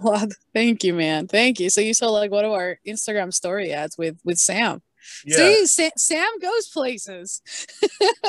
Well, 0.00 0.26
thank 0.54 0.82
you, 0.84 0.94
man. 0.94 1.26
Thank 1.28 1.58
you. 1.60 1.70
So 1.70 1.80
you 1.80 1.94
saw 1.94 2.08
like 2.10 2.30
one 2.30 2.44
of 2.44 2.52
our 2.52 2.78
Instagram 2.86 3.32
story 3.32 3.72
ads 3.72 3.96
with 3.98 4.18
with 4.24 4.38
Sam. 4.38 4.82
Yeah, 5.24 5.36
See, 5.36 5.66
Sa- 5.66 5.90
Sam 5.96 6.38
goes 6.40 6.68
places. 6.68 7.42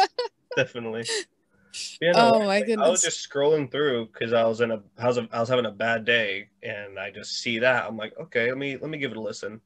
definitely. 0.56 1.04
Yeah, 2.02 2.13
no, 2.13 2.32
Oh, 2.34 2.46
my 2.46 2.62
goodness! 2.62 2.86
I 2.86 2.89
was 2.89 3.02
just 3.02 3.30
scrolling 3.30 3.72
through 3.72 4.08
because 4.08 4.34
I 4.34 4.44
was 4.46 4.62
in 4.62 4.72
a 4.72 4.82
I 4.98 5.08
was, 5.08 5.18
I 5.18 5.39
was 5.39 5.50
having 5.50 5.65
a 5.65 5.72
bad 5.72 6.06
day 6.06 6.50
and 6.63 6.98
I 6.98 7.12
just 7.12 7.42
see 7.42 7.60
that 7.60 7.86
I'm 7.86 7.98
like 7.98 8.13
okay 8.20 8.48
let 8.50 8.58
me 8.58 8.78
let 8.78 8.89
me 8.89 8.98
give 8.98 9.12
it 9.12 9.18
a 9.18 9.22
listen 9.22 9.62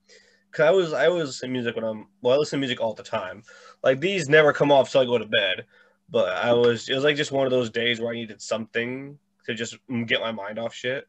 because 0.52 0.66
I 0.68 0.72
was 0.72 0.94
I 0.94 1.08
was 1.08 1.42
in 1.44 1.52
music 1.52 1.76
when 1.76 1.86
I'm 1.86 2.08
well 2.22 2.36
I 2.36 2.38
listen 2.38 2.58
to 2.58 2.62
music 2.62 2.82
all 2.82 2.94
the 2.94 3.04
time 3.04 3.44
like 3.84 4.00
these 4.02 4.28
never 4.28 4.52
come 4.52 4.72
off 4.72 4.92
till 4.92 5.02
I 5.02 5.06
go 5.06 5.18
to 5.18 5.26
bed 5.26 5.66
but 6.10 6.30
I 6.30 6.52
was 6.54 6.90
it 6.90 6.96
was 6.96 7.04
like 7.06 7.16
just 7.16 7.32
one 7.32 7.46
of 7.46 7.52
those 7.52 7.70
days 7.70 8.02
where 8.02 8.12
I 8.12 8.16
needed 8.16 8.42
something 8.42 9.18
to 9.46 9.54
just 9.54 9.78
get 10.06 10.20
my 10.22 10.32
mind 10.32 10.60
off 10.60 10.74
shit 10.74 11.08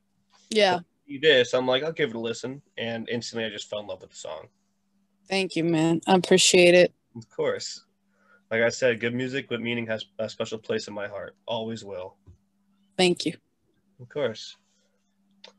Yeah. 0.50 0.78
see 1.08 1.18
this 1.18 1.54
I'm 1.54 1.66
like 1.66 1.82
I'll 1.82 1.92
give 1.92 2.10
it 2.10 2.16
a 2.16 2.20
listen 2.20 2.62
and 2.78 3.08
instantly 3.08 3.46
I 3.46 3.50
just 3.50 3.68
fell 3.68 3.80
in 3.80 3.86
love 3.88 4.00
with 4.00 4.10
the 4.10 4.16
song 4.16 4.46
Thank 5.28 5.56
you, 5.56 5.64
man. 5.64 6.00
I 6.06 6.14
appreciate 6.14 6.74
it. 6.74 6.92
of 7.16 7.28
course 7.30 7.82
like 8.50 8.60
I 8.62 8.68
said 8.68 9.00
good 9.00 9.14
music 9.14 9.50
with 9.50 9.60
meaning 9.60 9.86
has 9.86 10.04
a 10.18 10.28
special 10.28 10.58
place 10.58 10.86
in 10.88 10.94
my 10.94 11.08
heart 11.08 11.34
always 11.46 11.82
will. 11.84 12.16
Thank 12.96 13.24
you. 13.26 13.34
Of 14.00 14.08
course. 14.08 14.56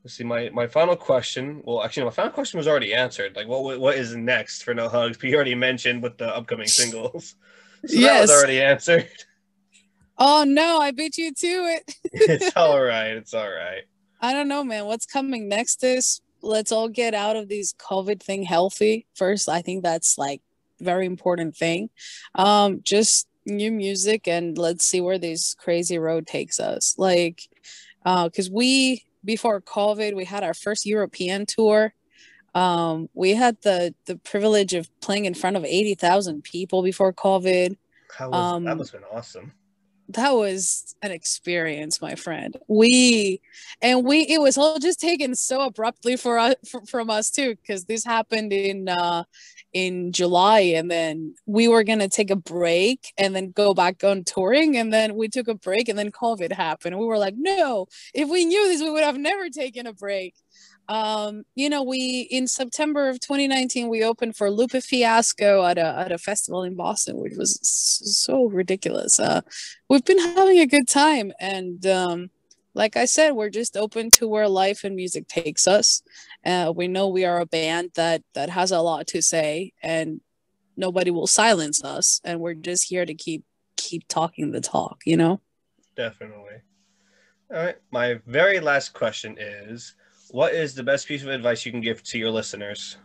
Let's 0.04 0.14
see. 0.16 0.24
My 0.24 0.50
my 0.54 0.68
final 0.68 0.96
question. 0.96 1.62
Well, 1.66 1.84
actually, 1.84 2.06
my 2.06 2.12
final 2.12 2.32
question 2.32 2.58
was 2.58 2.68
already 2.68 2.94
answered. 2.94 3.36
Like, 3.36 3.48
what 3.48 3.80
what 3.80 3.96
is 3.98 4.16
next 4.16 4.64
for 4.64 4.74
No 4.74 4.88
Hugs? 4.88 5.18
But 5.18 5.30
you 5.30 5.36
already 5.36 5.56
mentioned 5.56 6.02
with 6.04 6.18
the 6.18 6.28
upcoming 6.36 6.68
singles. 6.82 7.36
So 7.86 7.96
that 7.96 8.02
Yes. 8.02 8.22
was 8.22 8.32
already 8.32 8.62
answered. 8.62 9.10
Oh 10.18 10.46
no, 10.48 10.80
I 10.80 10.92
beat 10.92 11.18
you 11.18 11.34
to 11.34 11.48
it. 11.48 11.96
it's 12.14 12.52
all 12.56 12.82
right. 12.82 13.12
It's 13.18 13.34
all 13.34 13.50
right. 13.50 13.84
I 14.22 14.32
don't 14.32 14.48
know, 14.48 14.64
man. 14.64 14.86
What's 14.86 15.06
coming 15.06 15.50
next 15.50 15.84
is 15.84 16.22
let's 16.46 16.72
all 16.72 16.88
get 16.88 17.14
out 17.14 17.36
of 17.36 17.50
these 17.50 17.74
COVID 17.74 18.22
thing 18.22 18.44
healthy 18.44 19.08
first. 19.16 19.50
I 19.50 19.62
think 19.62 19.84
that's 19.84 20.18
like 20.18 20.42
very 20.80 21.06
important 21.06 21.56
thing. 21.56 21.90
Um, 22.36 22.82
just 22.84 23.28
new 23.46 23.72
music 23.72 24.28
and 24.28 24.58
let's 24.58 24.86
see 24.86 25.02
where 25.02 25.18
this 25.18 25.56
crazy 25.56 25.98
road 25.98 26.28
takes 26.28 26.60
us. 26.60 26.96
Like, 26.98 27.48
uh, 28.06 28.26
because 28.26 28.50
we 28.50 29.06
before 29.24 29.60
COVID 29.60 30.16
we 30.16 30.26
had 30.26 30.44
our 30.44 30.54
first 30.54 30.86
European 30.86 31.46
tour. 31.46 31.94
Um, 32.54 33.10
we 33.14 33.32
had 33.32 33.58
the 33.64 33.94
the 34.06 34.16
privilege 34.18 34.74
of 34.74 34.88
playing 35.02 35.26
in 35.26 35.34
front 35.34 35.58
of 35.58 35.66
eighty 35.66 35.96
thousand 35.96 36.44
people 36.44 36.84
before 36.84 37.12
COVID 37.12 37.76
How 38.16 38.30
was 38.30 38.64
that? 38.64 38.72
Um, 38.72 38.78
Must 38.78 38.92
have 38.94 39.02
been 39.02 39.10
awesome. 39.12 39.52
That 40.10 40.32
was 40.32 40.96
an 41.02 41.12
experience 41.12 42.02
my 42.02 42.16
friend. 42.16 42.58
We 42.68 43.42
and 43.82 44.06
we 44.06 44.22
it 44.22 44.40
was 44.40 44.58
all 44.58 44.78
just 44.80 45.00
taken 45.00 45.36
so 45.36 45.62
abruptly 45.62 46.16
for 46.16 46.38
us 46.38 46.56
from 46.88 47.10
us 47.10 47.32
too 47.32 47.56
because 47.56 47.86
this 47.86 48.06
happened 48.06 48.54
in 48.54 48.88
uh 48.88 49.24
in 49.74 50.14
july 50.14 50.60
and 50.60 50.90
then 50.90 51.36
we 51.46 51.68
were 51.68 51.84
gonna 51.84 52.08
take 52.08 52.30
a 52.32 52.36
break 52.36 53.14
and 53.18 53.36
then 53.36 53.52
go 53.52 53.74
back 53.74 54.04
on 54.04 54.24
touring 54.24 54.78
and 54.78 54.94
then 54.94 55.16
we 55.16 55.28
took 55.28 55.48
a 55.48 55.56
break 55.56 55.90
and 55.90 55.98
then 56.00 56.12
covid 56.12 56.52
happened. 56.52 56.94
And 56.94 57.02
we 57.02 57.08
were 57.08 57.18
like 57.18 57.36
no 57.38 57.88
if 58.14 58.30
we 58.30 58.46
knew 58.46 58.68
this 58.68 58.82
we 58.82 58.92
would 58.92 59.04
have 59.04 59.18
never 59.18 59.50
taken 59.50 59.88
a 59.88 59.94
break 59.94 60.36
um 60.88 61.44
you 61.56 61.70
know 61.70 61.84
we 61.84 62.28
in 62.32 62.48
september 62.48 63.10
of 63.10 63.20
2019 63.20 63.90
we 63.90 64.04
opened 64.04 64.36
for 64.36 64.50
lupe 64.50 64.72
fiasco 64.72 65.66
at 65.66 65.78
a 65.78 65.86
at 65.98 66.12
a 66.12 66.18
festival 66.18 66.64
in 66.64 66.76
boston 66.76 67.18
which 67.18 67.34
was 67.38 67.60
so 67.64 68.46
ridiculous 68.46 69.20
uh 69.20 69.42
we've 69.90 70.06
been 70.06 70.20
having 70.20 70.60
a 70.60 70.68
good 70.68 70.88
time 70.88 71.32
and 71.40 71.86
um 71.88 72.30
like 72.74 72.96
i 72.96 73.06
said 73.06 73.32
we're 73.32 73.50
just 73.50 73.76
open 73.76 74.10
to 74.12 74.28
where 74.28 74.48
life 74.48 74.84
and 74.84 74.96
music 74.96 75.28
takes 75.28 75.68
us 75.68 76.02
uh, 76.46 76.72
we 76.76 76.88
know 76.88 77.08
we 77.08 77.26
are 77.26 77.40
a 77.40 77.46
band 77.48 77.90
that 77.96 78.22
that 78.36 78.50
has 78.50 78.72
a 78.72 78.82
lot 78.82 79.08
to 79.08 79.22
say 79.22 79.72
and 79.82 80.22
nobody 80.78 81.10
will 81.10 81.28
silence 81.28 81.84
us 81.84 82.22
and 82.24 82.40
we're 82.40 82.54
just 82.54 82.90
here 82.90 83.06
to 83.06 83.16
keep 83.16 83.44
keep 83.78 84.08
talking 84.08 84.52
the 84.52 84.62
talk 84.62 85.02
you 85.06 85.18
know 85.18 85.40
Definitely. 85.96 86.58
All 87.54 87.64
right. 87.64 87.78
My 87.92 88.20
very 88.26 88.60
last 88.60 88.94
question 88.94 89.38
is: 89.40 89.96
What 90.36 90.54
is 90.54 90.76
the 90.76 90.84
best 90.84 91.08
piece 91.08 91.24
of 91.24 91.30
advice 91.30 91.66
you 91.66 91.72
can 91.72 91.80
give 91.80 92.04
to 92.04 92.18
your 92.18 92.30
listeners? 92.30 92.98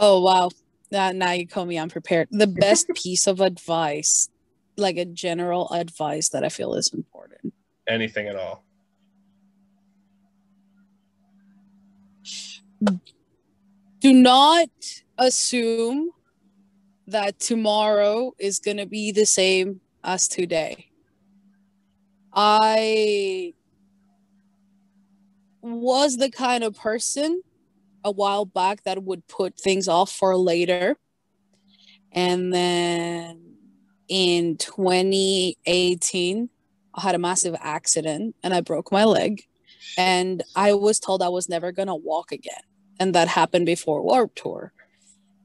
oh 0.00 0.20
wow 0.20 0.50
now, 0.90 1.12
now 1.12 1.30
you 1.30 1.46
call 1.46 1.64
me 1.64 1.78
unprepared 1.78 2.26
the 2.32 2.48
best 2.48 2.88
piece 2.96 3.28
of 3.28 3.40
advice 3.40 4.28
like 4.76 4.96
a 4.96 5.04
general 5.04 5.70
advice 5.70 6.30
that 6.30 6.42
i 6.42 6.48
feel 6.48 6.74
is 6.74 6.92
important 6.92 7.54
Anything 7.86 8.26
at 8.26 8.34
all? 8.34 8.64
do 14.00 14.12
not 14.12 14.68
assume 15.16 16.10
that 17.06 17.38
tomorrow 17.38 18.32
is 18.36 18.58
going 18.58 18.78
to 18.78 18.86
be 18.86 19.12
the 19.12 19.26
same 19.26 19.80
as 20.02 20.26
today. 20.26 20.90
I 22.34 23.54
was 25.62 26.16
the 26.16 26.30
kind 26.30 26.64
of 26.64 26.76
person 26.76 27.42
a 28.04 28.10
while 28.10 28.44
back 28.44 28.82
that 28.84 29.02
would 29.02 29.26
put 29.28 29.58
things 29.58 29.88
off 29.88 30.10
for 30.10 30.36
later. 30.36 30.96
And 32.12 32.52
then 32.52 33.56
in 34.08 34.56
2018, 34.56 36.50
I 36.94 37.00
had 37.00 37.14
a 37.14 37.18
massive 37.18 37.56
accident 37.60 38.36
and 38.42 38.52
I 38.52 38.60
broke 38.60 38.92
my 38.92 39.04
leg. 39.04 39.42
And 39.96 40.42
I 40.54 40.74
was 40.74 40.98
told 40.98 41.22
I 41.22 41.28
was 41.28 41.48
never 41.48 41.72
going 41.72 41.88
to 41.88 41.94
walk 41.94 42.32
again 42.32 42.62
and 42.98 43.14
that 43.14 43.28
happened 43.28 43.66
before 43.66 44.02
Warped 44.02 44.36
Tour. 44.36 44.72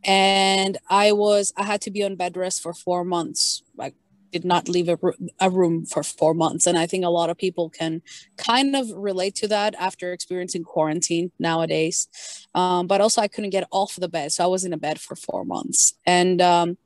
And 0.03 0.77
I 0.89 1.11
was 1.11 1.53
I 1.57 1.63
had 1.63 1.81
to 1.81 1.91
be 1.91 2.03
on 2.03 2.15
bed 2.15 2.37
rest 2.37 2.61
for 2.61 2.73
four 2.73 3.03
months, 3.03 3.63
like 3.75 3.95
did 4.31 4.45
not 4.45 4.69
leave 4.69 4.89
a, 4.89 4.97
a 5.39 5.49
room 5.49 5.85
for 5.85 6.03
four 6.03 6.33
months. 6.33 6.67
And 6.67 6.77
I 6.77 6.85
think 6.85 7.03
a 7.03 7.09
lot 7.09 7.29
of 7.29 7.37
people 7.37 7.69
can 7.69 8.01
kind 8.37 8.75
of 8.75 8.89
relate 8.91 9.35
to 9.35 9.47
that 9.47 9.75
after 9.75 10.11
experiencing 10.11 10.63
quarantine 10.63 11.31
nowadays. 11.39 12.07
Um, 12.53 12.87
but 12.87 13.01
also, 13.01 13.21
I 13.21 13.27
couldn't 13.27 13.49
get 13.51 13.67
off 13.71 13.95
the 13.95 14.09
bed. 14.09 14.31
So 14.31 14.43
I 14.43 14.47
was 14.47 14.65
in 14.65 14.73
a 14.73 14.77
bed 14.77 14.99
for 14.99 15.15
four 15.15 15.45
months. 15.45 15.93
And 16.05 16.41
um, 16.41 16.77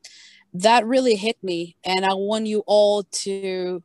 that 0.54 0.86
really 0.86 1.16
hit 1.16 1.38
me. 1.44 1.76
And 1.84 2.06
I 2.06 2.14
want 2.14 2.48
you 2.48 2.64
all 2.68 3.04
to 3.04 3.84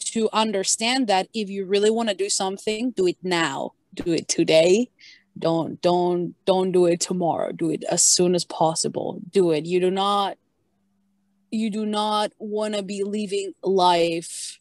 to 0.00 0.28
understand 0.32 1.06
that 1.08 1.28
if 1.34 1.50
you 1.50 1.66
really 1.66 1.90
want 1.90 2.08
to 2.08 2.14
do 2.14 2.28
something 2.28 2.90
do 2.92 3.06
it 3.06 3.18
now 3.22 3.72
do 3.94 4.12
it 4.12 4.26
today 4.28 4.90
don't 5.38 5.80
don't 5.82 6.34
don't 6.46 6.72
do 6.72 6.86
it 6.86 7.00
tomorrow 7.00 7.52
do 7.52 7.70
it 7.70 7.84
as 7.84 8.02
soon 8.02 8.34
as 8.34 8.44
possible 8.44 9.20
do 9.30 9.50
it 9.50 9.66
you 9.66 9.78
do 9.78 9.90
not 9.90 10.36
you 11.50 11.70
do 11.70 11.86
not 11.86 12.32
want 12.38 12.74
to 12.74 12.82
be 12.82 13.02
living 13.02 13.52
life 13.62 14.58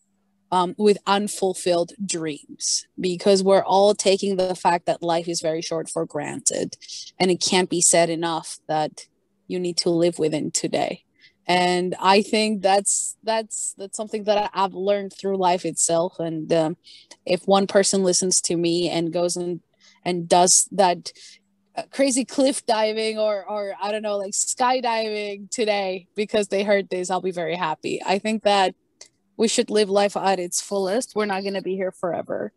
um, 0.52 0.74
with 0.78 0.98
unfulfilled 1.06 1.92
dreams 2.04 2.88
because 3.00 3.44
we're 3.44 3.64
all 3.64 3.94
taking 3.94 4.36
the 4.36 4.56
fact 4.56 4.88
that 4.88 5.04
life 5.04 5.28
is 5.28 5.42
very 5.42 5.62
short 5.62 5.90
for 5.90 6.06
granted 6.06 6.76
and 7.20 7.30
it 7.30 7.38
can't 7.38 7.70
be 7.70 7.82
said 7.82 8.10
enough 8.10 8.58
that 8.68 9.08
you 9.48 9.60
need 9.60 9.78
to 9.78 9.90
live 9.90 10.20
within 10.20 10.52
today. 10.52 11.04
And 11.48 11.96
i 12.00 12.22
think 12.22 12.62
that's 12.62 13.18
that's 13.24 13.74
that's 13.76 13.98
something 13.98 14.24
that 14.26 14.52
i've 14.54 14.76
learned 14.76 15.14
through 15.14 15.38
life 15.38 15.66
itself. 15.66 16.20
And 16.20 16.52
um, 16.54 16.78
if 17.26 17.48
one 17.48 17.66
person 17.68 18.04
listens 18.04 18.42
to 18.42 18.56
me 18.56 18.90
and 18.90 19.14
goes 19.14 19.36
and 19.36 19.62
and 20.06 20.30
does 20.30 20.68
that 20.72 21.12
crazy 21.92 22.26
cliff 22.26 22.66
diving 22.66 23.18
or 23.18 23.44
or 23.50 23.74
i 23.82 23.92
don't 23.92 24.02
know 24.02 24.18
like 24.18 24.32
skydiving 24.32 25.50
today 25.50 26.08
because 26.16 26.48
they 26.48 26.64
heard 26.64 26.90
this 26.90 27.10
i'll 27.10 27.22
be 27.22 27.32
very 27.32 27.56
happy 27.56 28.02
i 28.06 28.20
think 28.20 28.44
that 28.44 28.76
we 29.38 29.48
should 29.48 29.70
live 29.70 29.90
life 29.90 30.18
at 30.18 30.40
its 30.40 30.62
fullest 30.62 31.16
we're 31.16 31.26
not 31.26 31.42
going 31.42 31.54
to 31.54 31.62
be 31.62 31.76
here 31.76 31.92
forever 31.92 32.52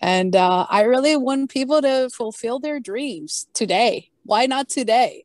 and 0.00 0.34
uh, 0.36 0.66
i 0.70 0.82
really 0.82 1.16
want 1.16 1.50
people 1.50 1.82
to 1.82 2.08
fulfill 2.10 2.58
their 2.58 2.80
dreams 2.80 3.48
today 3.54 4.08
why 4.24 4.46
not 4.46 4.68
today 4.68 5.24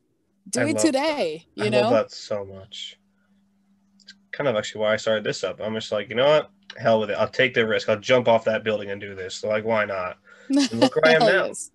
do 0.49 0.61
I 0.61 0.63
it 0.65 0.73
love- 0.75 0.83
today 0.83 1.45
you 1.55 1.65
I 1.65 1.69
know 1.69 1.81
love 1.81 1.91
that 1.91 2.11
so 2.11 2.43
much. 2.45 2.97
It's 4.03 4.13
kind 4.31 4.47
of 4.49 4.55
actually 4.55 4.81
why 4.81 4.93
I 4.93 4.97
started 4.97 5.23
this 5.23 5.43
up. 5.43 5.59
I'm 5.61 5.73
just 5.73 5.91
like, 5.91 6.09
you 6.09 6.15
know 6.15 6.25
what? 6.27 6.49
Hell 6.77 6.99
with 6.99 7.11
it. 7.11 7.13
I'll 7.13 7.29
take 7.29 7.53
the 7.53 7.65
risk. 7.65 7.87
I'll 7.87 7.99
jump 7.99 8.27
off 8.27 8.43
that 8.45 8.63
building 8.63 8.91
and 8.91 8.99
do 8.99 9.15
this. 9.15 9.35
So 9.35 9.47
like, 9.47 9.63
why 9.63 9.85
not? 9.85 10.17
look 10.73 10.95
where 10.95 11.05
I 11.07 11.11
am 11.13 11.19
now. 11.21 11.45
yes. 11.45 11.71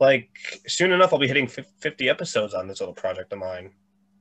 Like, 0.00 0.28
soon 0.66 0.92
enough, 0.92 1.12
I'll 1.12 1.18
be 1.18 1.28
hitting 1.28 1.46
50 1.46 2.08
episodes 2.08 2.52
on 2.52 2.66
this 2.66 2.80
little 2.80 2.94
project 2.94 3.32
of 3.32 3.38
mine. 3.38 3.70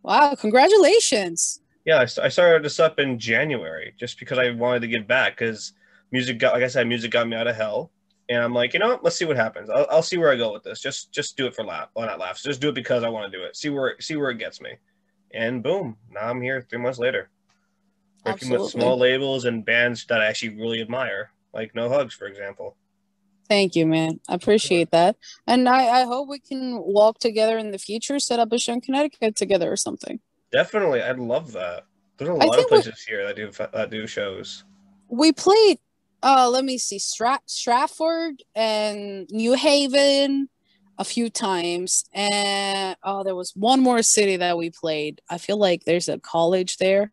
Wow, 0.03 0.35
congratulations. 0.35 1.61
Yeah, 1.85 1.97
I, 1.97 2.03
I 2.03 2.29
started 2.29 2.63
this 2.63 2.79
up 2.79 2.99
in 2.99 3.19
January 3.19 3.93
just 3.99 4.19
because 4.19 4.37
I 4.37 4.51
wanted 4.51 4.81
to 4.81 4.87
give 4.87 5.07
back 5.07 5.37
because 5.37 5.73
music 6.11 6.39
got, 6.39 6.53
like 6.53 6.63
I 6.63 6.67
said, 6.67 6.87
music 6.87 7.11
got 7.11 7.27
me 7.27 7.35
out 7.35 7.47
of 7.47 7.55
hell. 7.55 7.91
And 8.29 8.41
I'm 8.41 8.53
like, 8.53 8.73
you 8.73 8.79
know 8.79 8.89
what? 8.89 9.03
Let's 9.03 9.17
see 9.17 9.25
what 9.25 9.35
happens. 9.35 9.69
I'll, 9.69 9.85
I'll 9.89 10.03
see 10.03 10.17
where 10.17 10.31
I 10.31 10.37
go 10.37 10.53
with 10.53 10.63
this. 10.63 10.79
Just 10.79 11.11
just 11.11 11.35
do 11.35 11.45
it 11.45 11.53
for 11.53 11.65
laugh. 11.65 11.89
Well, 11.93 12.05
not 12.07 12.19
laughs. 12.19 12.41
Just 12.41 12.61
do 12.61 12.69
it 12.69 12.75
because 12.75 13.03
I 13.03 13.09
want 13.09 13.29
to 13.29 13.37
do 13.37 13.43
it. 13.43 13.57
See 13.57 13.69
where 13.69 13.99
see 13.99 14.15
where 14.15 14.29
it 14.29 14.37
gets 14.37 14.61
me. 14.61 14.71
And 15.33 15.61
boom, 15.61 15.97
now 16.09 16.29
I'm 16.29 16.41
here 16.41 16.65
three 16.69 16.79
months 16.79 16.99
later. 16.99 17.29
Working 18.25 18.49
with 18.49 18.69
small 18.69 18.97
labels 18.97 19.43
and 19.43 19.65
bands 19.65 20.05
that 20.05 20.21
I 20.21 20.27
actually 20.27 20.55
really 20.55 20.81
admire, 20.81 21.31
like 21.53 21.75
No 21.75 21.89
Hugs, 21.89 22.13
for 22.13 22.25
example. 22.27 22.77
Thank 23.49 23.75
you, 23.75 23.85
man. 23.85 24.19
I 24.29 24.35
appreciate 24.35 24.91
that. 24.91 25.17
And 25.47 25.67
I, 25.67 26.01
I 26.01 26.03
hope 26.05 26.29
we 26.29 26.39
can 26.39 26.81
walk 26.81 27.19
together 27.19 27.57
in 27.57 27.71
the 27.71 27.77
future, 27.77 28.19
set 28.19 28.39
up 28.39 28.51
a 28.51 28.57
show 28.57 28.73
in 28.73 28.81
Connecticut 28.81 29.35
together 29.35 29.71
or 29.71 29.75
something. 29.75 30.19
Definitely, 30.51 31.01
I'd 31.01 31.19
love 31.19 31.51
that. 31.53 31.83
There's 32.17 32.29
a 32.29 32.33
lot 32.33 32.49
of 32.49 32.55
think 32.55 32.71
we- 32.71 32.81
places 32.81 33.03
here 33.03 33.25
that 33.25 33.35
do 33.35 33.51
that 33.51 33.89
do 33.89 34.07
shows. 34.07 34.63
We 35.09 35.31
played, 35.31 35.79
uh, 36.23 36.49
let 36.49 36.63
me 36.63 36.77
see, 36.77 36.97
Stra- 36.99 37.41
Stratford 37.45 38.41
and 38.55 39.27
New 39.29 39.53
Haven 39.53 40.49
a 40.97 41.03
few 41.03 41.29
times. 41.29 42.05
And 42.13 42.95
oh, 43.03 43.23
there 43.23 43.35
was 43.35 43.51
one 43.55 43.81
more 43.81 44.01
city 44.03 44.37
that 44.37 44.57
we 44.57 44.69
played. 44.69 45.21
I 45.29 45.37
feel 45.37 45.57
like 45.57 45.83
there's 45.85 46.07
a 46.07 46.17
college 46.19 46.77
there. 46.77 47.11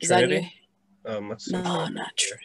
Is 0.00 0.10
that 0.10 0.20
New- 0.20 0.26
Trinity? 0.26 0.52
Um, 1.06 1.28
let's 1.30 1.46
see. 1.46 1.52
No, 1.52 1.86
not 1.88 2.16
true. 2.16 2.36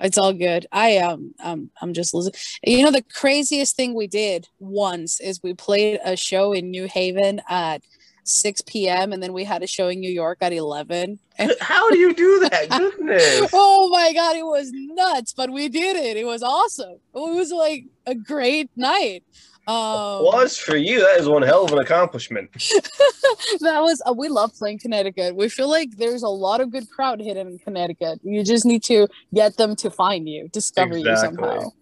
It's 0.00 0.18
all 0.18 0.32
good. 0.32 0.66
I 0.72 0.98
um 0.98 1.34
um 1.42 1.70
I'm 1.80 1.92
just 1.92 2.14
losing. 2.14 2.32
You 2.62 2.84
know 2.84 2.90
the 2.90 3.04
craziest 3.14 3.76
thing 3.76 3.94
we 3.94 4.06
did 4.06 4.48
once 4.58 5.20
is 5.20 5.42
we 5.42 5.54
played 5.54 6.00
a 6.04 6.16
show 6.16 6.52
in 6.52 6.70
New 6.70 6.86
Haven 6.86 7.40
at 7.48 7.82
6 8.24 8.60
p.m. 8.62 9.12
and 9.12 9.22
then 9.22 9.32
we 9.32 9.44
had 9.44 9.62
a 9.62 9.66
show 9.66 9.88
in 9.88 10.00
New 10.00 10.10
York 10.10 10.38
at 10.42 10.52
11. 10.52 11.18
And 11.38 11.52
How 11.60 11.88
do 11.90 11.98
you 11.98 12.12
do 12.12 12.40
that? 12.50 12.68
Goodness. 12.98 13.48
oh 13.52 13.88
my 13.90 14.12
god, 14.12 14.36
it 14.36 14.44
was 14.44 14.70
nuts, 14.72 15.32
but 15.32 15.50
we 15.50 15.68
did 15.68 15.96
it. 15.96 16.16
It 16.16 16.26
was 16.26 16.42
awesome. 16.42 16.98
It 17.14 17.34
was 17.34 17.50
like 17.50 17.84
a 18.06 18.14
great 18.14 18.70
night. 18.76 19.24
Um, 19.68 20.24
was 20.24 20.56
for 20.56 20.76
you. 20.76 21.00
That 21.00 21.20
is 21.20 21.28
one 21.28 21.42
hell 21.42 21.66
of 21.66 21.72
an 21.72 21.78
accomplishment. 21.78 22.50
that 23.60 23.80
was 23.82 24.00
uh, 24.06 24.14
we 24.14 24.28
love 24.28 24.54
playing 24.54 24.78
Connecticut. 24.78 25.36
We 25.36 25.50
feel 25.50 25.68
like 25.68 25.90
there's 25.98 26.22
a 26.22 26.28
lot 26.28 26.62
of 26.62 26.72
good 26.72 26.88
crowd 26.88 27.20
hidden 27.20 27.48
in 27.48 27.58
Connecticut. 27.58 28.20
You 28.22 28.42
just 28.42 28.64
need 28.64 28.82
to 28.84 29.08
get 29.34 29.58
them 29.58 29.76
to 29.76 29.90
find 29.90 30.26
you, 30.26 30.48
discover 30.48 30.96
you 30.96 31.14
somehow. 31.18 31.72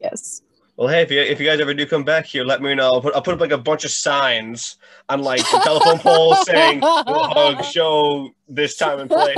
Yes. 0.00 0.42
Well, 0.76 0.88
hey, 0.88 1.02
if 1.02 1.10
you 1.12 1.20
if 1.20 1.38
you 1.38 1.46
guys 1.46 1.60
ever 1.60 1.72
do 1.72 1.86
come 1.86 2.02
back 2.02 2.26
here, 2.26 2.42
let 2.42 2.60
me 2.60 2.74
know. 2.74 2.94
I'll 2.94 3.00
put, 3.00 3.14
I'll 3.14 3.22
put 3.22 3.34
up 3.34 3.40
like 3.40 3.52
a 3.52 3.58
bunch 3.58 3.84
of 3.84 3.92
signs 3.92 4.76
on 5.08 5.22
like 5.22 5.38
the 5.38 5.60
telephone 5.62 6.00
poles 6.00 6.44
saying 6.46 6.80
"No 6.80 7.04
hug 7.06 7.64
show 7.72 8.28
this 8.48 8.76
time 8.76 8.98
and 8.98 9.08
place." 9.08 9.36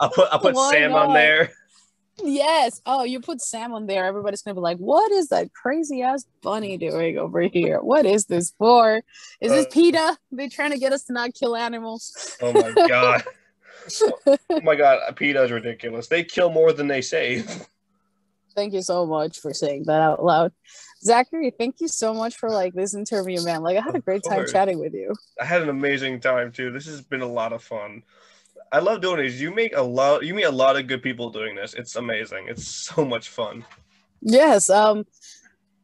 I'll 0.00 0.10
put 0.10 0.28
I'll 0.32 0.40
put 0.40 0.56
Why 0.56 0.72
Sam 0.72 0.94
on 0.94 1.14
there. 1.14 1.52
Yes. 2.24 2.80
Oh, 2.86 3.04
you 3.04 3.20
put 3.20 3.40
Sam 3.40 3.72
on 3.72 3.86
there. 3.86 4.04
Everybody's 4.04 4.42
gonna 4.42 4.54
be 4.54 4.60
like, 4.60 4.78
"What 4.78 5.10
is 5.12 5.28
that 5.28 5.52
crazy 5.52 6.02
ass 6.02 6.26
bunny 6.42 6.76
doing 6.76 7.18
over 7.18 7.42
here? 7.42 7.80
What 7.80 8.06
is 8.06 8.26
this 8.26 8.52
for? 8.58 9.02
Is 9.40 9.52
this 9.52 9.66
Uh, 9.66 9.70
PETA? 9.70 10.18
They 10.30 10.48
trying 10.48 10.70
to 10.72 10.78
get 10.78 10.92
us 10.92 11.04
to 11.04 11.12
not 11.12 11.34
kill 11.34 11.56
animals?" 11.56 12.36
Oh 12.40 12.52
my 12.52 12.72
god. 12.88 13.24
oh 14.50 14.60
my 14.62 14.76
god, 14.76 15.16
PETA 15.16 15.42
is 15.44 15.50
ridiculous. 15.50 16.08
They 16.08 16.24
kill 16.24 16.50
more 16.50 16.72
than 16.72 16.88
they 16.88 17.02
save. 17.02 17.66
Thank 18.54 18.74
you 18.74 18.82
so 18.82 19.06
much 19.06 19.40
for 19.40 19.54
saying 19.54 19.84
that 19.86 20.00
out 20.00 20.22
loud. 20.22 20.52
Zachary, 21.02 21.52
thank 21.58 21.80
you 21.80 21.88
so 21.88 22.14
much 22.14 22.36
for 22.36 22.50
like 22.50 22.74
this 22.74 22.94
interview, 22.94 23.42
man. 23.42 23.62
Like 23.62 23.76
I 23.76 23.80
had 23.80 23.94
a 23.94 23.98
Of 23.98 24.04
great 24.04 24.22
time 24.28 24.46
chatting 24.46 24.78
with 24.78 24.94
you. 24.94 25.14
I 25.40 25.44
had 25.44 25.62
an 25.62 25.68
amazing 25.68 26.20
time 26.20 26.52
too. 26.52 26.70
This 26.70 26.86
has 26.86 27.00
been 27.00 27.22
a 27.22 27.26
lot 27.26 27.52
of 27.52 27.62
fun. 27.62 28.02
I 28.72 28.78
love 28.78 29.02
doing 29.02 29.18
these. 29.20 29.40
You 29.40 29.54
make 29.54 29.76
a 29.76 29.82
lot. 29.82 30.24
You 30.24 30.34
meet 30.34 30.44
a 30.44 30.50
lot 30.50 30.76
of 30.76 30.86
good 30.86 31.02
people 31.02 31.30
doing 31.30 31.54
this. 31.54 31.74
It's 31.74 31.96
amazing. 31.96 32.46
It's 32.48 32.66
so 32.94 33.04
much 33.04 33.28
fun. 33.28 33.64
Yes, 34.22 34.70
um 34.70 35.04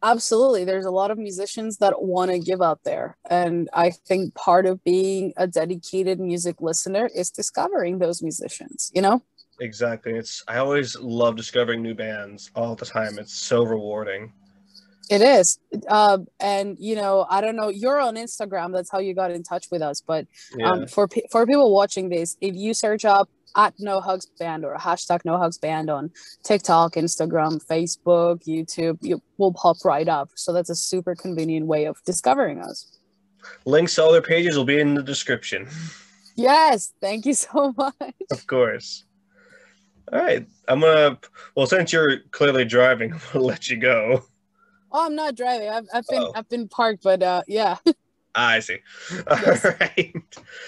absolutely. 0.03 0.65
There's 0.65 0.87
a 0.87 0.91
lot 0.91 1.11
of 1.11 1.19
musicians 1.19 1.79
that 1.79 2.03
want 2.03 2.31
to 2.31 2.39
give 2.39 2.63
out 2.63 2.81
there. 2.85 3.17
And 3.29 3.69
I 3.73 3.91
think 3.91 4.35
part 4.35 4.65
of 4.65 4.83
being 4.85 5.33
a 5.37 5.47
dedicated 5.47 6.21
music 6.21 6.61
listener 6.61 7.11
is 7.15 7.31
discovering 7.31 7.99
those 7.99 8.23
musicians, 8.23 8.93
you 8.95 9.03
know? 9.03 9.23
Exactly. 9.61 10.13
It's. 10.13 10.45
I 10.47 10.59
always 10.59 10.97
love 10.97 11.37
discovering 11.37 11.83
new 11.83 11.95
bands 11.95 12.51
all 12.55 12.77
the 12.77 12.87
time. 12.87 13.19
It's 13.19 13.35
so 13.35 13.65
rewarding. 13.65 14.33
It 15.11 15.23
is. 15.23 15.59
Um 15.89 16.27
and 16.41 16.77
you 16.79 16.95
know, 16.95 17.27
I 17.31 17.41
don't 17.41 17.57
know, 17.57 17.69
you're 17.69 18.01
on 18.01 18.17
Instagram, 18.17 18.73
that's 18.73 18.91
how 18.91 18.99
you 18.99 19.15
got 19.15 19.31
in 19.31 19.43
touch 19.43 19.67
with 19.71 19.83
us, 19.83 20.03
but 20.07 20.27
Yeah. 20.57 20.71
um 20.71 20.87
for 20.87 21.09
pe- 21.09 21.29
for 21.31 21.47
people 21.47 21.73
watching 21.73 22.09
this, 22.11 22.37
if 22.41 22.55
you 22.55 22.75
search 22.75 23.05
up 23.05 23.29
at 23.57 23.73
no 23.79 24.01
hugs 24.01 24.27
band 24.39 24.65
or 24.65 24.77
hashtag 24.77 25.21
no 25.25 25.39
hugs 25.39 25.57
band 25.59 25.89
on 25.89 26.11
TikTok, 26.45 26.93
Instagram, 26.95 27.65
Facebook, 27.67 28.45
YouTube, 28.47 28.99
you 29.01 29.23
will 29.39 29.55
pop 29.55 29.77
right 29.85 30.07
up. 30.09 30.29
So 30.37 30.53
that's 30.53 30.69
a 30.69 30.75
super 30.75 31.15
convenient 31.15 31.67
way 31.67 31.87
of 31.87 31.97
discovering 32.05 32.61
us. 32.61 32.99
Links 33.65 33.95
to 33.95 34.03
all 34.03 34.13
their 34.13 34.21
pages 34.21 34.57
will 34.59 34.67
be 34.67 34.79
in 34.79 34.95
the 34.95 35.03
description. 35.03 35.67
Yes, 36.37 36.93
thank 37.01 37.25
you 37.25 37.33
so 37.35 37.73
much. 37.79 37.95
Of 38.31 38.47
course. 38.47 39.05
All 40.13 40.21
right. 40.21 40.47
I'm 40.69 40.81
gonna. 40.81 41.19
Well, 41.55 41.67
since 41.67 41.93
you're 41.93 42.19
clearly 42.31 42.65
driving, 42.67 43.13
I'm 43.15 43.21
gonna 43.33 43.45
let 43.47 43.69
you 43.71 43.77
go. 43.79 44.25
Oh, 44.93 45.07
I'm 45.07 45.15
not 45.15 45.35
driving. 45.37 45.69
I've, 45.69 45.87
I've 45.93 46.07
been 46.09 46.23
Oh. 46.23 46.33
I've 46.35 46.49
been 46.49 46.69
parked, 46.69 47.03
but 47.03 47.23
uh, 47.23 47.43
yeah. 47.47 47.77
Ah, 48.35 48.51
I 48.51 48.61
see. 48.61 48.77
Yes. 49.11 49.65
right. 49.65 50.13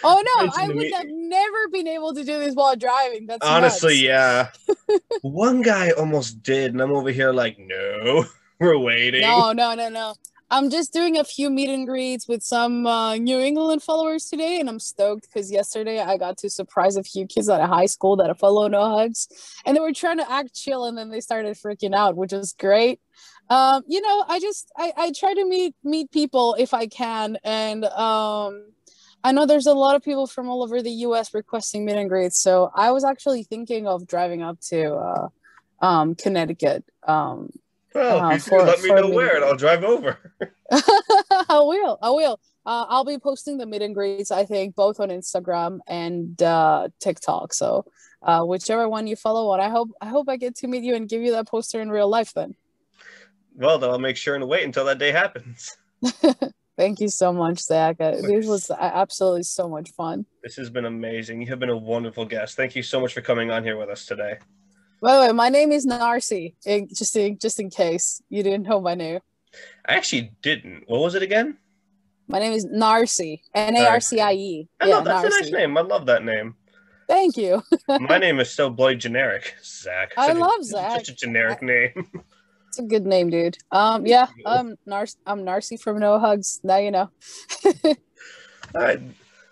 Oh 0.02 0.22
no, 0.26 0.50
I 0.56 0.66
would 0.68 0.92
have 0.92 1.06
never 1.08 1.68
been 1.68 1.86
able 1.86 2.12
to 2.14 2.24
do 2.24 2.38
this 2.38 2.54
while 2.54 2.74
driving. 2.74 3.26
That's 3.26 3.46
Honestly, 3.46 4.08
nuts. 4.08 4.58
yeah. 4.88 4.96
One 5.22 5.62
guy 5.62 5.90
almost 5.90 6.42
did, 6.42 6.72
and 6.72 6.80
I'm 6.80 6.90
over 6.90 7.10
here 7.10 7.32
like, 7.32 7.58
no, 7.60 8.24
we're 8.58 8.78
waiting. 8.78 9.20
No, 9.20 9.52
no, 9.52 9.74
no, 9.74 9.88
no. 9.88 10.14
I'm 10.52 10.68
just 10.68 10.92
doing 10.92 11.16
a 11.16 11.22
few 11.22 11.48
meet 11.48 11.68
and 11.68 11.86
greets 11.86 12.26
with 12.26 12.42
some 12.42 12.84
uh, 12.84 13.14
New 13.14 13.38
England 13.38 13.84
followers 13.84 14.24
today, 14.24 14.58
and 14.58 14.68
I'm 14.68 14.80
stoked 14.80 15.28
because 15.32 15.52
yesterday 15.52 16.00
I 16.00 16.16
got 16.16 16.38
to 16.38 16.50
surprise 16.50 16.96
a 16.96 17.04
few 17.04 17.24
kids 17.26 17.48
at 17.48 17.60
a 17.60 17.68
high 17.68 17.86
school 17.86 18.16
that 18.16 18.36
follow 18.36 18.66
No 18.66 18.96
Hugs, 18.98 19.28
and 19.64 19.76
they 19.76 19.80
were 19.80 19.92
trying 19.92 20.18
to 20.18 20.28
act 20.28 20.54
chill, 20.56 20.86
and 20.86 20.98
then 20.98 21.10
they 21.10 21.20
started 21.20 21.56
freaking 21.56 21.94
out, 21.94 22.16
which 22.16 22.32
was 22.32 22.52
great. 22.52 22.98
Um, 23.50 23.82
you 23.88 24.00
know, 24.00 24.24
I 24.28 24.38
just 24.40 24.70
I, 24.76 24.92
I 24.96 25.12
try 25.12 25.34
to 25.34 25.44
meet 25.44 25.74
meet 25.82 26.10
people 26.12 26.54
if 26.58 26.72
I 26.72 26.86
can, 26.86 27.36
and 27.44 27.84
um, 27.84 28.66
I 29.24 29.32
know 29.32 29.44
there's 29.44 29.66
a 29.66 29.74
lot 29.74 29.96
of 29.96 30.02
people 30.02 30.26
from 30.28 30.48
all 30.48 30.62
over 30.62 30.80
the 30.80 30.90
U.S. 31.08 31.34
requesting 31.34 31.84
meet 31.84 31.96
and 31.96 32.08
greets, 32.08 32.40
so 32.40 32.70
I 32.74 32.92
was 32.92 33.04
actually 33.04 33.42
thinking 33.42 33.86
of 33.88 34.06
driving 34.06 34.40
up 34.42 34.60
to 34.70 34.94
uh, 34.94 35.28
um, 35.84 36.14
Connecticut. 36.14 36.84
Um, 37.06 37.50
Well, 37.92 38.20
Uh, 38.24 38.34
you 38.34 38.38
for- 38.38 38.62
let 38.62 38.80
me 38.82 38.90
know 38.90 39.10
where, 39.10 39.34
and 39.34 39.44
I'll 39.44 39.56
drive 39.56 39.82
over. 39.82 40.16
I 40.70 41.58
will. 41.58 41.98
I 42.00 42.10
will. 42.10 42.38
Uh, 42.64 42.86
I'll 42.88 43.04
be 43.04 43.18
posting 43.18 43.58
the 43.58 43.66
meet 43.66 43.82
and 43.82 43.94
greets. 43.94 44.30
I 44.30 44.44
think 44.44 44.76
both 44.76 45.00
on 45.00 45.08
Instagram 45.08 45.80
and 45.88 46.40
uh, 46.40 46.88
TikTok. 47.00 47.52
So 47.52 47.86
uh, 48.22 48.44
whichever 48.44 48.88
one 48.88 49.08
you 49.08 49.16
follow 49.16 49.48
on, 49.50 49.58
I 49.60 49.70
hope 49.70 49.88
I 50.00 50.06
hope 50.06 50.28
I 50.28 50.36
get 50.36 50.54
to 50.58 50.68
meet 50.68 50.84
you 50.84 50.94
and 50.94 51.08
give 51.08 51.22
you 51.22 51.32
that 51.32 51.48
poster 51.48 51.80
in 51.80 51.90
real 51.90 52.08
life. 52.08 52.32
Then. 52.32 52.54
Well, 53.56 53.78
then 53.78 53.90
I'll 53.90 53.98
make 53.98 54.16
sure 54.16 54.34
and 54.34 54.46
wait 54.48 54.64
until 54.64 54.84
that 54.86 54.98
day 54.98 55.12
happens. 55.12 55.76
Thank 56.76 57.00
you 57.00 57.08
so 57.08 57.32
much, 57.32 57.58
Zach. 57.58 57.96
Uh, 58.00 58.12
This 58.12 58.46
was 58.46 58.70
uh, 58.70 58.76
absolutely 58.80 59.42
so 59.42 59.68
much 59.68 59.90
fun. 59.90 60.24
This 60.42 60.56
has 60.56 60.70
been 60.70 60.86
amazing. 60.86 61.42
You 61.42 61.48
have 61.48 61.58
been 61.58 61.68
a 61.68 61.76
wonderful 61.76 62.24
guest. 62.24 62.56
Thank 62.56 62.74
you 62.74 62.82
so 62.82 63.00
much 63.00 63.12
for 63.12 63.20
coming 63.20 63.50
on 63.50 63.64
here 63.64 63.76
with 63.76 63.90
us 63.90 64.06
today. 64.06 64.38
By 65.02 65.14
the 65.16 65.20
way, 65.26 65.32
my 65.32 65.48
name 65.50 65.72
is 65.72 65.86
Narcie. 65.86 66.54
Just 66.94 67.16
in, 67.16 67.38
just 67.38 67.60
in 67.60 67.68
case 67.70 68.22
you 68.30 68.42
didn't 68.42 68.62
know 68.66 68.80
my 68.80 68.94
name, 68.94 69.20
I 69.86 69.94
actually 69.94 70.32
didn't. 70.42 70.84
What 70.86 71.00
was 71.00 71.14
it 71.14 71.22
again? 71.22 71.58
my 72.28 72.38
name 72.38 72.52
is 72.52 72.64
Narcie. 72.64 73.40
N 73.54 73.76
A 73.76 73.86
R 73.86 74.00
C 74.00 74.20
I 74.20 74.32
E. 74.34 74.68
Yeah, 74.84 74.96
love 74.96 75.04
that's 75.04 75.24
a 75.36 75.40
nice 75.40 75.50
name. 75.50 75.76
I 75.76 75.80
love 75.80 76.06
that 76.06 76.24
name. 76.24 76.54
Thank 77.08 77.36
you. 77.36 77.60
My 77.88 78.18
name 78.18 78.38
is 78.38 78.52
so 78.52 78.70
bloody 78.70 78.94
generic, 78.94 79.56
Zach. 79.64 80.12
I 80.16 80.28
Such 80.28 80.36
a- 80.36 80.38
love 80.38 80.62
Zach. 80.64 80.92
Such 81.00 81.08
a 81.08 81.14
generic 81.16 81.60
name. 81.60 82.06
It's 82.70 82.78
a 82.78 82.82
good 82.82 83.04
name, 83.04 83.30
dude. 83.30 83.58
Um, 83.72 84.06
yeah. 84.06 84.28
you. 84.36 84.44
Um, 84.46 84.76
Nar- 84.86 85.08
I'm 85.26 85.40
Narcie 85.40 85.80
from 85.80 85.98
No 85.98 86.20
Hugs. 86.20 86.60
Now 86.62 86.76
you 86.76 86.92
know. 86.92 87.10
All 87.84 87.94
right. 88.76 89.00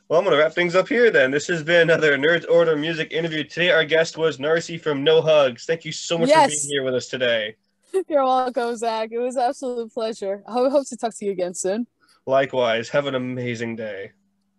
Well, 0.08 0.20
I'm 0.20 0.24
going 0.24 0.36
to 0.36 0.40
wrap 0.40 0.52
things 0.52 0.76
up 0.76 0.86
here 0.88 1.10
then. 1.10 1.32
This 1.32 1.48
has 1.48 1.64
been 1.64 1.90
another 1.90 2.16
Nerds 2.16 2.48
Order 2.48 2.76
Music 2.76 3.10
interview. 3.10 3.42
Today, 3.42 3.70
our 3.70 3.84
guest 3.84 4.16
was 4.16 4.38
Narcie 4.38 4.80
from 4.80 5.02
No 5.02 5.20
Hugs. 5.20 5.64
Thank 5.64 5.84
you 5.84 5.90
so 5.90 6.16
much 6.16 6.30
for 6.30 6.46
being 6.46 6.60
here 6.68 6.84
with 6.84 6.94
us 6.94 7.08
today. 7.08 7.56
You're 8.08 8.22
welcome, 8.22 8.76
Zach. 8.76 9.08
It 9.10 9.18
was 9.18 9.34
an 9.34 9.42
absolute 9.48 9.92
pleasure. 9.92 10.44
I 10.46 10.52
hope 10.52 10.70
hope 10.70 10.86
to 10.86 10.96
talk 10.96 11.12
to 11.18 11.24
you 11.24 11.32
again 11.32 11.54
soon. 11.54 11.88
Likewise, 12.24 12.88
have 12.90 13.06
an 13.06 13.16
amazing 13.16 13.74
day. 13.74 14.12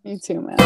You 0.03 0.19
too, 0.19 0.41
man. 0.41 0.57